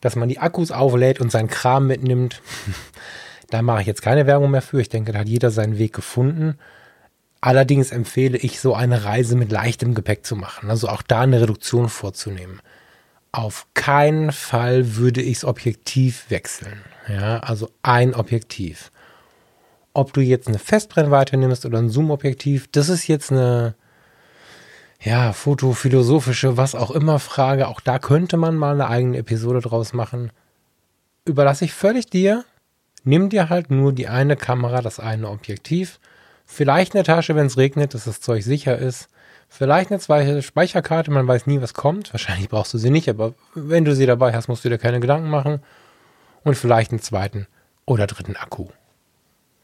Dass 0.00 0.16
man 0.16 0.28
die 0.28 0.40
Akkus 0.40 0.72
auflädt 0.72 1.20
und 1.20 1.30
seinen 1.30 1.48
Kram 1.48 1.86
mitnimmt, 1.86 2.42
Da 3.52 3.60
mache 3.60 3.82
ich 3.82 3.86
jetzt 3.86 4.00
keine 4.00 4.26
Werbung 4.26 4.50
mehr 4.50 4.62
für. 4.62 4.80
Ich 4.80 4.88
denke, 4.88 5.12
da 5.12 5.18
hat 5.18 5.28
jeder 5.28 5.50
seinen 5.50 5.76
Weg 5.76 5.92
gefunden. 5.92 6.56
Allerdings 7.42 7.90
empfehle 7.90 8.38
ich, 8.38 8.60
so 8.60 8.74
eine 8.74 9.04
Reise 9.04 9.36
mit 9.36 9.52
leichtem 9.52 9.94
Gepäck 9.94 10.24
zu 10.24 10.36
machen. 10.36 10.70
Also 10.70 10.88
auch 10.88 11.02
da 11.02 11.20
eine 11.20 11.42
Reduktion 11.42 11.90
vorzunehmen. 11.90 12.62
Auf 13.30 13.66
keinen 13.74 14.32
Fall 14.32 14.96
würde 14.96 15.20
ich 15.20 15.40
das 15.40 15.44
Objektiv 15.44 16.30
wechseln. 16.30 16.80
Ja, 17.08 17.40
also 17.40 17.68
ein 17.82 18.14
Objektiv. 18.14 18.90
Ob 19.94 20.12
du 20.12 20.20
jetzt 20.20 20.48
eine 20.48 20.58
Festbrennweite 20.58 21.36
nimmst 21.36 21.66
oder 21.66 21.78
ein 21.78 21.90
Zoom-Objektiv, 21.90 22.68
das 22.72 22.88
ist 22.88 23.06
jetzt 23.08 23.30
eine, 23.30 23.74
ja, 25.00 25.32
fotophilosophische, 25.32 26.56
was 26.56 26.74
auch 26.74 26.90
immer 26.90 27.18
Frage. 27.18 27.68
Auch 27.68 27.80
da 27.80 27.98
könnte 27.98 28.36
man 28.36 28.56
mal 28.56 28.74
eine 28.74 28.88
eigene 28.88 29.18
Episode 29.18 29.60
draus 29.60 29.92
machen. 29.92 30.32
Überlasse 31.24 31.64
ich 31.64 31.72
völlig 31.72 32.06
dir 32.06 32.44
nimm 33.04 33.28
dir 33.28 33.48
halt 33.48 33.70
nur 33.70 33.92
die 33.92 34.08
eine 34.08 34.36
Kamera, 34.36 34.80
das 34.80 35.00
eine 35.00 35.28
Objektiv, 35.28 36.00
vielleicht 36.46 36.94
eine 36.94 37.04
Tasche, 37.04 37.34
wenn 37.34 37.46
es 37.46 37.56
regnet, 37.56 37.94
dass 37.94 38.04
das 38.04 38.20
Zeug 38.20 38.44
sicher 38.44 38.78
ist, 38.78 39.08
vielleicht 39.48 39.90
eine 39.90 40.00
zweite 40.00 40.42
Speicherkarte, 40.42 41.10
man 41.10 41.26
weiß 41.26 41.46
nie, 41.46 41.60
was 41.60 41.74
kommt, 41.74 42.12
wahrscheinlich 42.12 42.48
brauchst 42.48 42.74
du 42.74 42.78
sie 42.78 42.90
nicht, 42.90 43.08
aber 43.08 43.34
wenn 43.54 43.84
du 43.84 43.94
sie 43.94 44.06
dabei 44.06 44.32
hast, 44.32 44.48
musst 44.48 44.64
du 44.64 44.68
dir 44.68 44.78
keine 44.78 45.00
Gedanken 45.00 45.30
machen 45.30 45.60
und 46.44 46.56
vielleicht 46.56 46.90
einen 46.90 47.02
zweiten 47.02 47.46
oder 47.86 48.06
dritten 48.06 48.36
Akku. 48.36 48.68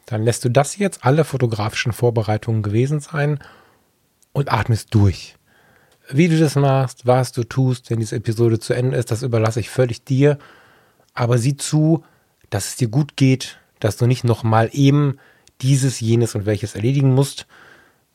Dann 0.09 0.23
lässt 0.23 0.43
du 0.43 0.49
das 0.49 0.79
jetzt 0.79 1.05
alle 1.05 1.23
fotografischen 1.23 1.93
Vorbereitungen 1.93 2.63
gewesen 2.63 2.99
sein 3.01 3.41
und 4.33 4.51
atmest 4.51 4.95
durch. 4.95 5.37
Wie 6.09 6.29
du 6.29 6.39
das 6.39 6.55
machst, 6.55 7.07
was 7.07 7.33
du 7.33 7.45
tust, 7.45 7.91
wenn 7.91 8.01
diese 8.01 8.17
Episode 8.17 8.59
zu 8.59 8.73
Ende 8.73 8.97
ist, 8.97 9.11
das 9.11 9.23
überlasse 9.23 9.61
ich 9.61 9.69
völlig 9.69 10.05
dir. 10.05 10.39
Aber 11.13 11.37
sieh 11.37 11.59
zu, 11.59 12.05
dass 12.49 12.69
es 12.69 12.77
dir 12.77 12.89
gut 12.89 13.19
geht, 13.19 13.59
dass 13.81 13.99
du 13.99 14.07
nicht 14.07 14.25
nochmal 14.25 14.71
eben 14.73 15.19
dieses, 15.61 16.01
jenes 16.01 16.35
und 16.35 16.47
welches 16.47 16.75
erledigen 16.75 17.13
musst. 17.13 17.47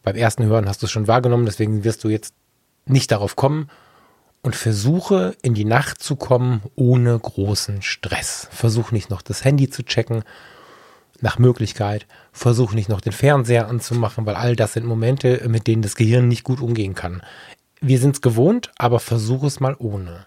Beim 0.02 0.16
ersten 0.16 0.46
Hören 0.46 0.68
hast 0.68 0.82
du 0.82 0.88
es 0.88 0.92
schon 0.92 1.08
wahrgenommen, 1.08 1.46
deswegen 1.46 1.84
wirst 1.84 2.04
du 2.04 2.10
jetzt 2.10 2.34
nicht 2.88 3.12
darauf 3.12 3.36
kommen 3.36 3.70
und 4.42 4.56
versuche 4.56 5.36
in 5.44 5.54
die 5.54 5.64
Nacht 5.64 6.02
zu 6.02 6.16
kommen 6.16 6.64
ohne 6.74 7.20
großen 7.20 7.84
Stress. 7.84 8.48
Versuch 8.50 8.92
nicht 8.92 9.12
noch 9.12 9.22
das 9.22 9.46
Handy 9.46 9.70
zu 9.70 9.84
checken, 9.84 10.24
nach 11.24 11.40
Möglichkeit. 11.40 12.06
Versuch 12.32 12.74
nicht 12.74 12.90
noch 12.90 13.02
den 13.02 13.14
Fernseher 13.14 13.68
anzumachen, 13.68 14.26
weil 14.26 14.36
all 14.36 14.56
das 14.56 14.74
sind 14.74 14.86
Momente, 14.86 15.42
mit 15.48 15.68
denen 15.68 15.82
das 15.82 15.96
Gehirn 15.96 16.28
nicht 16.28 16.44
gut 16.44 16.62
umgehen 16.62 16.94
kann. 16.94 17.24
Wir 17.82 18.00
sind 18.00 18.16
es 18.16 18.22
gewohnt, 18.22 18.72
aber 18.78 19.00
versuch 19.00 19.44
es 19.44 19.60
mal 19.60 19.76
ohne 19.80 20.26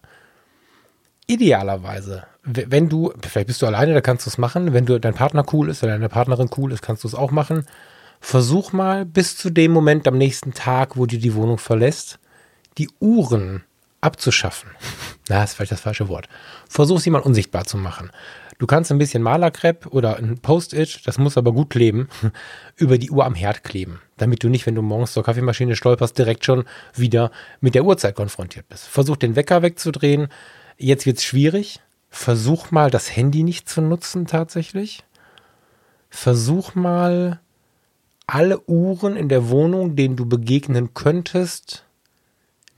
idealerweise, 1.27 2.25
wenn 2.45 2.89
du, 2.89 3.13
vielleicht 3.27 3.49
bist 3.49 3.63
du 3.63 3.67
alleine, 3.67 3.95
da 3.95 4.01
kannst 4.01 4.27
du 4.27 4.31
es 4.31 4.39
machen. 4.39 4.73
Wenn 4.73 4.87
du 4.87 5.01
dein 5.01 5.15
Partner 5.15 5.45
cool 5.53 5.69
ist 5.69 5.83
oder 5.83 5.93
deine 5.93 6.09
Partnerin 6.09 6.51
cool 6.57 6.73
ist, 6.73 6.83
kannst 6.83 7.05
du 7.05 7.09
es 7.09 7.15
auch 7.15 7.31
machen. 7.31 7.67
Versuch 8.21 8.73
mal 8.73 9.05
bis 9.05 9.37
zu 9.37 9.51
dem 9.51 9.73
Moment 9.73 10.07
am 10.07 10.17
nächsten 10.17 10.55
Tag, 10.55 10.97
wo 10.97 11.07
du 11.07 11.19
die 11.19 11.35
Wohnung 11.35 11.59
verlässt, 11.59 12.19
die 12.79 12.89
Uhren 13.01 13.65
abzuschaffen. 14.01 14.71
Na, 15.29 15.43
ist 15.43 15.55
vielleicht 15.55 15.73
das 15.73 15.81
falsche 15.81 16.09
Wort. 16.09 16.29
Versuch 16.69 17.01
sie 17.01 17.11
mal 17.11 17.21
unsichtbar 17.21 17.65
zu 17.65 17.77
machen. 17.77 18.11
Du 18.59 18.67
kannst 18.67 18.91
ein 18.91 18.99
bisschen 18.99 19.23
Malerkrepp 19.23 19.87
oder 19.91 20.17
ein 20.17 20.39
Post-it, 20.39 21.07
das 21.07 21.19
muss 21.19 21.37
aber 21.37 21.53
gut 21.53 21.71
kleben, 21.71 22.09
über 22.77 22.99
die 22.99 23.11
Uhr 23.11 23.25
am 23.27 23.35
Herd 23.35 23.65
kleben, 23.65 24.01
damit 24.17 24.43
du 24.43 24.49
nicht, 24.49 24.67
wenn 24.67 24.75
du 24.75 24.83
morgens 24.83 25.13
zur 25.13 25.25
Kaffeemaschine 25.25 25.77
stolperst, 25.77 26.17
direkt 26.17 26.45
schon 26.45 26.65
wieder 26.95 27.31
mit 27.61 27.75
der 27.75 27.85
Uhrzeit 27.85 28.15
konfrontiert 28.15 28.69
bist. 28.69 28.87
Versuch 28.87 29.17
den 29.17 29.37
Wecker 29.37 29.63
wegzudrehen, 29.63 30.29
Jetzt 30.79 31.07
wird 31.07 31.19
es 31.19 31.25
schwierig. 31.25 31.81
Versuch 32.11 32.71
mal, 32.71 32.91
das 32.91 33.15
Handy 33.15 33.43
nicht 33.43 33.69
zu 33.69 33.81
nutzen 33.81 34.27
tatsächlich. 34.27 35.05
Versuch 36.09 36.75
mal, 36.75 37.41
alle 38.27 38.61
Uhren 38.67 39.17
in 39.17 39.29
der 39.29 39.49
Wohnung, 39.49 39.97
denen 39.97 40.17
du 40.17 40.27
begegnen 40.27 40.95
könntest, 40.95 41.85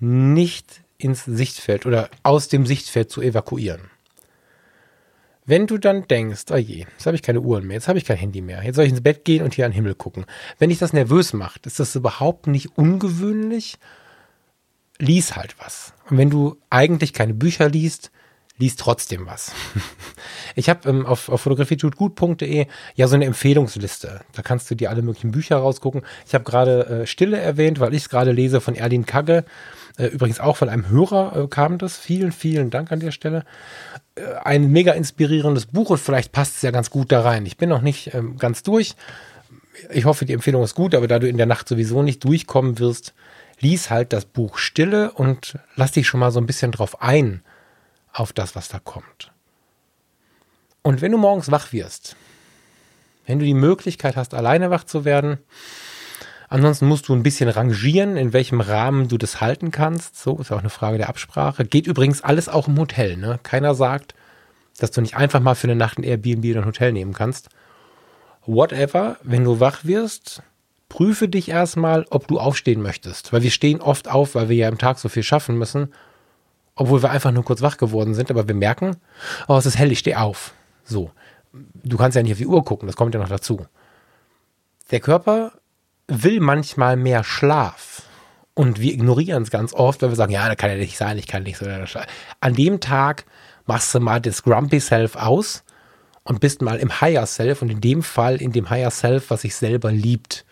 nicht 0.00 0.82
ins 0.98 1.24
Sichtfeld 1.24 1.86
oder 1.86 2.10
aus 2.22 2.48
dem 2.48 2.66
Sichtfeld 2.66 3.10
zu 3.10 3.20
evakuieren. 3.20 3.90
Wenn 5.48 5.66
du 5.66 5.78
dann 5.78 6.06
denkst, 6.06 6.44
oh 6.50 6.56
je, 6.56 6.80
jetzt 6.80 7.06
habe 7.06 7.16
ich 7.16 7.22
keine 7.22 7.40
Uhren 7.40 7.66
mehr, 7.66 7.76
jetzt 7.76 7.88
habe 7.88 7.96
ich 7.96 8.04
kein 8.04 8.18
Handy 8.18 8.42
mehr, 8.42 8.62
jetzt 8.62 8.76
soll 8.76 8.84
ich 8.84 8.90
ins 8.90 9.00
Bett 9.00 9.24
gehen 9.24 9.42
und 9.42 9.54
hier 9.54 9.64
an 9.64 9.70
den 9.70 9.76
Himmel 9.76 9.94
gucken. 9.94 10.26
Wenn 10.58 10.68
dich 10.68 10.78
das 10.78 10.92
nervös 10.92 11.32
macht, 11.32 11.64
ist 11.66 11.80
das 11.80 11.96
überhaupt 11.96 12.48
nicht 12.48 12.76
ungewöhnlich. 12.76 13.78
Lies 14.98 15.36
halt 15.36 15.56
was. 15.58 15.94
Und 16.10 16.18
wenn 16.18 16.28
du 16.28 16.58
eigentlich 16.68 17.14
keine 17.14 17.32
Bücher 17.32 17.70
liest, 17.70 18.10
lies 18.58 18.76
trotzdem 18.76 19.26
was. 19.26 19.52
Ich 20.54 20.68
habe 20.68 20.88
ähm, 20.88 21.06
auf, 21.06 21.28
auf 21.28 21.42
fotografietutgut.de 21.42 22.66
ja 22.96 23.06
so 23.06 23.14
eine 23.14 23.26
Empfehlungsliste. 23.26 24.22
Da 24.32 24.42
kannst 24.42 24.68
du 24.70 24.74
dir 24.74 24.90
alle 24.90 25.02
möglichen 25.02 25.30
Bücher 25.30 25.58
rausgucken. 25.58 26.02
Ich 26.26 26.34
habe 26.34 26.42
gerade 26.42 27.02
äh, 27.02 27.06
Stille 27.06 27.38
erwähnt, 27.38 27.78
weil 27.78 27.94
ich 27.94 28.02
es 28.02 28.08
gerade 28.08 28.32
lese 28.32 28.60
von 28.60 28.74
Erlin 28.74 29.06
Kagge. 29.06 29.44
Äh, 29.98 30.06
übrigens 30.06 30.40
auch 30.40 30.56
von 30.56 30.68
einem 30.68 30.88
Hörer 30.88 31.44
äh, 31.44 31.46
kam 31.46 31.78
das. 31.78 31.96
Vielen, 31.96 32.32
vielen 32.32 32.70
Dank 32.70 32.90
an 32.90 32.98
der 32.98 33.12
Stelle. 33.12 33.44
Äh, 34.16 34.22
ein 34.42 34.70
mega 34.72 34.92
inspirierendes 34.92 35.66
Buch 35.66 35.90
und 35.90 35.98
vielleicht 35.98 36.32
passt 36.32 36.56
es 36.56 36.62
ja 36.62 36.72
ganz 36.72 36.90
gut 36.90 37.12
da 37.12 37.22
rein. 37.22 37.46
Ich 37.46 37.56
bin 37.56 37.68
noch 37.68 37.82
nicht 37.82 38.14
ähm, 38.14 38.36
ganz 38.36 38.64
durch. 38.64 38.96
Ich 39.92 40.06
hoffe, 40.06 40.24
die 40.24 40.32
Empfehlung 40.32 40.64
ist 40.64 40.74
gut, 40.74 40.94
aber 40.94 41.06
da 41.06 41.20
du 41.20 41.28
in 41.28 41.36
der 41.36 41.46
Nacht 41.46 41.68
sowieso 41.68 42.02
nicht 42.02 42.24
durchkommen 42.24 42.80
wirst, 42.80 43.14
lies 43.60 43.90
halt 43.90 44.12
das 44.12 44.24
Buch 44.24 44.58
Stille 44.58 45.12
und 45.12 45.58
lass 45.76 45.92
dich 45.92 46.06
schon 46.08 46.20
mal 46.20 46.32
so 46.32 46.40
ein 46.40 46.46
bisschen 46.46 46.72
drauf 46.72 47.00
ein, 47.00 47.42
auf 48.18 48.32
das, 48.32 48.56
was 48.56 48.68
da 48.68 48.78
kommt. 48.78 49.32
Und 50.82 51.00
wenn 51.00 51.12
du 51.12 51.18
morgens 51.18 51.50
wach 51.50 51.72
wirst, 51.72 52.16
wenn 53.26 53.38
du 53.38 53.44
die 53.44 53.54
Möglichkeit 53.54 54.16
hast, 54.16 54.34
alleine 54.34 54.70
wach 54.70 54.84
zu 54.84 55.04
werden, 55.04 55.38
ansonsten 56.48 56.86
musst 56.86 57.08
du 57.08 57.14
ein 57.14 57.22
bisschen 57.22 57.48
rangieren, 57.48 58.16
in 58.16 58.32
welchem 58.32 58.60
Rahmen 58.60 59.08
du 59.08 59.18
das 59.18 59.40
halten 59.40 59.70
kannst. 59.70 60.18
So 60.18 60.38
ist 60.38 60.50
auch 60.50 60.60
eine 60.60 60.70
Frage 60.70 60.98
der 60.98 61.08
Absprache. 61.08 61.64
Geht 61.64 61.86
übrigens 61.86 62.22
alles 62.22 62.48
auch 62.48 62.68
im 62.68 62.78
Hotel. 62.78 63.16
Ne? 63.16 63.38
Keiner 63.42 63.74
sagt, 63.74 64.14
dass 64.78 64.90
du 64.90 65.00
nicht 65.00 65.16
einfach 65.16 65.40
mal 65.40 65.54
für 65.54 65.66
eine 65.66 65.76
Nacht 65.76 65.98
ein 65.98 66.04
Airbnb 66.04 66.44
oder 66.46 66.60
ein 66.60 66.66
Hotel 66.66 66.92
nehmen 66.92 67.12
kannst. 67.12 67.50
Whatever, 68.46 69.18
wenn 69.22 69.44
du 69.44 69.60
wach 69.60 69.84
wirst, 69.84 70.42
prüfe 70.88 71.28
dich 71.28 71.50
erstmal, 71.50 72.06
ob 72.08 72.28
du 72.28 72.38
aufstehen 72.40 72.80
möchtest. 72.80 73.32
Weil 73.32 73.42
wir 73.42 73.50
stehen 73.50 73.82
oft 73.82 74.08
auf, 74.08 74.34
weil 74.34 74.48
wir 74.48 74.56
ja 74.56 74.68
im 74.68 74.78
Tag 74.78 74.98
so 74.98 75.10
viel 75.10 75.22
schaffen 75.22 75.58
müssen 75.58 75.92
obwohl 76.78 77.02
wir 77.02 77.10
einfach 77.10 77.32
nur 77.32 77.44
kurz 77.44 77.60
wach 77.60 77.76
geworden 77.76 78.14
sind, 78.14 78.30
aber 78.30 78.46
wir 78.46 78.54
merken, 78.54 78.96
oh, 79.48 79.56
es 79.56 79.66
ist 79.66 79.76
hell, 79.76 79.90
ich 79.90 79.98
stehe 79.98 80.20
auf. 80.20 80.54
So. 80.84 81.10
Du 81.52 81.96
kannst 81.96 82.14
ja 82.14 82.22
nicht 82.22 82.32
auf 82.32 82.38
die 82.38 82.46
Uhr 82.46 82.64
gucken, 82.64 82.86
das 82.86 82.94
kommt 82.94 83.14
ja 83.14 83.20
noch 83.20 83.28
dazu. 83.28 83.66
Der 84.92 85.00
Körper 85.00 85.52
will 86.06 86.40
manchmal 86.40 86.96
mehr 86.96 87.24
Schlaf. 87.24 88.02
Und 88.54 88.80
wir 88.80 88.92
ignorieren 88.92 89.42
es 89.42 89.50
ganz 89.50 89.72
oft, 89.72 90.02
weil 90.02 90.10
wir 90.10 90.16
sagen, 90.16 90.32
ja, 90.32 90.46
das 90.46 90.56
kann 90.56 90.70
ja 90.70 90.76
nicht 90.76 90.96
sein, 90.96 91.18
ich 91.18 91.26
kann 91.26 91.42
nicht 91.42 91.58
so. 91.58 91.66
An 92.40 92.54
dem 92.54 92.80
Tag 92.80 93.24
machst 93.66 93.94
du 93.94 94.00
mal 94.00 94.20
das 94.20 94.42
Grumpy 94.42 94.80
Self 94.80 95.16
aus 95.16 95.64
und 96.22 96.40
bist 96.40 96.62
mal 96.62 96.78
im 96.78 97.00
Higher 97.00 97.26
Self 97.26 97.60
und 97.62 97.70
in 97.70 97.80
dem 97.80 98.02
Fall 98.02 98.36
in 98.36 98.52
dem 98.52 98.70
Higher 98.70 98.90
Self, 98.90 99.30
was 99.30 99.42
sich 99.42 99.56
selber 99.56 99.90
liebt. 99.90 100.44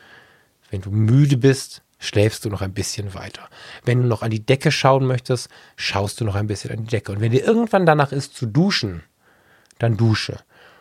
Wenn 0.70 0.80
du 0.80 0.90
müde 0.90 1.36
bist, 1.36 1.82
schläfst 1.98 2.44
du 2.44 2.50
noch 2.50 2.62
ein 2.62 2.74
bisschen 2.74 3.14
weiter. 3.14 3.48
Wenn 3.84 4.02
du 4.02 4.08
noch 4.08 4.22
an 4.22 4.30
die 4.30 4.44
Decke 4.44 4.70
schauen 4.70 5.06
möchtest, 5.06 5.48
schaust 5.76 6.20
du 6.20 6.24
noch 6.24 6.34
ein 6.34 6.46
bisschen 6.46 6.70
an 6.70 6.84
die 6.84 6.90
Decke. 6.90 7.12
Und 7.12 7.20
wenn 7.20 7.32
dir 7.32 7.44
irgendwann 7.44 7.86
danach 7.86 8.12
ist 8.12 8.34
zu 8.34 8.46
duschen, 8.46 9.02
dann 9.78 9.96
dusche. 9.96 10.38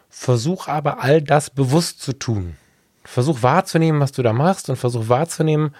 Versuch 0.10 0.68
aber 0.68 1.02
all 1.02 1.22
das 1.22 1.50
bewusst 1.50 2.02
zu 2.02 2.14
tun. 2.14 2.58
Versuch 3.04 3.44
wahrzunehmen, 3.44 4.02
was 4.02 4.12
du 4.12 4.24
da 4.24 4.34
machst 4.34 4.70
und 4.70 4.78
versuch 4.78 5.10
wahrzunehmen, 5.10 5.76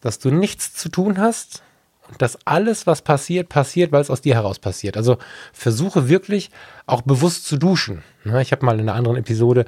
dass 0.00 0.18
du 0.18 0.30
nichts 0.30 0.74
zu 0.74 0.88
tun 0.88 1.18
hast 1.18 1.62
und 2.08 2.20
dass 2.22 2.38
alles, 2.46 2.86
was 2.86 3.02
passiert, 3.02 3.48
passiert, 3.48 3.92
weil 3.92 4.00
es 4.00 4.10
aus 4.10 4.20
dir 4.20 4.34
heraus 4.34 4.58
passiert. 4.58 4.96
Also 4.96 5.18
versuche 5.52 6.08
wirklich 6.08 6.50
auch 6.86 7.02
bewusst 7.02 7.46
zu 7.46 7.56
duschen. 7.56 8.02
Ich 8.40 8.52
habe 8.52 8.64
mal 8.64 8.78
in 8.78 8.88
einer 8.88 8.94
anderen 8.94 9.16
Episode 9.16 9.66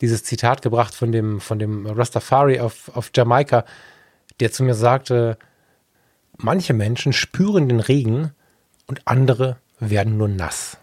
dieses 0.00 0.24
Zitat 0.24 0.62
gebracht 0.62 0.94
von 0.94 1.12
dem, 1.12 1.40
von 1.40 1.58
dem 1.58 1.86
Rastafari 1.86 2.60
auf, 2.60 2.90
auf 2.94 3.10
Jamaika, 3.14 3.64
der 4.40 4.52
zu 4.52 4.64
mir 4.64 4.74
sagte, 4.74 5.38
manche 6.36 6.74
Menschen 6.74 7.12
spüren 7.12 7.68
den 7.68 7.80
Regen 7.80 8.32
und 8.86 9.06
andere 9.06 9.58
werden 9.78 10.16
nur 10.16 10.28
nass. 10.28 10.78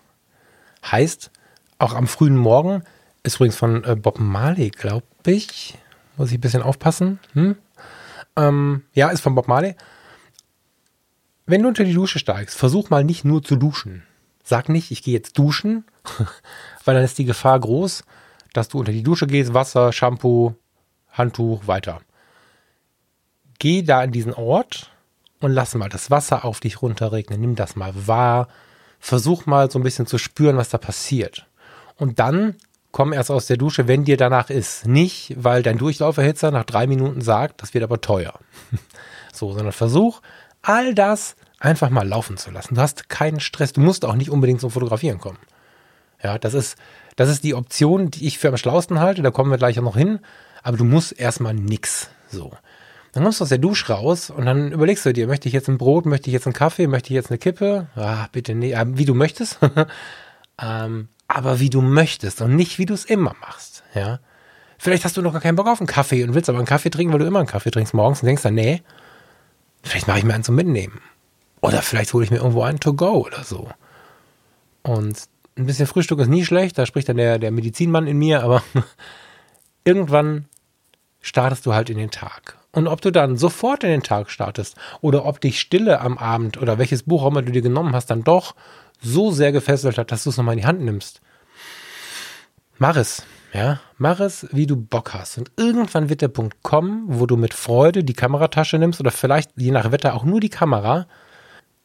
Heißt, 0.86 1.32
auch 1.78 1.94
am 1.94 2.08
frühen 2.08 2.38
Morgen, 2.38 2.84
ist 3.24 3.36
übrigens 3.36 3.58
von 3.58 3.84
äh, 3.84 3.96
Bob 3.96 4.20
Marley, 4.20 4.70
glaube 4.70 5.06
ich, 5.26 5.78
muss 6.18 6.32
ich 6.32 6.38
ein 6.38 6.42
bisschen 6.42 6.62
aufpassen. 6.62 7.20
Hm? 7.34 7.56
Ähm, 8.36 8.84
ja, 8.94 9.10
ist 9.10 9.22
von 9.22 9.36
Bob 9.36 9.48
Marley. 9.48 9.76
Wenn 11.46 11.64
du 11.64 11.68
unter 11.68 11.84
die 11.84 11.94
Dusche 11.94 12.20
steigst, 12.20 12.58
versuch 12.58 12.90
mal 12.90 13.04
nicht 13.04 13.26
nur 13.26 13.44
zu 13.44 13.56
duschen. 13.56 14.04
Sag 14.44 14.70
nicht, 14.70 14.92
ich 14.92 15.04
gehe 15.04 15.14
jetzt 15.14 15.38
duschen, 15.38 15.86
weil 16.86 16.96
dann 16.96 17.04
ist 17.04 17.18
die 17.18 17.26
Gefahr 17.26 17.60
groß, 17.60 18.04
dass 18.54 18.70
du 18.70 18.80
unter 18.80 18.92
die 18.92 19.04
Dusche 19.04 19.28
gehst, 19.28 19.54
Wasser, 19.54 19.92
Shampoo, 19.92 20.56
Handtuch, 21.12 21.68
weiter 21.68 22.02
geh 23.60 23.84
da 23.84 24.00
an 24.00 24.12
diesen 24.12 24.34
Ort 24.34 24.92
und 25.40 25.52
lass 25.52 25.76
mal 25.76 25.90
das 25.90 26.10
Wasser 26.10 26.44
auf 26.46 26.60
dich 26.60 26.82
runterregnen. 26.82 27.40
Nimm 27.40 27.56
das 27.56 27.76
mal 27.76 27.94
wahr. 28.08 28.48
Versuch 29.00 29.46
mal 29.46 29.70
so 29.72 29.80
ein 29.80 29.84
bisschen 29.84 30.08
zu 30.08 30.18
spüren, 30.18 30.58
was 30.58 30.70
da 30.70 30.78
passiert. 30.78 31.46
Und 31.96 32.20
dann 32.20 32.56
komm 32.92 33.14
erst 33.14 33.32
aus 33.32 33.48
der 33.48 33.58
Dusche, 33.58 33.88
wenn 33.88 34.04
dir 34.04 34.18
danach 34.18 34.50
ist. 34.50 34.88
Nicht, 34.88 35.34
weil 35.38 35.64
dein 35.64 35.78
Durchlauferhitzer 35.78 36.52
nach 36.52 36.66
drei 36.66 36.88
Minuten 36.88 37.22
sagt, 37.22 37.62
das 37.62 37.74
wird 37.74 37.84
aber 37.84 38.02
teuer. 38.02 38.34
so, 39.34 39.54
sondern 39.54 39.72
versuch, 39.72 40.22
all 40.62 40.94
das 40.96 41.36
einfach 41.60 41.90
mal 41.90 42.08
laufen 42.08 42.38
zu 42.38 42.52
lassen. 42.52 42.76
Du 42.76 42.82
hast 42.82 43.10
keinen 43.10 43.40
Stress. 43.40 43.74
Du 43.74 43.82
musst 43.82 44.06
auch 44.06 44.16
nicht 44.16 44.32
unbedingt 44.32 44.62
zum 44.62 44.72
Fotografieren 44.72 45.20
kommen. 45.20 45.40
Ja, 46.22 46.38
das 46.38 46.54
ist, 46.54 46.78
das 47.16 47.30
ist 47.30 47.44
die 47.44 47.54
Option, 47.54 48.12
die 48.12 48.28
ich 48.28 48.40
für 48.40 48.50
am 48.50 48.58
schlausten 48.58 49.00
halte. 49.00 49.22
Da 49.22 49.32
kommen 49.32 49.52
wir 49.52 49.58
gleich 49.58 49.80
auch 49.80 49.84
noch 49.84 49.98
hin. 49.98 50.20
Aber 50.64 50.78
du 50.78 50.84
musst 50.84 51.18
erstmal 51.18 51.54
nix. 51.54 52.10
So. 52.30 52.52
Dann 53.12 53.24
kommst 53.24 53.40
du 53.40 53.44
aus 53.44 53.50
der 53.50 53.58
Dusche 53.58 53.92
raus 53.92 54.30
und 54.30 54.46
dann 54.46 54.72
überlegst 54.72 55.06
du 55.06 55.14
dir, 55.14 55.28
möchte 55.28 55.48
ich 55.48 55.54
jetzt 55.54 55.68
ein 55.68 55.78
Brot, 55.78 56.06
möchte 56.06 56.30
ich 56.30 56.34
jetzt 56.34 56.46
einen 56.46 56.54
Kaffee, 56.54 56.88
möchte 56.88 57.08
ich 57.08 57.16
jetzt 57.16 57.32
eine 57.32 57.40
Kippe? 57.40 57.88
Ah, 57.96 58.28
bitte 58.32 58.54
nee, 58.54 58.74
äh, 58.74 58.86
wie 58.88 59.06
du 59.06 59.16
möchtest. 59.16 59.60
ähm, 60.62 61.08
aber 61.28 61.60
wie 61.60 61.70
du 61.70 61.82
möchtest 61.82 62.42
und 62.42 62.56
nicht 62.56 62.78
wie 62.78 62.86
du 62.86 62.94
es 62.94 63.06
immer 63.06 63.36
machst, 63.42 63.84
ja. 63.94 64.20
Vielleicht 64.78 65.04
hast 65.04 65.18
du 65.18 65.22
noch 65.22 65.34
gar 65.34 65.42
keinen 65.42 65.58
Bock 65.58 65.68
auf 65.68 65.82
einen 65.82 65.88
Kaffee 65.88 66.24
und 66.24 66.34
willst 66.34 66.50
aber 66.50 66.58
einen 66.58 66.68
Kaffee 66.68 66.90
trinken, 66.90 67.12
weil 67.12 67.20
du 67.20 67.26
immer 67.26 67.40
einen 67.40 67.48
Kaffee 67.48 67.70
trinkst 67.70 67.94
morgens 67.94 68.22
und 68.22 68.28
denkst 68.28 68.44
dann, 68.44 68.54
nee, 68.54 68.82
vielleicht 69.84 70.08
mache 70.08 70.20
ich 70.20 70.24
mir 70.24 70.34
einen 70.34 70.44
zum 70.44 70.56
Mitnehmen. 70.56 71.02
Oder 71.62 71.82
vielleicht 71.82 72.14
hole 72.14 72.24
ich 72.24 72.32
mir 72.32 72.38
irgendwo 72.38 72.64
einen 72.64 72.80
to 72.80 72.94
go 72.94 73.26
oder 73.26 73.44
so. 73.44 73.70
Und 74.82 75.28
ein 75.58 75.66
bisschen 75.66 75.88
Frühstück 75.88 76.20
ist 76.20 76.30
nie 76.30 76.46
schlecht, 76.46 76.78
da 76.78 76.86
spricht 76.86 77.10
dann 77.10 77.18
der, 77.18 77.40
der 77.40 77.52
Medizinmann 77.52 78.08
in 78.08 78.18
mir, 78.18 78.42
aber 78.44 78.64
irgendwann 79.84 80.46
startest 81.20 81.66
du 81.66 81.74
halt 81.74 81.90
in 81.90 81.98
den 81.98 82.12
Tag. 82.12 82.59
Und 82.72 82.88
ob 82.88 83.02
du 83.02 83.12
dann 83.12 83.38
sofort 83.38 83.84
in 83.84 83.90
den 83.90 84.04
Tag 84.04 84.30
startest 84.30 84.76
oder 85.02 85.26
ob 85.26 85.42
dich 85.42 85.60
Stille 85.60 86.02
am 86.02 86.18
Abend 86.18 86.62
oder 86.62 86.78
welches 86.78 87.04
Buch 87.04 87.24
auch 87.24 87.32
immer 87.32 87.42
du 87.42 87.52
dir 87.52 87.64
genommen 87.64 87.96
hast, 87.96 88.08
dann 88.08 88.24
doch 88.24 88.56
so 89.02 89.32
sehr 89.32 89.52
gefesselt 89.52 89.98
hat, 89.98 90.12
dass 90.12 90.24
du 90.24 90.30
es 90.30 90.38
nochmal 90.38 90.54
in 90.54 90.62
die 90.62 90.68
Hand 90.68 90.82
nimmst. 90.82 91.22
Mach 92.78 92.96
es, 92.96 93.24
ja. 93.54 93.80
Mach 93.98 94.20
es, 94.20 94.48
wie 94.52 94.68
du 94.68 94.76
Bock 94.76 95.14
hast. 95.14 95.38
Und 95.38 95.52
irgendwann 95.58 96.10
wird 96.10 96.22
der 96.22 96.28
Punkt 96.28 96.62
kommen, 96.64 97.04
wo 97.08 97.26
du 97.26 97.36
mit 97.36 97.54
Freude 97.54 98.04
die 98.04 98.14
Kameratasche 98.14 98.78
nimmst 98.78 99.00
oder 99.00 99.12
vielleicht 99.12 99.52
je 99.56 99.72
nach 99.72 99.92
Wetter 99.92 100.14
auch 100.14 100.24
nur 100.24 100.40
die 100.40 100.50
Kamera 100.50 101.08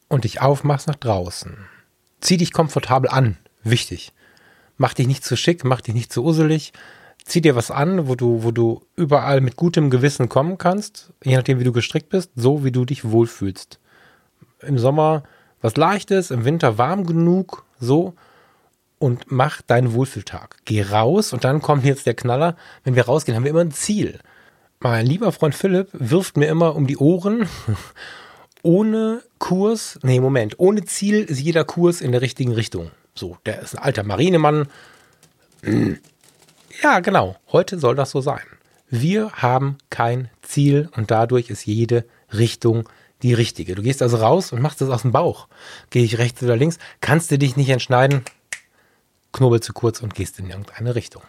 und 0.07 0.23
dich 0.23 0.41
aufmachst 0.41 0.87
nach 0.87 0.95
draußen. 0.95 1.57
Zieh 2.21 2.37
dich 2.37 2.53
komfortabel 2.53 3.09
an. 3.09 3.37
Wichtig. 3.63 4.13
Mach 4.77 4.93
dich 4.93 5.07
nicht 5.07 5.23
zu 5.23 5.35
schick, 5.35 5.63
mach 5.63 5.81
dich 5.81 5.95
nicht 5.95 6.13
zu 6.13 6.23
uselig 6.23 6.73
zieh 7.25 7.41
dir 7.41 7.55
was 7.55 7.71
an, 7.71 8.07
wo 8.07 8.15
du, 8.15 8.43
wo 8.43 8.51
du 8.51 8.81
überall 8.95 9.41
mit 9.41 9.55
gutem 9.55 9.89
Gewissen 9.89 10.29
kommen 10.29 10.57
kannst, 10.57 11.11
je 11.23 11.35
nachdem, 11.35 11.59
wie 11.59 11.63
du 11.63 11.71
gestrickt 11.71 12.09
bist, 12.09 12.31
so 12.35 12.63
wie 12.63 12.71
du 12.71 12.85
dich 12.85 13.03
wohlfühlst. 13.03 13.79
Im 14.61 14.77
Sommer 14.77 15.23
was 15.61 15.75
Leichtes, 15.75 16.31
im 16.31 16.45
Winter 16.45 16.77
warm 16.77 17.05
genug, 17.05 17.65
so. 17.79 18.13
Und 18.97 19.25
mach 19.27 19.61
deinen 19.61 19.93
Wohlfühltag. 19.93 20.57
Geh 20.63 20.81
raus 20.83 21.33
und 21.33 21.43
dann 21.43 21.61
kommt 21.61 21.83
jetzt 21.83 22.05
der 22.05 22.13
Knaller. 22.13 22.55
Wenn 22.83 22.95
wir 22.95 23.05
rausgehen, 23.05 23.35
haben 23.35 23.43
wir 23.43 23.51
immer 23.51 23.61
ein 23.61 23.71
Ziel. 23.71 24.19
Mein 24.79 25.05
lieber 25.05 25.31
Freund 25.31 25.53
Philipp 25.53 25.89
wirft 25.91 26.37
mir 26.37 26.47
immer 26.47 26.75
um 26.75 26.87
die 26.87 26.97
Ohren. 26.97 27.49
ohne 28.63 29.21
Kurs, 29.37 29.99
nee, 30.01 30.19
Moment, 30.19 30.59
ohne 30.59 30.85
Ziel 30.85 31.23
ist 31.23 31.39
jeder 31.39 31.65
Kurs 31.65 32.01
in 32.01 32.11
der 32.11 32.21
richtigen 32.21 32.51
Richtung. 32.51 32.89
So, 33.13 33.37
der 33.45 33.61
ist 33.61 33.77
ein 33.77 33.83
alter 33.83 34.03
Marinemann. 34.03 34.67
Ja, 36.81 36.99
genau. 36.99 37.35
Heute 37.51 37.79
soll 37.79 37.95
das 37.95 38.11
so 38.11 38.21
sein. 38.21 38.43
Wir 38.89 39.31
haben 39.33 39.77
kein 39.89 40.29
Ziel 40.41 40.89
und 40.95 41.11
dadurch 41.11 41.49
ist 41.49 41.65
jede 41.65 42.05
Richtung, 42.33 42.87
die 43.21 43.33
richtige. 43.33 43.75
Du 43.75 43.81
gehst 43.81 44.01
also 44.01 44.17
raus 44.17 44.51
und 44.51 44.61
machst 44.61 44.81
das 44.81 44.89
aus 44.89 45.01
dem 45.01 45.11
Bauch. 45.11 45.47
Gehe 45.89 46.03
ich 46.03 46.17
rechts 46.17 46.43
oder 46.43 46.55
links, 46.55 46.77
kannst 47.01 47.31
du 47.31 47.37
dich 47.37 47.55
nicht 47.55 47.69
entscheiden, 47.69 48.23
Knobel 49.31 49.61
zu 49.61 49.73
kurz 49.73 50.01
und 50.01 50.13
gehst 50.13 50.39
in 50.39 50.49
irgendeine 50.49 50.95
Richtung. 50.95 51.23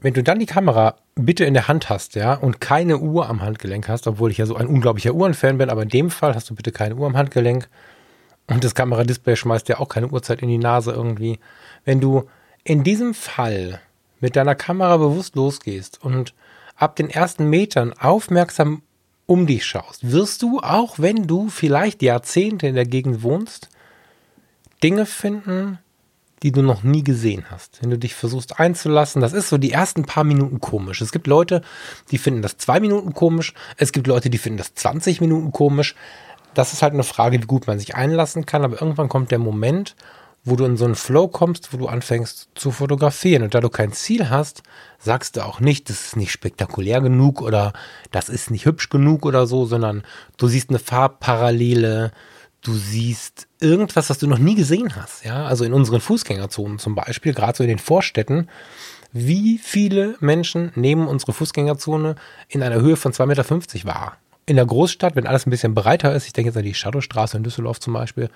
Wenn 0.00 0.14
du 0.14 0.22
dann 0.22 0.38
die 0.38 0.46
Kamera 0.46 0.96
bitte 1.16 1.44
in 1.44 1.54
der 1.54 1.66
Hand 1.66 1.90
hast, 1.90 2.14
ja, 2.14 2.34
und 2.34 2.60
keine 2.60 2.98
Uhr 2.98 3.28
am 3.28 3.42
Handgelenk 3.42 3.88
hast, 3.88 4.06
obwohl 4.06 4.30
ich 4.30 4.38
ja 4.38 4.46
so 4.46 4.54
ein 4.54 4.68
unglaublicher 4.68 5.12
Uhrenfan 5.12 5.58
bin, 5.58 5.70
aber 5.70 5.82
in 5.82 5.88
dem 5.88 6.10
Fall 6.10 6.34
hast 6.34 6.48
du 6.50 6.54
bitte 6.54 6.70
keine 6.70 6.94
Uhr 6.94 7.06
am 7.06 7.16
Handgelenk 7.16 7.68
und 8.46 8.62
das 8.62 8.76
Kameradisplay 8.76 9.34
schmeißt 9.34 9.68
dir 9.68 9.80
auch 9.80 9.88
keine 9.88 10.08
Uhrzeit 10.08 10.40
in 10.42 10.48
die 10.48 10.58
Nase 10.58 10.92
irgendwie. 10.92 11.40
Wenn 11.84 12.00
du 12.00 12.28
in 12.62 12.84
diesem 12.84 13.12
Fall 13.12 13.80
mit 14.20 14.36
deiner 14.36 14.54
Kamera 14.54 14.96
bewusst 14.96 15.36
losgehst 15.36 16.02
und 16.02 16.34
ab 16.76 16.96
den 16.96 17.10
ersten 17.10 17.48
Metern 17.48 17.92
aufmerksam 17.92 18.82
um 19.26 19.46
dich 19.46 19.66
schaust, 19.66 20.10
wirst 20.10 20.42
du, 20.42 20.60
auch 20.60 20.98
wenn 20.98 21.26
du 21.26 21.50
vielleicht 21.50 22.02
Jahrzehnte 22.02 22.66
in 22.66 22.74
der 22.74 22.86
Gegend 22.86 23.22
wohnst, 23.22 23.68
Dinge 24.82 25.04
finden, 25.04 25.78
die 26.42 26.52
du 26.52 26.62
noch 26.62 26.82
nie 26.82 27.02
gesehen 27.02 27.46
hast. 27.50 27.82
Wenn 27.82 27.90
du 27.90 27.98
dich 27.98 28.14
versuchst 28.14 28.58
einzulassen, 28.60 29.20
das 29.20 29.32
ist 29.32 29.48
so 29.48 29.58
die 29.58 29.72
ersten 29.72 30.04
paar 30.04 30.24
Minuten 30.24 30.60
komisch. 30.60 31.00
Es 31.00 31.12
gibt 31.12 31.26
Leute, 31.26 31.62
die 32.10 32.18
finden 32.18 32.42
das 32.42 32.56
zwei 32.56 32.80
Minuten 32.80 33.12
komisch. 33.12 33.54
Es 33.76 33.92
gibt 33.92 34.06
Leute, 34.06 34.30
die 34.30 34.38
finden 34.38 34.58
das 34.58 34.74
20 34.74 35.20
Minuten 35.20 35.52
komisch. 35.52 35.94
Das 36.54 36.72
ist 36.72 36.82
halt 36.82 36.94
eine 36.94 37.04
Frage, 37.04 37.42
wie 37.42 37.46
gut 37.46 37.66
man 37.66 37.78
sich 37.78 37.96
einlassen 37.96 38.46
kann. 38.46 38.64
Aber 38.64 38.80
irgendwann 38.80 39.08
kommt 39.08 39.30
der 39.30 39.38
Moment, 39.38 39.96
wo 40.44 40.56
du 40.56 40.64
in 40.64 40.76
so 40.76 40.84
einen 40.84 40.94
Flow 40.94 41.28
kommst, 41.28 41.72
wo 41.72 41.76
du 41.76 41.86
anfängst 41.86 42.48
zu 42.54 42.70
fotografieren. 42.70 43.42
Und 43.42 43.54
da 43.54 43.60
du 43.60 43.68
kein 43.68 43.92
Ziel 43.92 44.30
hast, 44.30 44.62
sagst 44.98 45.36
du 45.36 45.44
auch 45.44 45.60
nicht, 45.60 45.90
das 45.90 46.06
ist 46.06 46.16
nicht 46.16 46.32
spektakulär 46.32 47.00
genug 47.00 47.42
oder 47.42 47.72
das 48.10 48.28
ist 48.28 48.50
nicht 48.50 48.64
hübsch 48.64 48.88
genug 48.88 49.26
oder 49.26 49.46
so, 49.46 49.66
sondern 49.66 50.02
du 50.36 50.48
siehst 50.48 50.70
eine 50.70 50.78
Farbparallele, 50.78 52.12
du 52.62 52.74
siehst 52.74 53.46
irgendwas, 53.60 54.10
was 54.10 54.18
du 54.18 54.26
noch 54.26 54.38
nie 54.38 54.54
gesehen 54.54 54.96
hast. 54.96 55.24
Ja, 55.24 55.46
also 55.46 55.64
in 55.64 55.72
unseren 55.72 56.00
Fußgängerzonen 56.00 56.78
zum 56.78 56.94
Beispiel, 56.94 57.34
gerade 57.34 57.56
so 57.56 57.62
in 57.62 57.68
den 57.68 57.78
Vorstädten, 57.78 58.48
wie 59.12 59.58
viele 59.58 60.16
Menschen 60.20 60.72
nehmen 60.74 61.08
unsere 61.08 61.32
Fußgängerzone 61.32 62.16
in 62.48 62.62
einer 62.62 62.80
Höhe 62.80 62.96
von 62.96 63.12
2,50 63.12 63.26
Meter 63.26 63.86
wahr? 63.86 64.18
In 64.46 64.56
der 64.56 64.66
Großstadt, 64.66 65.16
wenn 65.16 65.26
alles 65.26 65.46
ein 65.46 65.50
bisschen 65.50 65.74
breiter 65.74 66.14
ist, 66.14 66.26
ich 66.26 66.32
denke 66.32 66.48
jetzt 66.48 66.56
an 66.56 66.64
die 66.64 66.74
Shadowstraße 66.74 67.36
in 67.36 67.42
Düsseldorf 67.42 67.80
zum 67.80 67.92
Beispiel, 67.92 68.30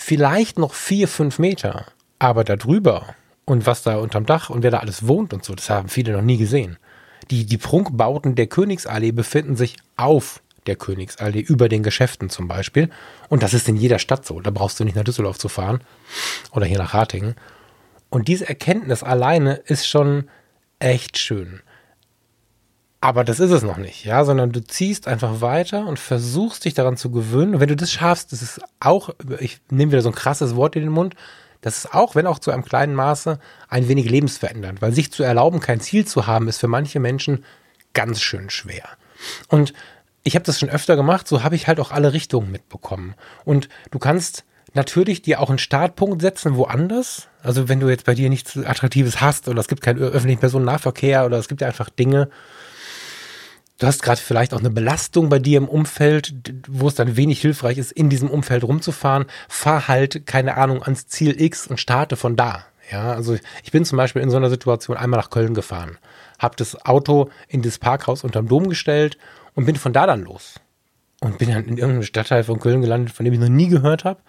vielleicht 0.00 0.58
noch 0.58 0.74
vier, 0.74 1.08
fünf 1.08 1.38
Meter. 1.38 1.86
Aber 2.18 2.42
darüber 2.44 3.14
und 3.44 3.66
was 3.66 3.82
da 3.82 3.96
unterm 3.96 4.26
Dach 4.26 4.50
und 4.50 4.62
wer 4.62 4.70
da 4.70 4.78
alles 4.78 5.06
wohnt 5.06 5.32
und 5.32 5.44
so, 5.44 5.54
das 5.54 5.70
haben 5.70 5.88
viele 5.88 6.12
noch 6.12 6.22
nie 6.22 6.38
gesehen. 6.38 6.78
Die, 7.30 7.44
die 7.44 7.58
Prunkbauten 7.58 8.34
der 8.34 8.46
Königsallee 8.46 9.12
befinden 9.12 9.56
sich 9.56 9.76
auf 9.96 10.42
der 10.66 10.76
Königsallee, 10.76 11.40
über 11.40 11.68
den 11.68 11.82
Geschäften 11.82 12.30
zum 12.30 12.48
Beispiel. 12.48 12.90
Und 13.28 13.42
das 13.42 13.54
ist 13.54 13.68
in 13.68 13.76
jeder 13.76 13.98
Stadt 13.98 14.26
so. 14.26 14.40
Da 14.40 14.50
brauchst 14.50 14.80
du 14.80 14.84
nicht 14.84 14.96
nach 14.96 15.04
Düsseldorf 15.04 15.38
zu 15.38 15.48
fahren 15.48 15.80
oder 16.52 16.66
hier 16.66 16.78
nach 16.78 16.94
Ratingen. 16.94 17.34
Und 18.08 18.28
diese 18.28 18.48
Erkenntnis 18.48 19.02
alleine 19.02 19.54
ist 19.54 19.86
schon 19.86 20.28
echt 20.78 21.18
schön. 21.18 21.60
Aber 23.02 23.24
das 23.24 23.40
ist 23.40 23.50
es 23.50 23.62
noch 23.62 23.78
nicht, 23.78 24.04
ja, 24.04 24.24
sondern 24.24 24.52
du 24.52 24.62
ziehst 24.62 25.08
einfach 25.08 25.40
weiter 25.40 25.86
und 25.86 25.98
versuchst 25.98 26.66
dich 26.66 26.74
daran 26.74 26.98
zu 26.98 27.10
gewöhnen. 27.10 27.54
Und 27.54 27.60
wenn 27.60 27.68
du 27.68 27.76
das 27.76 27.90
schaffst, 27.90 28.32
das 28.32 28.42
ist 28.42 28.60
auch, 28.78 29.10
ich 29.38 29.60
nehme 29.70 29.92
wieder 29.92 30.02
so 30.02 30.10
ein 30.10 30.14
krasses 30.14 30.54
Wort 30.54 30.76
in 30.76 30.82
den 30.82 30.92
Mund, 30.92 31.14
das 31.62 31.78
ist 31.78 31.94
auch, 31.94 32.14
wenn 32.14 32.26
auch 32.26 32.38
zu 32.38 32.50
einem 32.50 32.64
kleinen 32.64 32.94
Maße, 32.94 33.38
ein 33.68 33.88
wenig 33.88 34.08
lebensverändernd, 34.08 34.82
weil 34.82 34.92
sich 34.92 35.12
zu 35.12 35.22
erlauben, 35.22 35.60
kein 35.60 35.80
Ziel 35.80 36.06
zu 36.06 36.26
haben, 36.26 36.48
ist 36.48 36.58
für 36.58 36.68
manche 36.68 37.00
Menschen 37.00 37.44
ganz 37.94 38.20
schön 38.20 38.50
schwer. 38.50 38.84
Und 39.48 39.72
ich 40.22 40.34
habe 40.34 40.44
das 40.44 40.58
schon 40.60 40.70
öfter 40.70 40.96
gemacht, 40.96 41.26
so 41.26 41.42
habe 41.42 41.56
ich 41.56 41.68
halt 41.68 41.80
auch 41.80 41.92
alle 41.92 42.12
Richtungen 42.12 42.50
mitbekommen. 42.50 43.14
Und 43.44 43.68
du 43.90 43.98
kannst 43.98 44.44
natürlich 44.74 45.22
dir 45.22 45.40
auch 45.40 45.48
einen 45.48 45.58
Startpunkt 45.58 46.20
setzen 46.20 46.56
woanders. 46.56 47.28
Also 47.42 47.68
wenn 47.68 47.80
du 47.80 47.88
jetzt 47.88 48.04
bei 48.04 48.14
dir 48.14 48.28
nichts 48.28 48.56
Attraktives 48.56 49.20
hast 49.20 49.48
oder 49.48 49.60
es 49.60 49.68
gibt 49.68 49.82
keinen 49.82 49.98
öffentlichen 49.98 50.40
Personennahverkehr 50.40 51.24
oder 51.24 51.38
es 51.38 51.48
gibt 51.48 51.62
ja 51.62 51.66
einfach 51.66 51.88
Dinge, 51.90 52.28
du 53.80 53.86
hast 53.86 54.02
gerade 54.02 54.20
vielleicht 54.20 54.54
auch 54.54 54.60
eine 54.60 54.70
Belastung 54.70 55.28
bei 55.28 55.40
dir 55.40 55.58
im 55.58 55.68
Umfeld, 55.68 56.34
wo 56.68 56.86
es 56.86 56.94
dann 56.94 57.16
wenig 57.16 57.40
hilfreich 57.40 57.78
ist, 57.78 57.90
in 57.90 58.08
diesem 58.08 58.30
Umfeld 58.30 58.62
rumzufahren. 58.62 59.26
Fahr 59.48 59.88
halt, 59.88 60.26
keine 60.26 60.56
Ahnung, 60.56 60.82
ans 60.82 61.08
Ziel 61.08 61.40
X 61.40 61.66
und 61.66 61.80
starte 61.80 62.16
von 62.16 62.36
da. 62.36 62.64
Ja, 62.90 63.12
also 63.12 63.36
ich 63.62 63.72
bin 63.72 63.84
zum 63.84 63.96
Beispiel 63.96 64.22
in 64.22 64.30
so 64.30 64.36
einer 64.36 64.50
Situation 64.50 64.96
einmal 64.96 65.20
nach 65.20 65.30
Köln 65.30 65.54
gefahren, 65.54 65.98
habe 66.38 66.56
das 66.56 66.84
Auto 66.84 67.30
in 67.48 67.62
das 67.62 67.78
Parkhaus 67.78 68.24
unterm 68.24 68.48
Dom 68.48 68.68
gestellt 68.68 69.16
und 69.54 69.64
bin 69.64 69.76
von 69.76 69.92
da 69.92 70.06
dann 70.06 70.24
los. 70.24 70.60
Und 71.20 71.38
bin 71.38 71.50
dann 71.50 71.64
in 71.64 71.76
irgendeinem 71.76 72.02
Stadtteil 72.02 72.44
von 72.44 72.60
Köln 72.60 72.80
gelandet, 72.80 73.14
von 73.14 73.24
dem 73.24 73.34
ich 73.34 73.40
noch 73.40 73.48
nie 73.48 73.68
gehört 73.68 74.04
habe. 74.04 74.20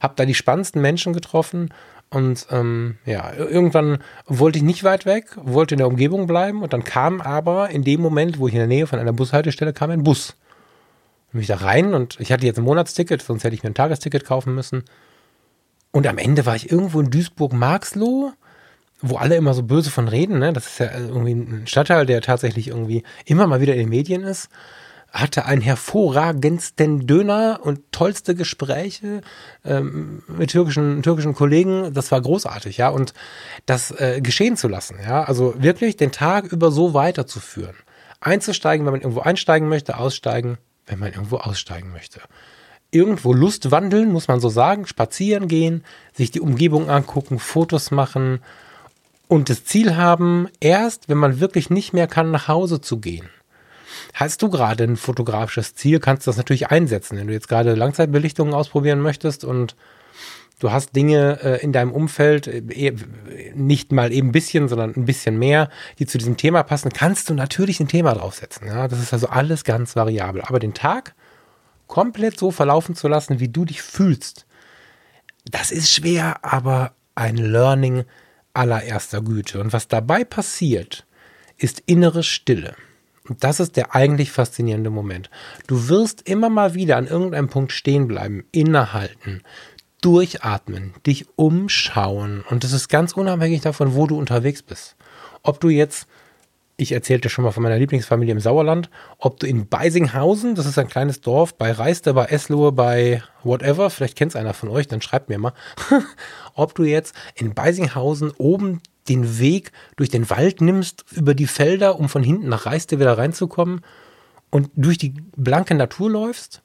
Hab 0.00 0.16
da 0.16 0.26
die 0.26 0.34
spannendsten 0.34 0.82
Menschen 0.82 1.14
getroffen 1.14 1.70
und 2.10 2.46
ähm, 2.50 2.98
ja, 3.04 3.32
irgendwann 3.34 3.98
wollte 4.26 4.58
ich 4.58 4.64
nicht 4.64 4.84
weit 4.84 5.06
weg, 5.06 5.36
wollte 5.36 5.74
in 5.74 5.78
der 5.78 5.88
Umgebung 5.88 6.26
bleiben 6.26 6.62
und 6.62 6.72
dann 6.72 6.84
kam 6.84 7.20
aber 7.20 7.70
in 7.70 7.82
dem 7.82 8.00
Moment, 8.00 8.38
wo 8.38 8.46
ich 8.46 8.54
in 8.54 8.60
der 8.60 8.68
Nähe 8.68 8.86
von 8.86 8.98
einer 8.98 9.12
Bushaltestelle 9.12 9.72
kam, 9.72 9.90
ein 9.90 10.04
Bus. 10.04 10.36
Und 11.32 11.38
mich 11.38 11.48
da 11.48 11.56
rein 11.56 11.94
und 11.94 12.18
ich 12.20 12.30
hatte 12.30 12.46
jetzt 12.46 12.58
ein 12.58 12.64
Monatsticket, 12.64 13.22
sonst 13.22 13.42
hätte 13.42 13.54
ich 13.54 13.62
mir 13.62 13.70
ein 13.70 13.74
Tagesticket 13.74 14.24
kaufen 14.24 14.54
müssen. 14.54 14.84
Und 15.90 16.06
am 16.06 16.18
Ende 16.18 16.46
war 16.46 16.54
ich 16.54 16.70
irgendwo 16.70 17.00
in 17.00 17.10
Duisburg-Marxloh, 17.10 18.32
wo 19.00 19.16
alle 19.16 19.36
immer 19.36 19.54
so 19.54 19.62
böse 19.62 19.90
von 19.90 20.08
reden. 20.08 20.38
Ne? 20.38 20.52
Das 20.52 20.66
ist 20.66 20.78
ja 20.78 20.92
irgendwie 20.96 21.32
ein 21.32 21.66
Stadtteil, 21.66 22.06
der 22.06 22.22
tatsächlich 22.22 22.68
irgendwie 22.68 23.02
immer 23.24 23.46
mal 23.46 23.60
wieder 23.60 23.74
in 23.74 23.80
den 23.80 23.88
Medien 23.88 24.22
ist 24.22 24.48
hatte 25.20 25.46
einen 25.46 25.62
hervorragendsten 25.62 27.06
Döner 27.06 27.60
und 27.62 27.80
tollste 27.90 28.34
Gespräche 28.34 29.22
ähm, 29.64 30.22
mit 30.28 30.50
türkischen, 30.50 31.02
türkischen 31.02 31.34
Kollegen. 31.34 31.94
Das 31.94 32.12
war 32.12 32.20
großartig, 32.20 32.76
ja. 32.76 32.90
Und 32.90 33.14
das 33.64 33.90
äh, 33.92 34.20
geschehen 34.20 34.56
zu 34.56 34.68
lassen, 34.68 34.98
ja. 35.02 35.24
Also 35.24 35.54
wirklich 35.58 35.96
den 35.96 36.12
Tag 36.12 36.44
über 36.52 36.70
so 36.70 36.92
weiterzuführen. 36.92 37.76
Einzusteigen, 38.20 38.84
wenn 38.84 38.92
man 38.92 39.00
irgendwo 39.00 39.20
einsteigen 39.20 39.68
möchte, 39.68 39.96
aussteigen, 39.98 40.58
wenn 40.86 40.98
man 40.98 41.12
irgendwo 41.12 41.38
aussteigen 41.38 41.92
möchte. 41.92 42.20
Irgendwo 42.90 43.32
Lust 43.32 43.70
wandeln, 43.70 44.12
muss 44.12 44.28
man 44.28 44.40
so 44.40 44.48
sagen, 44.48 44.86
spazieren 44.86 45.48
gehen, 45.48 45.82
sich 46.12 46.30
die 46.30 46.40
Umgebung 46.40 46.90
angucken, 46.90 47.38
Fotos 47.38 47.90
machen 47.90 48.40
und 49.28 49.48
das 49.48 49.64
Ziel 49.64 49.96
haben, 49.96 50.48
erst 50.60 51.08
wenn 51.08 51.18
man 51.18 51.40
wirklich 51.40 51.70
nicht 51.70 51.92
mehr 51.92 52.06
kann, 52.06 52.30
nach 52.30 52.48
Hause 52.48 52.80
zu 52.80 52.98
gehen. 52.98 53.28
Hast 54.14 54.42
du 54.42 54.50
gerade 54.50 54.84
ein 54.84 54.96
fotografisches 54.96 55.74
Ziel, 55.74 56.00
kannst 56.00 56.26
du 56.26 56.30
das 56.30 56.36
natürlich 56.36 56.70
einsetzen. 56.70 57.18
Wenn 57.18 57.26
du 57.26 57.32
jetzt 57.32 57.48
gerade 57.48 57.74
Langzeitbelichtungen 57.74 58.54
ausprobieren 58.54 59.00
möchtest 59.00 59.44
und 59.44 59.76
du 60.58 60.72
hast 60.72 60.96
Dinge 60.96 61.38
äh, 61.42 61.62
in 61.62 61.72
deinem 61.72 61.92
Umfeld, 61.92 62.46
äh, 62.46 62.94
nicht 63.54 63.92
mal 63.92 64.12
eben 64.12 64.28
ein 64.28 64.32
bisschen, 64.32 64.68
sondern 64.68 64.94
ein 64.96 65.04
bisschen 65.04 65.38
mehr, 65.38 65.68
die 65.98 66.06
zu 66.06 66.18
diesem 66.18 66.36
Thema 66.36 66.62
passen, 66.62 66.90
kannst 66.90 67.28
du 67.28 67.34
natürlich 67.34 67.80
ein 67.80 67.88
Thema 67.88 68.14
draufsetzen. 68.14 68.66
Ja? 68.66 68.88
Das 68.88 69.00
ist 69.00 69.12
also 69.12 69.28
alles 69.28 69.64
ganz 69.64 69.96
variabel. 69.96 70.42
Aber 70.42 70.58
den 70.58 70.74
Tag 70.74 71.14
komplett 71.86 72.38
so 72.38 72.50
verlaufen 72.50 72.94
zu 72.94 73.08
lassen, 73.08 73.40
wie 73.40 73.48
du 73.48 73.64
dich 73.64 73.82
fühlst, 73.82 74.46
das 75.50 75.70
ist 75.70 75.92
schwer, 75.92 76.44
aber 76.44 76.92
ein 77.14 77.36
Learning 77.36 78.04
allererster 78.52 79.22
Güte. 79.22 79.60
Und 79.60 79.72
was 79.72 79.86
dabei 79.86 80.24
passiert, 80.24 81.06
ist 81.56 81.82
innere 81.86 82.22
Stille. 82.22 82.74
Und 83.28 83.44
das 83.44 83.60
ist 83.60 83.76
der 83.76 83.94
eigentlich 83.94 84.30
faszinierende 84.30 84.90
Moment. 84.90 85.30
Du 85.66 85.88
wirst 85.88 86.28
immer 86.28 86.48
mal 86.48 86.74
wieder 86.74 86.96
an 86.96 87.06
irgendeinem 87.06 87.48
Punkt 87.48 87.72
stehen 87.72 88.08
bleiben, 88.08 88.44
innehalten, 88.52 89.42
durchatmen, 90.00 90.94
dich 91.06 91.26
umschauen. 91.36 92.44
Und 92.48 92.64
das 92.64 92.72
ist 92.72 92.88
ganz 92.88 93.12
unabhängig 93.12 93.62
davon, 93.62 93.94
wo 93.94 94.06
du 94.06 94.18
unterwegs 94.18 94.62
bist. 94.62 94.96
Ob 95.42 95.60
du 95.60 95.68
jetzt, 95.68 96.06
ich 96.76 96.92
erzählte 96.92 97.28
schon 97.28 97.44
mal 97.44 97.50
von 97.50 97.62
meiner 97.62 97.78
Lieblingsfamilie 97.78 98.32
im 98.32 98.40
Sauerland, 98.40 98.90
ob 99.18 99.40
du 99.40 99.46
in 99.46 99.68
Beisinghausen, 99.68 100.54
das 100.54 100.66
ist 100.66 100.78
ein 100.78 100.88
kleines 100.88 101.20
Dorf, 101.22 101.56
bei 101.56 101.72
Reiste, 101.72 102.14
bei 102.14 102.26
Eslohe, 102.26 102.72
bei 102.72 103.22
whatever, 103.42 103.90
vielleicht 103.90 104.16
kennt 104.16 104.32
es 104.32 104.36
einer 104.36 104.54
von 104.54 104.68
euch, 104.68 104.86
dann 104.86 105.02
schreibt 105.02 105.28
mir 105.28 105.38
mal, 105.38 105.54
ob 106.54 106.74
du 106.74 106.84
jetzt 106.84 107.14
in 107.34 107.54
Beisinghausen 107.54 108.32
oben 108.38 108.82
den 109.08 109.38
Weg 109.38 109.72
durch 109.96 110.10
den 110.10 110.28
Wald 110.30 110.60
nimmst, 110.60 111.04
über 111.12 111.34
die 111.34 111.46
Felder, 111.46 111.98
um 111.98 112.08
von 112.08 112.22
hinten 112.22 112.48
nach 112.48 112.66
Reiste 112.66 112.98
wieder 113.00 113.16
reinzukommen 113.16 113.80
und 114.50 114.70
durch 114.74 114.98
die 114.98 115.14
blanke 115.36 115.74
Natur 115.74 116.10
läufst 116.10 116.62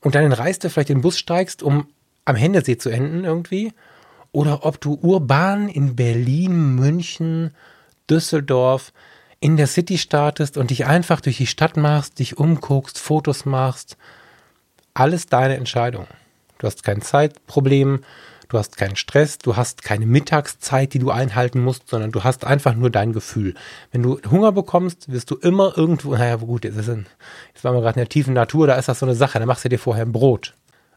und 0.00 0.14
dann 0.14 0.24
in 0.24 0.32
Reiste 0.32 0.70
vielleicht 0.70 0.90
in 0.90 0.98
den 0.98 1.02
Bus 1.02 1.18
steigst, 1.18 1.62
um 1.62 1.88
am 2.24 2.36
Händesee 2.36 2.76
zu 2.76 2.90
enden 2.90 3.24
irgendwie. 3.24 3.72
Oder 4.32 4.66
ob 4.66 4.80
du 4.80 4.98
urban 5.00 5.68
in 5.68 5.96
Berlin, 5.96 6.74
München, 6.74 7.52
Düsseldorf 8.10 8.92
in 9.40 9.56
der 9.56 9.66
City 9.66 9.98
startest 9.98 10.56
und 10.56 10.70
dich 10.70 10.86
einfach 10.86 11.20
durch 11.20 11.36
die 11.38 11.46
Stadt 11.46 11.76
machst, 11.76 12.18
dich 12.18 12.38
umguckst, 12.38 12.98
Fotos 12.98 13.44
machst. 13.44 13.96
Alles 14.94 15.26
deine 15.26 15.56
Entscheidung. 15.56 16.06
Du 16.58 16.66
hast 16.66 16.82
kein 16.82 17.02
Zeitproblem, 17.02 18.00
du 18.48 18.58
hast 18.58 18.76
keinen 18.76 18.96
Stress, 18.96 19.38
du 19.38 19.56
hast 19.56 19.82
keine 19.82 20.06
Mittagszeit, 20.06 20.94
die 20.94 20.98
du 20.98 21.10
einhalten 21.10 21.60
musst, 21.60 21.88
sondern 21.88 22.12
du 22.12 22.24
hast 22.24 22.44
einfach 22.44 22.74
nur 22.74 22.90
dein 22.90 23.12
Gefühl. 23.12 23.54
Wenn 23.92 24.02
du 24.02 24.20
Hunger 24.30 24.52
bekommst, 24.52 25.10
wirst 25.10 25.30
du 25.30 25.36
immer 25.36 25.76
irgendwo, 25.76 26.14
naja, 26.14 26.36
gut, 26.36 26.64
jetzt, 26.64 26.76
ist 26.76 26.88
ein, 26.88 27.06
jetzt 27.54 27.64
waren 27.64 27.74
wir 27.74 27.80
gerade 27.80 27.98
in 27.98 28.04
der 28.04 28.08
tiefen 28.08 28.34
Natur, 28.34 28.66
da 28.66 28.74
ist 28.76 28.88
das 28.88 29.00
so 29.00 29.06
eine 29.06 29.14
Sache, 29.14 29.38
da 29.38 29.46
machst 29.46 29.64
du 29.64 29.68
dir 29.68 29.78
vorher 29.78 30.04
ein 30.04 30.12
Brot. 30.12 30.54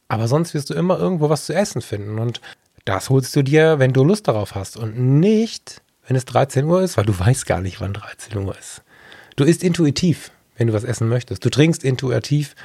Aber 0.07 0.27
sonst 0.27 0.53
wirst 0.53 0.69
du 0.69 0.73
immer 0.73 0.99
irgendwo 0.99 1.29
was 1.29 1.45
zu 1.45 1.53
essen 1.53 1.81
finden 1.81 2.19
und 2.19 2.41
das 2.85 3.09
holst 3.09 3.35
du 3.35 3.43
dir, 3.43 3.79
wenn 3.79 3.93
du 3.93 4.03
Lust 4.03 4.27
darauf 4.27 4.55
hast 4.55 4.77
und 4.77 4.97
nicht, 4.97 5.81
wenn 6.07 6.15
es 6.15 6.25
13 6.25 6.65
Uhr 6.65 6.81
ist, 6.81 6.97
weil 6.97 7.05
du 7.05 7.17
weißt 7.17 7.45
gar 7.45 7.61
nicht, 7.61 7.79
wann 7.81 7.93
13 7.93 8.37
Uhr 8.37 8.57
ist. 8.57 8.81
Du 9.35 9.43
isst 9.43 9.63
intuitiv, 9.63 10.31
wenn 10.57 10.67
du 10.67 10.73
was 10.73 10.83
essen 10.83 11.07
möchtest. 11.07 11.45
Du 11.45 11.49
trinkst 11.49 11.83
intuitiv, 11.83 12.55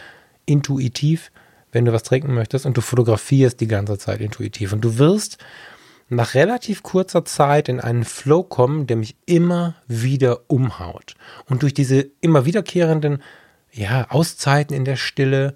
intuitiv, 0.46 1.30
wenn 1.74 1.84
du 1.84 1.92
was 1.92 2.02
trinken 2.02 2.34
möchtest 2.34 2.66
und 2.66 2.76
du 2.76 2.80
fotografierst 2.80 3.60
die 3.60 3.68
ganze 3.68 3.98
Zeit 3.98 4.20
intuitiv. 4.20 4.72
Und 4.72 4.80
du 4.82 4.98
wirst 4.98 5.38
nach 6.08 6.34
relativ 6.34 6.82
kurzer 6.82 7.24
Zeit 7.24 7.68
in 7.68 7.80
einen 7.80 8.04
Flow 8.04 8.42
kommen, 8.42 8.86
der 8.86 8.96
mich 8.96 9.16
immer 9.26 9.74
wieder 9.86 10.40
umhaut. 10.48 11.14
Und 11.48 11.62
durch 11.62 11.74
diese 11.74 12.06
immer 12.20 12.44
wiederkehrenden 12.44 13.22
ja, 13.72 14.06
Auszeiten 14.10 14.76
in 14.76 14.84
der 14.84 14.96
Stille 14.96 15.54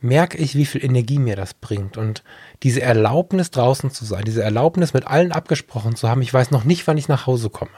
merke 0.00 0.38
ich, 0.38 0.54
wie 0.54 0.66
viel 0.66 0.84
Energie 0.84 1.18
mir 1.18 1.36
das 1.36 1.54
bringt. 1.54 1.96
Und 1.96 2.22
diese 2.62 2.82
Erlaubnis 2.82 3.50
draußen 3.50 3.90
zu 3.90 4.04
sein, 4.04 4.24
diese 4.24 4.42
Erlaubnis 4.42 4.94
mit 4.94 5.06
allen 5.06 5.32
abgesprochen 5.32 5.96
zu 5.96 6.08
haben, 6.08 6.22
ich 6.22 6.32
weiß 6.32 6.50
noch 6.50 6.64
nicht, 6.64 6.86
wann 6.86 6.98
ich 6.98 7.08
nach 7.08 7.26
Hause 7.26 7.50
komme. 7.50 7.70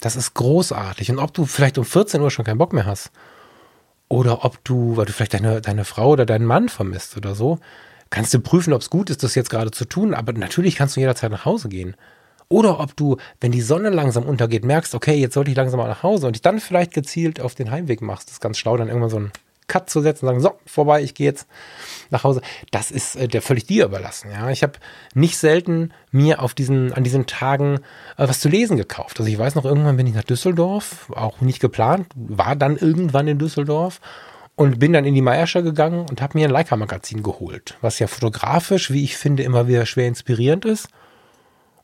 Das 0.00 0.16
ist 0.16 0.34
großartig. 0.34 1.10
Und 1.10 1.18
ob 1.18 1.34
du 1.34 1.44
vielleicht 1.46 1.78
um 1.78 1.84
14 1.84 2.20
Uhr 2.20 2.30
schon 2.30 2.44
keinen 2.44 2.58
Bock 2.58 2.72
mehr 2.72 2.86
hast, 2.86 3.10
oder 4.08 4.44
ob 4.44 4.62
du, 4.64 4.96
weil 4.96 5.06
du 5.06 5.12
vielleicht 5.12 5.34
deine, 5.34 5.60
deine 5.60 5.84
Frau 5.84 6.10
oder 6.10 6.26
deinen 6.26 6.46
Mann 6.46 6.68
vermisst 6.68 7.16
oder 7.16 7.34
so, 7.34 7.58
kannst 8.10 8.32
du 8.34 8.40
prüfen, 8.40 8.72
ob 8.72 8.82
es 8.82 8.90
gut 8.90 9.10
ist, 9.10 9.22
das 9.22 9.34
jetzt 9.34 9.50
gerade 9.50 9.70
zu 9.70 9.84
tun. 9.84 10.14
Aber 10.14 10.32
natürlich 10.32 10.76
kannst 10.76 10.96
du 10.96 11.00
jederzeit 11.00 11.30
nach 11.30 11.44
Hause 11.44 11.68
gehen. 11.68 11.96
Oder 12.48 12.80
ob 12.80 12.94
du, 12.96 13.16
wenn 13.40 13.52
die 13.52 13.62
Sonne 13.62 13.90
langsam 13.90 14.24
untergeht, 14.24 14.64
merkst, 14.64 14.94
okay, 14.94 15.14
jetzt 15.14 15.34
sollte 15.34 15.50
ich 15.50 15.56
langsam 15.56 15.78
mal 15.78 15.88
nach 15.88 16.02
Hause 16.02 16.26
und 16.26 16.34
dich 16.34 16.42
dann 16.42 16.60
vielleicht 16.60 16.92
gezielt 16.92 17.40
auf 17.40 17.54
den 17.54 17.70
Heimweg 17.70 18.02
machst. 18.02 18.28
Das 18.28 18.34
ist 18.34 18.40
ganz 18.40 18.58
schlau, 18.58 18.76
dann 18.76 18.88
irgendwann 18.88 19.10
so 19.10 19.18
ein 19.18 19.32
Cut 19.66 19.88
zu 19.88 20.00
setzen 20.02 20.26
und 20.26 20.30
sagen, 20.30 20.40
so, 20.40 20.52
vorbei, 20.66 21.02
ich 21.02 21.14
gehe 21.14 21.26
jetzt 21.26 21.46
nach 22.10 22.24
Hause. 22.24 22.42
Das 22.70 22.90
ist 22.90 23.16
äh, 23.16 23.28
der 23.28 23.42
völlig 23.42 23.66
dir 23.66 23.86
überlassen. 23.86 24.30
Ja, 24.30 24.50
ich 24.50 24.62
habe 24.62 24.74
nicht 25.14 25.38
selten 25.38 25.92
mir 26.10 26.42
auf 26.42 26.54
diesen, 26.54 26.92
an 26.92 27.04
diesen 27.04 27.26
Tagen 27.26 27.76
äh, 28.16 28.28
was 28.28 28.40
zu 28.40 28.48
lesen 28.48 28.76
gekauft. 28.76 29.18
Also 29.18 29.30
ich 29.30 29.38
weiß 29.38 29.54
noch, 29.54 29.64
irgendwann 29.64 29.96
bin 29.96 30.06
ich 30.06 30.14
nach 30.14 30.24
Düsseldorf, 30.24 31.10
auch 31.14 31.40
nicht 31.40 31.60
geplant, 31.60 32.08
war 32.14 32.56
dann 32.56 32.76
irgendwann 32.76 33.26
in 33.26 33.38
Düsseldorf 33.38 34.00
und 34.54 34.78
bin 34.78 34.92
dann 34.92 35.04
in 35.04 35.14
die 35.14 35.22
Meierscher 35.22 35.62
gegangen 35.62 36.06
und 36.08 36.20
habe 36.20 36.38
mir 36.38 36.46
ein 36.46 36.52
Leica-Magazin 36.52 37.22
geholt, 37.22 37.76
was 37.80 37.98
ja 37.98 38.06
fotografisch, 38.06 38.90
wie 38.90 39.02
ich 39.02 39.16
finde, 39.16 39.42
immer 39.42 39.66
wieder 39.66 39.86
schwer 39.86 40.06
inspirierend 40.06 40.64
ist. 40.64 40.88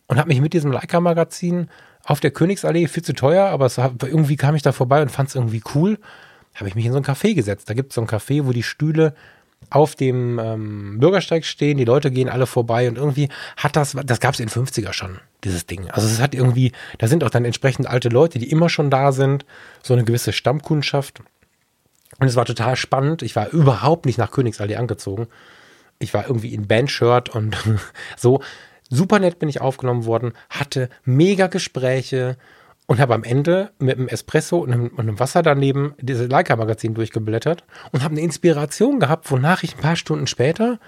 Und 0.07 0.18
habe 0.18 0.28
mich 0.28 0.41
mit 0.41 0.53
diesem 0.53 0.72
Leica-Magazin 0.72 1.68
auf 2.05 2.20
der 2.20 2.31
Königsallee 2.31 2.89
viel 2.89 3.05
zu 3.05 3.14
teuer, 3.14 3.47
aber 3.47 3.66
es, 3.66 3.78
irgendwie 3.78 4.37
kam 4.37 4.55
ich 4.55 4.62
da 4.62 4.72
vorbei 4.72 5.03
und 5.03 5.11
fand 5.11 5.28
es 5.28 5.35
irgendwie 5.35 5.62
cool 5.74 5.99
habe 6.61 6.68
ich 6.68 6.74
mich 6.74 6.86
in 6.86 6.92
so 6.92 6.98
ein 6.98 7.04
Café 7.04 7.34
gesetzt. 7.34 7.68
Da 7.68 7.74
gibt 7.74 7.90
es 7.90 7.94
so 7.96 8.00
ein 8.00 8.06
Café, 8.06 8.46
wo 8.46 8.52
die 8.52 8.62
Stühle 8.62 9.14
auf 9.68 9.94
dem 9.94 10.38
ähm, 10.38 10.98
Bürgersteig 10.98 11.44
stehen, 11.44 11.76
die 11.76 11.84
Leute 11.84 12.11
gehen 12.11 12.28
alle 12.28 12.46
vorbei 12.46 12.88
und 12.88 12.96
irgendwie 12.96 13.28
hat 13.56 13.76
das, 13.76 13.96
das 14.04 14.20
gab 14.20 14.34
es 14.34 14.40
in 14.40 14.46
den 14.46 14.66
50er 14.66 14.92
schon, 14.92 15.18
dieses 15.44 15.66
Ding. 15.66 15.90
Also 15.90 16.08
es 16.08 16.20
hat 16.20 16.34
irgendwie, 16.34 16.72
da 16.98 17.08
sind 17.08 17.22
auch 17.24 17.30
dann 17.30 17.44
entsprechend 17.44 17.86
alte 17.86 18.08
Leute, 18.08 18.38
die 18.38 18.50
immer 18.50 18.68
schon 18.68 18.90
da 18.90 19.12
sind, 19.12 19.44
so 19.82 19.92
eine 19.92 20.04
gewisse 20.04 20.32
Stammkundschaft. 20.32 21.20
Und 22.18 22.26
es 22.26 22.36
war 22.36 22.46
total 22.46 22.76
spannend. 22.76 23.22
Ich 23.22 23.36
war 23.36 23.50
überhaupt 23.50 24.06
nicht 24.06 24.18
nach 24.18 24.30
Königsallee 24.30 24.76
angezogen. 24.76 25.28
Ich 25.98 26.14
war 26.14 26.26
irgendwie 26.26 26.54
in 26.54 26.66
Bandshirt 26.66 27.28
und 27.28 27.56
so. 28.16 28.42
Super 28.92 29.20
nett 29.20 29.38
bin 29.38 29.48
ich 29.48 29.61
aufgenommen 29.61 30.04
worden, 30.04 30.32
hatte 30.48 30.88
mega 31.04 31.46
Gespräche, 31.46 32.36
und 32.91 32.99
habe 32.99 33.14
am 33.14 33.22
Ende 33.22 33.70
mit 33.78 33.99
einem 33.99 34.09
Espresso 34.09 34.59
und 34.59 34.72
einem, 34.72 34.88
und 34.88 34.99
einem 34.99 35.20
Wasser 35.20 35.43
daneben 35.43 35.95
dieses 36.01 36.28
Leica-Magazin 36.28 36.93
durchgeblättert 36.93 37.62
und 37.93 38.03
habe 38.03 38.14
eine 38.14 38.20
Inspiration 38.20 38.99
gehabt, 38.99 39.30
wonach 39.30 39.62
ich 39.62 39.76
ein 39.76 39.80
paar 39.80 39.95
Stunden 39.95 40.26
später 40.26 40.80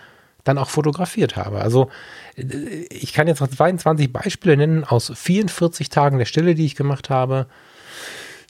dann 0.42 0.58
auch 0.58 0.68
fotografiert 0.68 1.36
habe. 1.36 1.60
Also 1.60 1.90
äh, 2.34 2.42
ich 2.90 3.12
kann 3.12 3.28
jetzt 3.28 3.38
noch 3.38 3.46
22 3.46 4.12
Beispiele 4.12 4.56
nennen 4.56 4.82
aus 4.82 5.12
44 5.14 5.90
Tagen 5.90 6.18
der 6.18 6.24
Stille, 6.24 6.56
die 6.56 6.64
ich 6.64 6.74
gemacht 6.74 7.08
habe. 7.08 7.46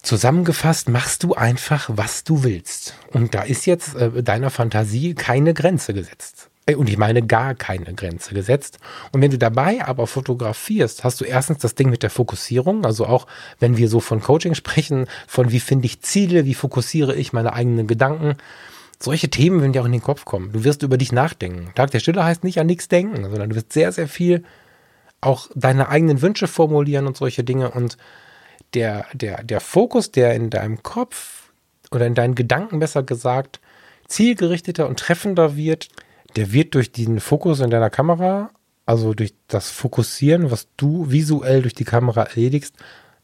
Zusammengefasst 0.01 0.89
machst 0.89 1.23
du 1.23 1.35
einfach, 1.35 1.91
was 1.93 2.25
du 2.25 2.45
willst. 2.45 2.95
Und 3.13 3.35
da 3.35 3.43
ist 3.43 3.67
jetzt 3.67 3.95
äh, 3.97 4.23
deiner 4.23 4.49
Fantasie 4.49 5.13
keine 5.13 5.53
Grenze 5.53 5.93
gesetzt. 5.93 6.49
Äh, 6.67 6.75
und 6.75 6.89
ich 6.89 6.99
meine 6.99 7.23
gar 7.23 7.55
keine 7.55 7.95
Grenze 7.95 8.35
gesetzt. 8.35 8.79
Und 9.13 9.23
wenn 9.23 9.31
du 9.31 9.39
dabei 9.39 9.85
aber 9.85 10.07
fotografierst, 10.07 11.05
hast 11.05 11.21
du 11.21 11.25
erstens 11.25 11.59
das 11.59 11.75
Ding 11.75 11.91
mit 11.91 12.03
der 12.03 12.11
Fokussierung, 12.11 12.85
also 12.85 13.07
auch 13.07 13.27
wenn 13.59 13.77
wir 13.77 13.89
so 13.89 14.01
von 14.01 14.21
Coaching 14.21 14.55
sprechen, 14.57 15.07
von 15.27 15.51
wie 15.51 15.61
finde 15.61 15.87
ich 15.87 16.03
Ziele, 16.03 16.45
wie 16.45 16.55
fokussiere 16.55 17.15
ich 17.15 17.33
meine 17.33 17.53
eigenen 17.53 17.87
Gedanken. 17.87 18.37
Solche 18.99 19.31
Themen 19.31 19.61
werden 19.61 19.73
dir 19.73 19.83
auch 19.83 19.87
in 19.87 19.93
den 19.93 20.03
Kopf 20.03 20.25
kommen. 20.25 20.53
Du 20.53 20.63
wirst 20.63 20.83
über 20.83 20.97
dich 20.97 21.11
nachdenken. 21.11 21.73
Tag 21.75 21.91
der 21.91 21.99
Stille 21.99 22.23
heißt 22.23 22.45
nicht 22.45 22.61
an 22.61 22.69
nichts 22.69 22.87
denken, 22.87 23.25
sondern 23.25 23.51
du 23.51 23.57
wirst 23.57 23.73
sehr, 23.73 23.91
sehr 23.91 24.07
viel 24.07 24.45
auch 25.21 25.49
deine 25.55 25.89
eigenen 25.89 26.23
Wünsche 26.23 26.47
formulieren 26.47 27.07
und 27.07 27.17
solche 27.17 27.43
Dinge. 27.43 27.71
Und 27.71 27.97
der, 28.75 29.07
der, 29.13 29.43
der 29.43 29.61
Fokus, 29.61 30.13
der 30.13 30.35
in 30.35 30.51
deinem 30.51 30.83
Kopf 30.83 31.53
oder 31.91 32.07
in 32.07 32.15
deinen 32.15 32.35
Gedanken 32.35 32.79
besser 32.79 33.03
gesagt 33.03 33.61
zielgerichteter 34.09 34.89
und 34.89 34.99
treffender 34.99 35.57
wird, 35.57 35.89
der 36.37 36.53
wird 36.53 36.75
durch 36.75 36.93
den 36.93 37.21
Fokus 37.21 37.61
in 37.61 37.71
deiner 37.71 37.91
Kamera, 37.91 38.51
also 38.87 39.15
durch 39.15 39.35
das 39.49 39.71
Fokussieren, 39.71 40.51
was 40.51 40.69
du 40.77 41.11
visuell 41.11 41.63
durch 41.63 41.75
die 41.75 41.85
Kamera 41.85 42.25
erledigst, 42.25 42.75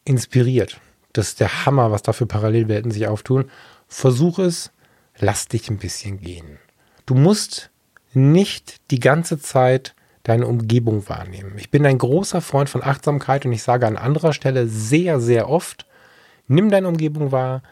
inspiriert. 0.05 0.81
Das 1.13 1.29
ist 1.29 1.41
der 1.41 1.67
Hammer, 1.67 1.91
was 1.91 2.03
da 2.03 2.13
für 2.13 2.27
Parallelwelten 2.27 2.91
sich 2.91 3.09
auftun. 3.09 3.51
Versuch 3.89 4.39
es, 4.39 4.71
lass 5.19 5.49
dich 5.49 5.71
ein 5.71 5.79
bisschen 5.79 6.21
gehen. 6.21 6.59
Du 7.07 7.15
musst 7.15 7.71
nicht 8.13 8.91
die 8.91 9.01
ganze 9.01 9.41
Zeit 9.41 9.95
deine 10.23 10.47
Umgebung 10.47 11.09
wahrnehmen. 11.09 11.55
Ich 11.57 11.71
bin 11.71 11.87
ein 11.87 11.99
großer 11.99 12.41
Freund 12.41 12.69
von 12.69 12.83
Achtsamkeit 12.83 13.47
und 13.47 13.53
ich 13.53 13.63
sage 13.63 13.87
an 13.87 13.97
anderer 13.97 14.33
Stelle 14.33 14.69
sehr, 14.69 15.21
sehr 15.21 15.49
oft, 15.49 15.87
nimm 16.47 16.71
deine 16.71 16.89
Umgebung 16.89 17.33
wahr, 17.33 17.63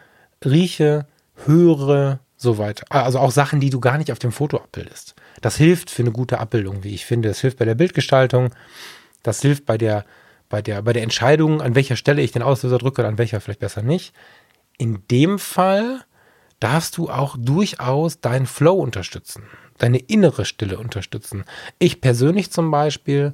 rieche, 0.43 1.05
höre, 1.45 2.19
so 2.37 2.57
weiter. 2.59 2.85
Also 2.89 3.19
auch 3.19 3.31
Sachen, 3.31 3.59
die 3.59 3.71
du 3.71 3.79
gar 3.79 3.97
nicht 3.97 4.11
auf 4.11 4.19
dem 4.19 4.31
Foto 4.31 4.57
abbildest. 4.57 5.15
Das 5.41 5.57
hilft 5.57 5.89
für 5.89 6.03
eine 6.03 6.11
gute 6.11 6.39
Abbildung, 6.39 6.83
wie 6.83 6.93
ich 6.93 7.05
finde. 7.05 7.29
Das 7.29 7.41
hilft 7.41 7.57
bei 7.57 7.65
der 7.65 7.75
Bildgestaltung. 7.75 8.51
Das 9.23 9.41
hilft 9.41 9.65
bei 9.65 9.77
der, 9.77 10.05
bei 10.47 10.61
der, 10.61 10.83
bei 10.83 10.93
der 10.93 11.03
Entscheidung, 11.03 11.61
an 11.61 11.75
welcher 11.75 11.95
Stelle 11.95 12.21
ich 12.21 12.31
den 12.31 12.43
Auslöser 12.43 12.77
drücke 12.77 13.01
und 13.01 13.07
an 13.07 13.17
welcher 13.17 13.41
vielleicht 13.41 13.59
besser 13.59 13.81
nicht. 13.81 14.13
In 14.77 15.03
dem 15.09 15.39
Fall 15.39 16.05
darfst 16.59 16.97
du 16.97 17.09
auch 17.09 17.35
durchaus 17.39 18.21
deinen 18.21 18.45
Flow 18.45 18.75
unterstützen, 18.75 19.43
deine 19.79 19.97
innere 19.97 20.45
Stille 20.45 20.77
unterstützen. 20.77 21.43
Ich 21.79 22.01
persönlich 22.01 22.51
zum 22.51 22.69
Beispiel 22.71 23.33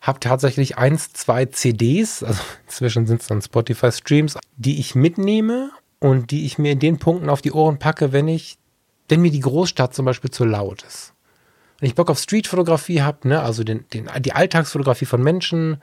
habe 0.00 0.20
tatsächlich 0.20 0.78
eins, 0.78 1.12
zwei 1.12 1.46
CDs, 1.46 2.22
also 2.22 2.40
inzwischen 2.66 3.06
sind 3.06 3.22
es 3.22 3.26
dann 3.26 3.42
Spotify-Streams, 3.42 4.38
die 4.56 4.78
ich 4.78 4.94
mitnehme 4.94 5.70
und 6.04 6.32
die 6.32 6.44
ich 6.44 6.58
mir 6.58 6.72
in 6.72 6.80
den 6.80 6.98
Punkten 6.98 7.30
auf 7.30 7.40
die 7.40 7.52
Ohren 7.52 7.78
packe, 7.78 8.12
wenn 8.12 8.28
ich, 8.28 8.58
wenn 9.08 9.22
mir 9.22 9.30
die 9.30 9.40
Großstadt 9.40 9.94
zum 9.94 10.04
Beispiel 10.04 10.30
zu 10.30 10.44
laut 10.44 10.82
ist. 10.82 11.14
Wenn 11.80 11.88
ich 11.88 11.94
Bock 11.94 12.10
auf 12.10 12.18
Streetfotografie 12.18 13.00
habe, 13.00 13.26
ne, 13.26 13.40
also 13.40 13.64
den, 13.64 13.86
den, 13.94 14.10
die 14.20 14.34
Alltagsfotografie 14.34 15.06
von 15.06 15.22
Menschen, 15.22 15.80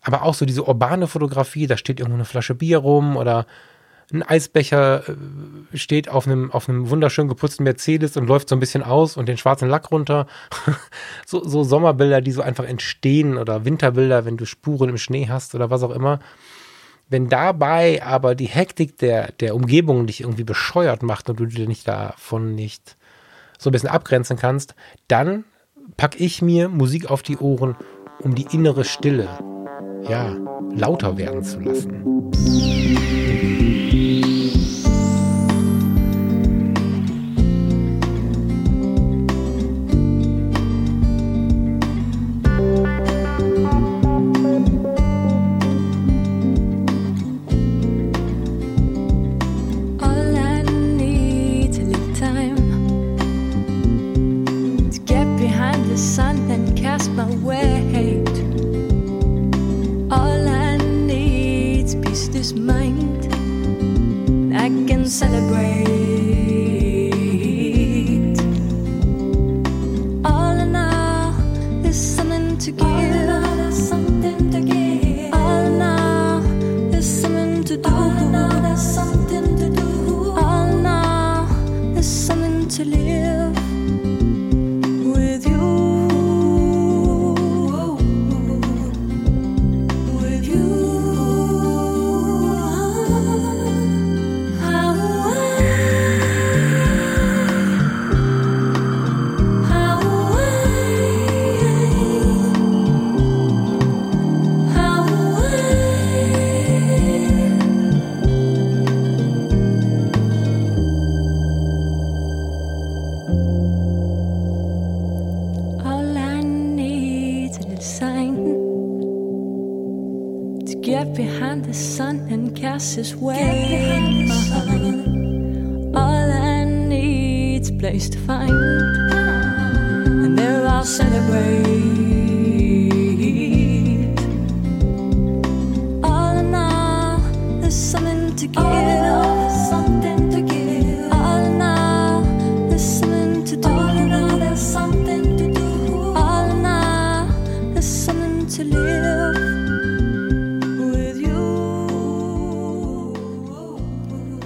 aber 0.00 0.22
auch 0.22 0.32
so 0.32 0.46
diese 0.46 0.66
urbane 0.66 1.08
Fotografie, 1.08 1.66
da 1.66 1.76
steht 1.76 2.00
irgendwo 2.00 2.16
eine 2.16 2.24
Flasche 2.24 2.54
Bier 2.54 2.78
rum 2.78 3.18
oder 3.18 3.46
ein 4.14 4.22
Eisbecher 4.22 5.06
äh, 5.10 5.76
steht 5.76 6.08
auf 6.08 6.26
einem, 6.26 6.50
auf 6.50 6.70
einem 6.70 6.88
wunderschön 6.88 7.28
geputzten 7.28 7.64
Mercedes 7.64 8.16
und 8.16 8.26
läuft 8.26 8.48
so 8.48 8.56
ein 8.56 8.60
bisschen 8.60 8.82
aus 8.82 9.18
und 9.18 9.28
den 9.28 9.36
schwarzen 9.36 9.68
Lack 9.68 9.90
runter. 9.90 10.26
so, 11.26 11.46
so 11.46 11.64
Sommerbilder, 11.64 12.22
die 12.22 12.32
so 12.32 12.40
einfach 12.40 12.64
entstehen 12.64 13.36
oder 13.36 13.66
Winterbilder, 13.66 14.24
wenn 14.24 14.38
du 14.38 14.46
Spuren 14.46 14.88
im 14.88 14.98
Schnee 14.98 15.28
hast 15.28 15.54
oder 15.54 15.68
was 15.68 15.82
auch 15.82 15.90
immer. 15.90 16.20
Wenn 17.08 17.28
dabei 17.28 18.02
aber 18.02 18.34
die 18.34 18.46
Hektik 18.46 18.98
der, 18.98 19.32
der 19.32 19.54
Umgebung 19.54 20.06
dich 20.06 20.22
irgendwie 20.22 20.44
bescheuert 20.44 21.02
macht 21.02 21.28
und 21.28 21.38
du 21.38 21.46
dir 21.46 21.68
nicht 21.68 21.86
davon 21.86 22.54
nicht 22.54 22.96
so 23.58 23.70
ein 23.70 23.72
bisschen 23.72 23.90
abgrenzen 23.90 24.36
kannst, 24.36 24.74
dann 25.08 25.44
packe 25.96 26.18
ich 26.18 26.42
mir 26.42 26.68
Musik 26.68 27.10
auf 27.10 27.22
die 27.22 27.36
Ohren, 27.36 27.76
um 28.20 28.34
die 28.34 28.46
innere 28.52 28.84
Stille, 28.84 29.28
ja, 30.08 30.36
lauter 30.74 31.18
werden 31.18 31.42
zu 31.42 31.60
lassen. 31.60 32.72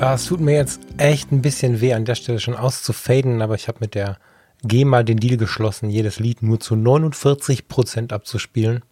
Ah, 0.08 0.14
es 0.14 0.24
tut 0.24 0.40
mir 0.40 0.54
jetzt 0.54 0.80
echt 0.96 1.32
ein 1.32 1.42
bisschen 1.42 1.82
weh, 1.82 1.92
an 1.92 2.06
der 2.06 2.14
Stelle 2.14 2.40
schon 2.40 2.56
auszufaden, 2.56 3.42
aber 3.42 3.56
ich 3.56 3.68
habe 3.68 3.80
mit 3.80 3.94
der 3.94 4.16
GEMA 4.62 5.02
den 5.02 5.18
Deal 5.18 5.36
geschlossen, 5.36 5.90
jedes 5.90 6.18
Lied 6.18 6.42
nur 6.42 6.58
zu 6.60 6.76
49% 6.76 8.10
abzuspielen. 8.10 8.82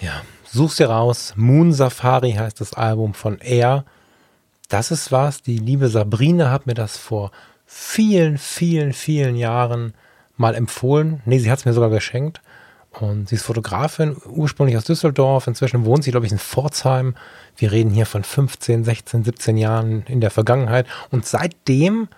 Ja, 0.00 0.22
such's 0.44 0.74
dir 0.74 0.88
raus. 0.88 1.34
Moon 1.36 1.72
Safari 1.72 2.32
heißt 2.32 2.60
das 2.60 2.72
Album 2.72 3.14
von 3.14 3.38
Air. 3.38 3.84
Das 4.68 4.90
ist 4.90 5.12
was. 5.12 5.42
Die 5.42 5.58
liebe 5.58 5.88
Sabrina 5.88 6.50
hat 6.50 6.66
mir 6.66 6.74
das 6.74 6.96
vor 6.96 7.30
vielen, 7.64 8.38
vielen, 8.38 8.94
vielen 8.94 9.36
Jahren 9.36 9.94
mal 10.36 10.56
empfohlen. 10.56 11.22
Nee, 11.26 11.38
sie 11.38 11.48
hat 11.48 11.60
es 11.60 11.64
mir 11.64 11.74
sogar 11.74 11.90
geschenkt. 11.90 12.40
Und 13.00 13.28
sie 13.28 13.36
ist 13.36 13.44
Fotografin, 13.44 14.16
ursprünglich 14.26 14.76
aus 14.76 14.84
Düsseldorf. 14.84 15.46
Inzwischen 15.46 15.84
wohnt 15.84 16.02
sie, 16.02 16.10
glaube 16.10 16.26
ich, 16.26 16.32
in 16.32 16.38
Pforzheim. 16.38 17.14
Wir 17.56 17.70
reden 17.70 17.90
hier 17.90 18.06
von 18.06 18.24
15, 18.24 18.84
16, 18.84 19.24
17 19.24 19.56
Jahren 19.56 20.02
in 20.08 20.20
der 20.20 20.30
Vergangenheit. 20.30 20.86
Und 21.10 21.24
seitdem 21.24 22.08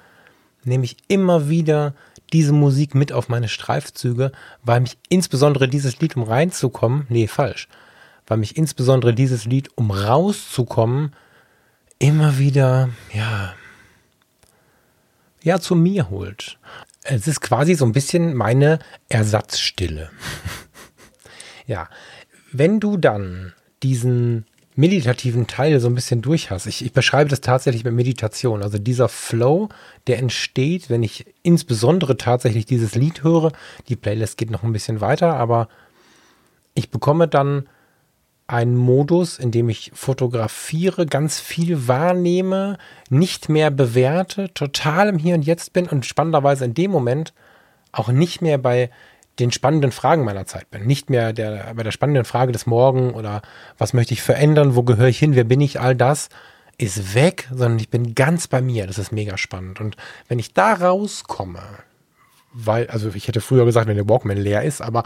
nehme 0.65 0.85
ich 0.85 0.97
immer 1.09 1.49
wieder 1.49 1.95
diese 2.33 2.53
Musik 2.53 2.95
mit 2.95 3.13
auf 3.13 3.29
meine 3.29 3.49
Streifzüge, 3.49 4.33
weil 4.63 4.81
mich 4.81 4.97
insbesondere 5.09 5.69
dieses 5.69 6.01
Lied, 6.01 6.17
um 6.17 6.23
reinzukommen, 6.23 7.07
nee, 7.09 7.27
falsch, 7.27 7.69
weil 8.27 8.39
mich 8.39 8.57
insbesondere 8.57 9.13
dieses 9.13 9.45
Lied, 9.45 9.69
um 9.75 9.91
rauszukommen, 9.91 11.13
immer 11.99 12.39
wieder, 12.39 12.91
ja, 13.13 13.55
ja, 15.43 15.59
zu 15.59 15.75
mir 15.75 16.11
holt. 16.11 16.59
Es 17.03 17.27
ist 17.27 17.41
quasi 17.41 17.75
so 17.75 17.87
ein 17.87 17.93
bisschen 17.93 18.35
meine 18.35 18.79
Ersatzstille. 19.09 20.11
ja, 21.71 21.89
wenn 22.53 22.81
du 22.81 22.97
dann 22.97 23.53
diesen 23.85 24.45
meditativen 24.75 25.47
Teil 25.47 25.79
so 25.79 25.89
ein 25.89 25.95
bisschen 25.95 26.21
durch 26.21 26.51
hast, 26.51 26.67
ich, 26.67 26.85
ich 26.85 26.93
beschreibe 26.93 27.31
das 27.31 27.41
tatsächlich 27.41 27.85
mit 27.85 27.95
Meditation, 27.95 28.63
also 28.63 28.79
dieser 28.79 29.09
Flow, 29.09 29.69
der 30.09 30.19
entsteht, 30.19 30.91
wenn 30.91 31.05
ich 31.05 31.27
insbesondere 31.45 32.17
tatsächlich 32.17 32.67
dieses 32.67 32.97
Lied 32.97 33.23
höre, 33.23 33.53
die 33.89 33.95
Playlist 33.95 34.37
geht 34.37 34.51
noch 34.51 34.65
ein 34.65 34.73
bisschen 34.73 35.01
weiter, 35.01 35.37
aber 35.37 35.69
ich 36.75 36.91
bekomme 36.91 37.29
dann 37.29 37.69
einen 38.49 38.77
Modus, 38.77 39.39
in 39.39 39.53
dem 39.53 39.69
ich 39.69 39.93
fotografiere, 39.95 41.07
ganz 41.07 41.39
viel 41.39 41.87
wahrnehme, 41.87 42.79
nicht 43.11 43.49
mehr 43.49 43.71
bewerte, 43.71 44.53
total 44.55 45.09
im 45.09 45.19
Hier 45.19 45.37
und 45.37 45.43
Jetzt 45.43 45.73
bin 45.73 45.89
und 45.89 46.05
spannenderweise 46.05 46.65
in 46.65 46.75
dem 46.75 46.91
Moment 46.91 47.33
auch 47.93 48.09
nicht 48.09 48.43
mehr 48.43 48.59
bei 48.59 48.91
den 49.41 49.53
spannenden 49.53 49.93
Fragen 49.93 50.25
meiner 50.25 50.47
Zeit 50.47 50.71
bin. 50.71 50.87
Nicht 50.87 51.11
mehr 51.11 51.33
der, 51.33 51.75
bei 51.75 51.83
der 51.83 51.91
spannenden 51.91 52.25
Frage 52.25 52.53
des 52.53 52.67
Morgen 52.67 53.13
oder 53.13 53.43
was 53.79 53.93
möchte 53.93 54.15
ich 54.15 54.23
verändern, 54.23 54.77
wo 54.77 54.83
gehöre 54.83 55.09
ich 55.09 55.19
hin, 55.19 55.35
wer 55.35 55.45
bin 55.45 55.61
ich, 55.61 55.81
all 55.81 55.97
das 55.97 56.29
ist 56.79 57.15
weg, 57.15 57.49
sondern 57.51 57.79
ich 57.79 57.91
bin 57.91 58.15
ganz 58.15 58.49
bei 58.49 58.63
mir. 58.63 58.87
Das 58.87 58.99
ist 58.99 59.13
mega 59.13 59.37
spannend. 59.37 59.81
Und 59.81 59.97
wenn 60.29 60.39
ich 60.39 60.55
da 60.55 60.73
rauskomme, 60.73 61.63
weil, 62.53 62.89
also 62.89 63.11
ich 63.15 63.29
hätte 63.29 63.41
früher 63.41 63.65
gesagt, 63.65 63.87
wenn 63.87 63.97
der 63.97 64.09
Walkman 64.09 64.39
leer 64.39 64.63
ist, 64.63 64.81
aber 64.81 65.05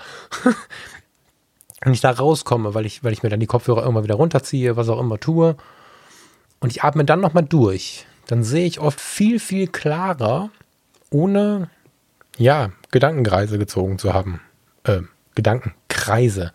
wenn 1.80 1.93
ich 1.93 2.01
da 2.01 2.11
rauskomme, 2.11 2.74
weil 2.74 2.87
ich, 2.87 3.03
weil 3.03 3.12
ich 3.12 3.22
mir 3.22 3.28
dann 3.28 3.41
die 3.41 3.47
Kopfhörer 3.47 3.82
irgendwann 3.82 4.05
wieder 4.05 4.14
runterziehe, 4.14 4.76
was 4.76 4.89
auch 4.89 5.01
immer 5.01 5.18
tue, 5.18 5.57
und 6.61 6.70
ich 6.70 6.82
atme 6.82 7.05
dann 7.05 7.20
nochmal 7.20 7.45
durch, 7.45 8.07
dann 8.26 8.43
sehe 8.43 8.66
ich 8.66 8.80
oft 8.80 9.01
viel, 9.01 9.39
viel 9.39 9.66
klarer, 9.66 10.51
ohne, 11.11 11.68
ja, 12.39 12.72
Gedankenkreise 12.91 13.59
gezogen 13.59 13.99
zu 13.99 14.12
haben. 14.12 14.41
Äh, 14.85 15.03
Gedankenkreise 15.35 16.53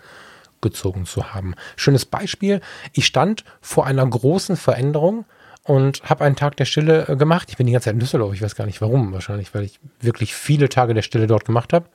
gezogen 0.61 1.05
zu 1.05 1.33
haben. 1.33 1.55
Schönes 1.75 2.05
Beispiel, 2.05 2.61
ich 2.93 3.05
stand 3.05 3.43
vor 3.61 3.85
einer 3.85 4.05
großen 4.05 4.57
Veränderung 4.57 5.25
und 5.63 6.03
habe 6.03 6.25
einen 6.25 6.35
Tag 6.35 6.57
der 6.57 6.65
Stille 6.65 7.07
äh, 7.07 7.15
gemacht. 7.15 7.47
Ich 7.49 7.57
bin 7.57 7.67
die 7.67 7.73
ganze 7.73 7.85
Zeit 7.85 7.93
in 7.93 7.99
Düsseldorf, 7.99 8.33
ich 8.33 8.41
weiß 8.41 8.55
gar 8.55 8.65
nicht 8.65 8.81
warum, 8.81 9.13
wahrscheinlich, 9.13 9.53
weil 9.53 9.63
ich 9.63 9.79
wirklich 10.01 10.33
viele 10.33 10.69
Tage 10.69 10.93
der 10.93 11.01
Stille 11.01 11.27
dort 11.27 11.45
gemacht 11.45 11.73
habe. 11.73 11.87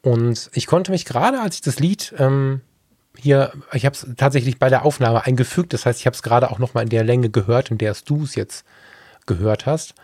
Und 0.00 0.50
ich 0.52 0.66
konnte 0.66 0.90
mich 0.90 1.04
gerade, 1.04 1.40
als 1.40 1.56
ich 1.56 1.60
das 1.60 1.78
Lied 1.78 2.14
ähm, 2.18 2.62
hier, 3.16 3.52
ich 3.72 3.84
habe 3.84 3.94
es 3.94 4.06
tatsächlich 4.16 4.58
bei 4.58 4.68
der 4.68 4.84
Aufnahme 4.84 5.24
eingefügt, 5.24 5.72
das 5.72 5.86
heißt, 5.86 6.00
ich 6.00 6.06
habe 6.06 6.14
es 6.14 6.22
gerade 6.22 6.50
auch 6.50 6.58
nochmal 6.58 6.84
in 6.84 6.90
der 6.90 7.04
Länge 7.04 7.30
gehört, 7.30 7.70
in 7.70 7.78
der 7.78 7.94
du 8.04 8.24
es 8.24 8.34
jetzt 8.34 8.64
gehört 9.26 9.66
hast. 9.66 9.94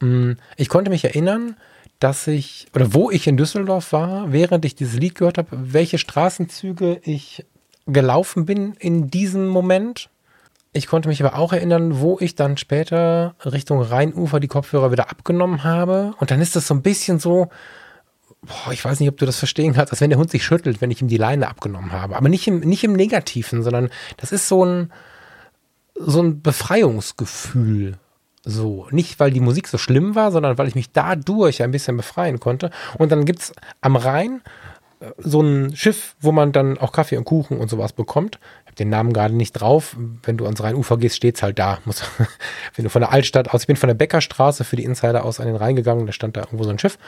Mm, 0.00 0.32
Ich 0.56 0.68
konnte 0.68 0.90
mich 0.90 1.04
erinnern, 1.04 1.56
dass 2.00 2.26
ich, 2.26 2.66
oder 2.74 2.94
wo 2.94 3.10
ich 3.10 3.26
in 3.26 3.36
Düsseldorf 3.36 3.92
war, 3.92 4.32
während 4.32 4.64
ich 4.64 4.74
dieses 4.74 4.98
Lied 4.98 5.14
gehört 5.14 5.38
habe, 5.38 5.48
welche 5.52 5.98
Straßenzüge 5.98 7.00
ich 7.04 7.44
gelaufen 7.86 8.46
bin 8.46 8.72
in 8.78 9.10
diesem 9.10 9.46
Moment. 9.46 10.08
Ich 10.72 10.86
konnte 10.86 11.08
mich 11.08 11.22
aber 11.22 11.38
auch 11.38 11.52
erinnern, 11.52 12.00
wo 12.00 12.18
ich 12.20 12.36
dann 12.36 12.56
später 12.56 13.34
Richtung 13.44 13.82
Rheinufer 13.82 14.40
die 14.40 14.48
Kopfhörer 14.48 14.92
wieder 14.92 15.10
abgenommen 15.10 15.62
habe. 15.62 16.14
Und 16.18 16.30
dann 16.30 16.40
ist 16.40 16.56
das 16.56 16.66
so 16.66 16.74
ein 16.74 16.82
bisschen 16.82 17.18
so, 17.18 17.48
boah, 18.42 18.72
ich 18.72 18.84
weiß 18.84 19.00
nicht, 19.00 19.08
ob 19.08 19.18
du 19.18 19.26
das 19.26 19.38
verstehen 19.38 19.74
kannst, 19.74 19.92
als 19.92 20.00
wenn 20.00 20.10
der 20.10 20.18
Hund 20.18 20.30
sich 20.30 20.44
schüttelt, 20.44 20.80
wenn 20.80 20.90
ich 20.90 21.02
ihm 21.02 21.08
die 21.08 21.16
Leine 21.16 21.48
abgenommen 21.48 21.92
habe. 21.92 22.16
Aber 22.16 22.28
nicht 22.28 22.46
im, 22.46 22.60
nicht 22.60 22.84
im 22.84 22.94
Negativen, 22.94 23.62
sondern 23.62 23.90
das 24.16 24.32
ist 24.32 24.48
so 24.48 24.64
ein, 24.64 24.92
so 25.94 26.22
ein 26.22 26.40
Befreiungsgefühl. 26.40 27.98
So, 28.44 28.86
nicht 28.90 29.20
weil 29.20 29.30
die 29.30 29.40
Musik 29.40 29.68
so 29.68 29.76
schlimm 29.78 30.14
war, 30.14 30.32
sondern 30.32 30.56
weil 30.56 30.68
ich 30.68 30.74
mich 30.74 30.92
dadurch 30.92 31.62
ein 31.62 31.70
bisschen 31.72 31.96
befreien 31.96 32.40
konnte. 32.40 32.70
Und 32.98 33.12
dann 33.12 33.24
gibt's 33.26 33.52
am 33.82 33.96
Rhein 33.96 34.40
äh, 35.00 35.10
so 35.18 35.42
ein 35.42 35.76
Schiff, 35.76 36.16
wo 36.20 36.32
man 36.32 36.52
dann 36.52 36.78
auch 36.78 36.92
Kaffee 36.92 37.18
und 37.18 37.24
Kuchen 37.24 37.58
und 37.58 37.68
sowas 37.68 37.92
bekommt. 37.92 38.38
Ich 38.62 38.66
habe 38.68 38.76
den 38.76 38.88
Namen 38.88 39.12
gerade 39.12 39.34
nicht 39.34 39.52
drauf. 39.52 39.94
Wenn 40.22 40.38
du 40.38 40.46
ans 40.46 40.62
Rheinufer 40.62 40.96
gehst, 40.96 41.16
steht's 41.16 41.42
halt 41.42 41.58
da. 41.58 41.78
Wenn 42.76 42.84
du 42.84 42.88
von 42.88 43.00
der 43.02 43.12
Altstadt 43.12 43.50
aus, 43.52 43.62
ich 43.62 43.66
bin 43.66 43.76
von 43.76 43.88
der 43.88 43.94
Bäckerstraße 43.94 44.64
für 44.64 44.76
die 44.76 44.84
Insider 44.84 45.24
aus 45.24 45.38
an 45.38 45.46
den 45.46 45.56
Rhein 45.56 45.76
gegangen, 45.76 46.06
da 46.06 46.12
stand 46.12 46.36
da 46.38 46.40
irgendwo 46.40 46.64
so 46.64 46.70
ein 46.70 46.78
Schiff. 46.78 46.98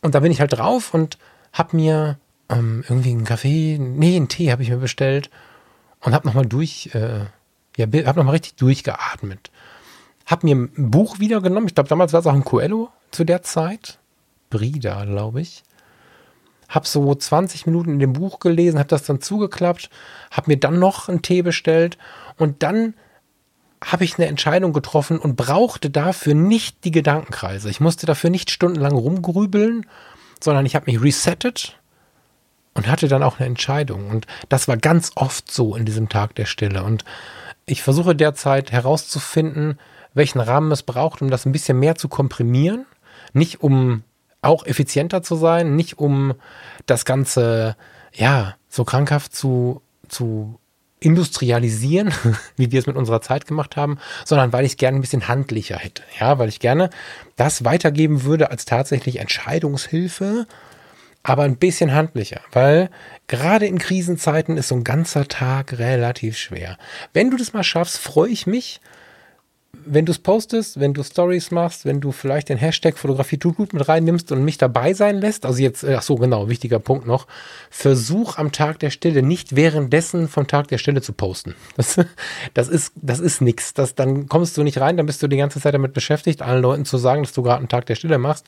Und 0.00 0.14
da 0.14 0.20
bin 0.20 0.32
ich 0.32 0.40
halt 0.40 0.54
drauf 0.54 0.94
und 0.94 1.18
hab 1.52 1.74
mir 1.74 2.18
ähm, 2.48 2.84
irgendwie 2.88 3.10
einen 3.10 3.24
Kaffee, 3.24 3.76
nee, 3.78 4.16
einen 4.16 4.28
Tee 4.28 4.50
habe 4.50 4.62
ich 4.62 4.70
mir 4.70 4.76
bestellt 4.78 5.28
und 6.00 6.14
hab 6.14 6.24
nochmal 6.24 6.46
durch, 6.46 6.90
äh, 6.94 7.26
ja, 7.76 7.84
bi- 7.86 8.04
hab 8.06 8.16
nochmal 8.16 8.32
richtig 8.32 8.54
durchgeatmet. 8.54 9.50
Hab 10.30 10.44
mir 10.44 10.54
ein 10.54 10.90
Buch 10.90 11.18
wieder 11.18 11.40
genommen. 11.40 11.66
Ich 11.66 11.74
glaube, 11.74 11.88
damals 11.88 12.12
war 12.12 12.20
es 12.20 12.26
auch 12.26 12.34
ein 12.34 12.44
Coelho 12.44 12.90
zu 13.10 13.24
der 13.24 13.42
Zeit. 13.42 13.98
Brida, 14.48 15.04
glaube 15.04 15.40
ich. 15.40 15.64
habe 16.68 16.86
so 16.86 17.12
20 17.12 17.66
Minuten 17.66 17.94
in 17.94 17.98
dem 17.98 18.12
Buch 18.12 18.38
gelesen, 18.38 18.78
habe 18.78 18.88
das 18.88 19.02
dann 19.02 19.20
zugeklappt, 19.20 19.90
habe 20.30 20.52
mir 20.52 20.56
dann 20.56 20.78
noch 20.78 21.08
einen 21.08 21.20
Tee 21.20 21.42
bestellt 21.42 21.98
und 22.36 22.62
dann 22.62 22.94
habe 23.84 24.04
ich 24.04 24.18
eine 24.18 24.28
Entscheidung 24.28 24.72
getroffen 24.72 25.18
und 25.18 25.34
brauchte 25.34 25.90
dafür 25.90 26.34
nicht 26.34 26.84
die 26.84 26.92
Gedankenkreise. 26.92 27.68
Ich 27.68 27.80
musste 27.80 28.06
dafür 28.06 28.30
nicht 28.30 28.50
stundenlang 28.50 28.92
rumgrübeln, 28.92 29.86
sondern 30.38 30.64
ich 30.64 30.76
habe 30.76 30.90
mich 30.90 31.02
resettet 31.02 31.80
und 32.74 32.86
hatte 32.86 33.08
dann 33.08 33.24
auch 33.24 33.40
eine 33.40 33.46
Entscheidung. 33.48 34.08
Und 34.10 34.26
das 34.48 34.68
war 34.68 34.76
ganz 34.76 35.12
oft 35.16 35.50
so 35.50 35.74
in 35.74 35.86
diesem 35.86 36.08
Tag 36.08 36.36
der 36.36 36.44
Stille. 36.44 36.84
Und 36.84 37.04
ich 37.66 37.82
versuche 37.82 38.14
derzeit 38.14 38.70
herauszufinden, 38.70 39.78
welchen 40.14 40.40
Rahmen 40.40 40.72
es 40.72 40.82
braucht, 40.82 41.22
um 41.22 41.30
das 41.30 41.46
ein 41.46 41.52
bisschen 41.52 41.78
mehr 41.78 41.96
zu 41.96 42.08
komprimieren. 42.08 42.86
Nicht 43.32 43.62
um 43.62 44.02
auch 44.42 44.64
effizienter 44.66 45.22
zu 45.22 45.36
sein, 45.36 45.76
nicht 45.76 45.98
um 45.98 46.34
das 46.86 47.04
Ganze, 47.04 47.76
ja, 48.12 48.56
so 48.68 48.84
krankhaft 48.84 49.34
zu, 49.34 49.82
zu 50.08 50.58
industrialisieren, 51.00 52.12
wie 52.56 52.70
wir 52.70 52.78
es 52.78 52.86
mit 52.86 52.96
unserer 52.96 53.20
Zeit 53.20 53.46
gemacht 53.46 53.76
haben, 53.76 53.98
sondern 54.24 54.52
weil 54.52 54.64
ich 54.64 54.72
es 54.72 54.78
gerne 54.78 54.98
ein 54.98 55.02
bisschen 55.02 55.28
handlicher 55.28 55.76
hätte. 55.76 56.02
Ja, 56.18 56.38
weil 56.38 56.48
ich 56.48 56.60
gerne 56.60 56.90
das 57.36 57.64
weitergeben 57.64 58.24
würde 58.24 58.50
als 58.50 58.64
tatsächlich 58.64 59.16
Entscheidungshilfe, 59.16 60.46
aber 61.22 61.42
ein 61.42 61.56
bisschen 61.56 61.92
handlicher, 61.92 62.40
weil 62.52 62.90
gerade 63.28 63.66
in 63.66 63.78
Krisenzeiten 63.78 64.56
ist 64.56 64.68
so 64.68 64.74
ein 64.74 64.84
ganzer 64.84 65.28
Tag 65.28 65.78
relativ 65.78 66.38
schwer. 66.38 66.78
Wenn 67.12 67.30
du 67.30 67.36
das 67.36 67.52
mal 67.52 67.62
schaffst, 67.62 67.98
freue 67.98 68.30
ich 68.30 68.46
mich 68.46 68.80
wenn 69.72 70.04
du 70.04 70.12
es 70.12 70.18
postest, 70.18 70.78
wenn 70.80 70.94
du 70.94 71.02
Stories 71.02 71.50
machst, 71.50 71.84
wenn 71.84 72.00
du 72.00 72.12
vielleicht 72.12 72.48
den 72.48 72.58
Hashtag 72.58 72.98
Fotografie 72.98 73.38
tut 73.38 73.56
gut 73.56 73.72
mit 73.72 73.88
reinnimmst 73.88 74.30
und 74.32 74.44
mich 74.44 74.58
dabei 74.58 74.94
sein 74.94 75.18
lässt, 75.18 75.46
also 75.46 75.60
jetzt, 75.60 75.84
ach 75.84 76.02
so, 76.02 76.16
genau, 76.16 76.48
wichtiger 76.48 76.78
Punkt 76.78 77.06
noch, 77.06 77.26
versuch 77.70 78.36
am 78.36 78.52
Tag 78.52 78.78
der 78.80 78.90
Stille 78.90 79.22
nicht 79.22 79.56
währenddessen 79.56 80.28
vom 80.28 80.46
Tag 80.46 80.68
der 80.68 80.78
Stille 80.78 81.02
zu 81.02 81.12
posten. 81.12 81.54
Das, 81.80 81.98
das 82.52 82.68
ist, 82.68 82.92
das 82.96 83.20
ist 83.20 83.40
nix. 83.40 83.72
Das, 83.72 83.94
dann 83.94 84.28
kommst 84.28 84.56
du 84.56 84.62
nicht 84.62 84.78
rein, 84.78 84.98
dann 84.98 85.06
bist 85.06 85.22
du 85.22 85.28
die 85.28 85.38
ganze 85.38 85.60
Zeit 85.60 85.72
damit 85.72 85.94
beschäftigt, 85.94 86.42
allen 86.42 86.60
Leuten 86.60 86.84
zu 86.84 86.98
sagen, 86.98 87.22
dass 87.22 87.32
du 87.32 87.42
gerade 87.42 87.58
einen 87.58 87.68
Tag 87.68 87.86
der 87.86 87.94
Stille 87.94 88.18
machst. 88.18 88.44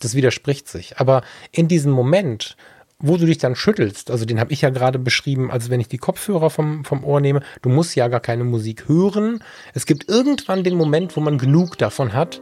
Das 0.00 0.14
widerspricht 0.14 0.68
sich. 0.68 0.98
Aber 0.98 1.22
in 1.50 1.66
diesem 1.66 1.90
Moment, 1.90 2.56
wo 3.02 3.16
du 3.16 3.26
dich 3.26 3.38
dann 3.38 3.54
schüttelst, 3.54 4.10
also 4.10 4.24
den 4.24 4.40
habe 4.40 4.52
ich 4.52 4.62
ja 4.62 4.70
gerade 4.70 4.98
beschrieben, 4.98 5.50
also 5.50 5.70
wenn 5.70 5.80
ich 5.80 5.88
die 5.88 5.98
Kopfhörer 5.98 6.48
vom, 6.50 6.84
vom 6.84 7.04
Ohr 7.04 7.20
nehme, 7.20 7.42
du 7.60 7.68
musst 7.68 7.94
ja 7.96 8.08
gar 8.08 8.20
keine 8.20 8.44
Musik 8.44 8.88
hören. 8.88 9.42
Es 9.74 9.86
gibt 9.86 10.08
irgendwann 10.08 10.64
den 10.64 10.76
Moment, 10.76 11.16
wo 11.16 11.20
man 11.20 11.36
genug 11.36 11.76
davon 11.76 12.14
hat, 12.14 12.40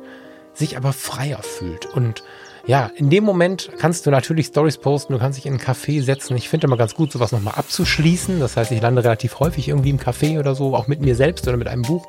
sich 0.53 0.77
aber 0.77 0.93
freier 0.93 1.43
fühlt. 1.43 1.87
Und 1.87 2.23
ja, 2.67 2.91
in 2.95 3.09
dem 3.11 3.25
Moment 3.25 3.71
kannst 3.79 4.07
du 4.07 4.11
natürlich 4.11 4.47
Stories 4.47 4.79
posten, 4.79 5.15
du 5.15 5.19
kannst 5.19 5.39
dich 5.39 5.47
in 5.47 5.55
einen 5.55 5.63
Café 5.63 6.03
setzen. 6.03 6.37
Ich 6.37 6.49
finde 6.49 6.67
immer 6.67 6.77
ganz 6.77 6.95
gut, 6.95 7.11
sowas 7.11 7.33
nochmal 7.33 7.55
abzuschließen. 7.55 8.39
Das 8.39 8.57
heißt, 8.57 8.71
ich 8.71 8.83
lande 8.83 9.03
relativ 9.03 9.41
häufig 9.41 9.69
irgendwie 9.69 9.91
im 9.91 9.99
Café 9.99 10.39
oder 10.39 10.55
so, 10.55 10.77
auch 10.77 10.87
mit 10.87 11.01
mir 11.01 11.17
selbst 11.17 11.49
oder 11.49 11.57
mit 11.57 11.69
einem 11.69 11.83
Buch. 11.83 12.07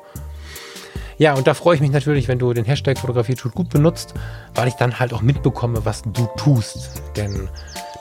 Ja, 1.18 1.34
und 1.34 1.46
da 1.46 1.54
freue 1.54 1.76
ich 1.76 1.80
mich 1.80 1.90
natürlich, 1.90 2.28
wenn 2.28 2.38
du 2.38 2.52
den 2.52 2.64
Hashtag 2.64 2.98
Fotografie 2.98 3.34
tut 3.34 3.54
gut 3.54 3.70
benutzt, 3.70 4.14
weil 4.54 4.68
ich 4.68 4.74
dann 4.74 4.98
halt 4.98 5.12
auch 5.14 5.22
mitbekomme, 5.22 5.84
was 5.84 6.02
du 6.02 6.28
tust. 6.36 7.02
Denn 7.16 7.48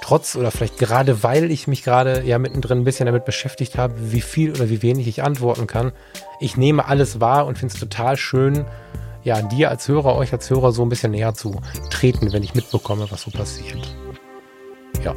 trotz 0.01 0.35
oder 0.35 0.51
vielleicht 0.51 0.77
gerade 0.77 1.23
weil 1.23 1.51
ich 1.51 1.67
mich 1.67 1.83
gerade 1.83 2.23
ja 2.23 2.39
mittendrin 2.39 2.79
ein 2.79 2.83
bisschen 2.83 3.05
damit 3.05 3.25
beschäftigt 3.25 3.77
habe, 3.77 3.93
wie 3.97 4.21
viel 4.21 4.51
oder 4.51 4.69
wie 4.69 4.81
wenig 4.81 5.07
ich 5.07 5.23
antworten 5.23 5.67
kann. 5.67 5.91
Ich 6.39 6.57
nehme 6.57 6.87
alles 6.87 7.21
wahr 7.21 7.45
und 7.45 7.57
finde 7.57 7.73
es 7.73 7.79
total 7.79 8.17
schön, 8.17 8.65
ja, 9.23 9.41
dir 9.41 9.69
als 9.69 9.87
Hörer, 9.87 10.15
euch 10.15 10.33
als 10.33 10.49
Hörer 10.49 10.71
so 10.71 10.81
ein 10.81 10.89
bisschen 10.89 11.11
näher 11.11 11.33
zu 11.33 11.61
treten, 11.91 12.33
wenn 12.33 12.43
ich 12.43 12.55
mitbekomme, 12.55 13.05
was 13.09 13.21
so 13.21 13.31
passiert. 13.31 13.95
Ja, 15.03 15.15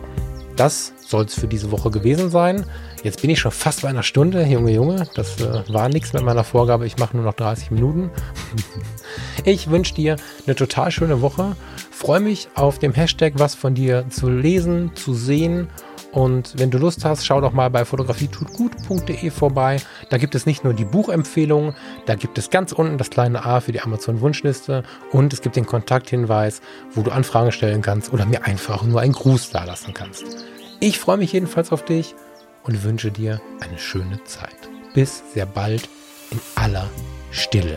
das 0.56 0.92
soll 0.98 1.24
es 1.24 1.34
für 1.34 1.48
diese 1.48 1.70
Woche 1.70 1.90
gewesen 1.90 2.30
sein. 2.30 2.66
Jetzt 3.04 3.20
bin 3.20 3.30
ich 3.30 3.38
schon 3.38 3.52
fast 3.52 3.82
bei 3.82 3.88
einer 3.88 4.02
Stunde, 4.02 4.44
Junge, 4.44 4.72
Junge. 4.72 5.06
Das 5.14 5.40
äh, 5.40 5.62
war 5.68 5.88
nichts 5.88 6.12
mit 6.12 6.24
meiner 6.24 6.42
Vorgabe. 6.42 6.86
Ich 6.86 6.98
mache 6.98 7.16
nur 7.16 7.24
noch 7.24 7.34
30 7.34 7.70
Minuten. 7.70 8.10
ich 9.44 9.70
wünsche 9.70 9.94
dir 9.94 10.16
eine 10.46 10.56
total 10.56 10.90
schöne 10.90 11.20
Woche 11.20 11.54
freue 12.04 12.20
mich 12.20 12.48
auf 12.54 12.78
dem 12.78 12.92
Hashtag 12.92 13.32
was 13.36 13.54
von 13.54 13.74
dir 13.74 14.04
zu 14.10 14.28
lesen, 14.28 14.92
zu 14.94 15.14
sehen. 15.14 15.68
Und 16.12 16.58
wenn 16.58 16.70
du 16.70 16.76
Lust 16.78 17.04
hast, 17.04 17.24
schau 17.24 17.40
doch 17.40 17.52
mal 17.52 17.70
bei 17.70 17.84
fotografietutgut.de 17.84 19.30
vorbei. 19.30 19.78
Da 20.10 20.18
gibt 20.18 20.34
es 20.34 20.44
nicht 20.44 20.64
nur 20.64 20.74
die 20.74 20.84
Buchempfehlungen, 20.84 21.74
da 22.04 22.14
gibt 22.14 22.36
es 22.36 22.50
ganz 22.50 22.72
unten 22.72 22.98
das 22.98 23.10
kleine 23.10 23.44
A 23.46 23.60
für 23.60 23.72
die 23.72 23.80
Amazon-Wunschliste 23.80 24.82
und 25.12 25.32
es 25.32 25.40
gibt 25.40 25.56
den 25.56 25.66
Kontakthinweis, 25.66 26.60
wo 26.92 27.00
du 27.00 27.10
Anfragen 27.10 27.52
stellen 27.52 27.80
kannst 27.80 28.12
oder 28.12 28.26
mir 28.26 28.44
einfach 28.44 28.82
nur 28.82 29.00
einen 29.00 29.14
Gruß 29.14 29.50
da 29.50 29.64
lassen 29.64 29.94
kannst. 29.94 30.24
Ich 30.80 30.98
freue 30.98 31.16
mich 31.16 31.32
jedenfalls 31.32 31.72
auf 31.72 31.84
dich 31.84 32.14
und 32.64 32.82
wünsche 32.82 33.10
dir 33.10 33.40
eine 33.60 33.78
schöne 33.78 34.22
Zeit. 34.24 34.68
Bis 34.94 35.22
sehr 35.32 35.46
bald 35.46 35.88
in 36.30 36.40
aller 36.54 36.90
Stille. 37.30 37.76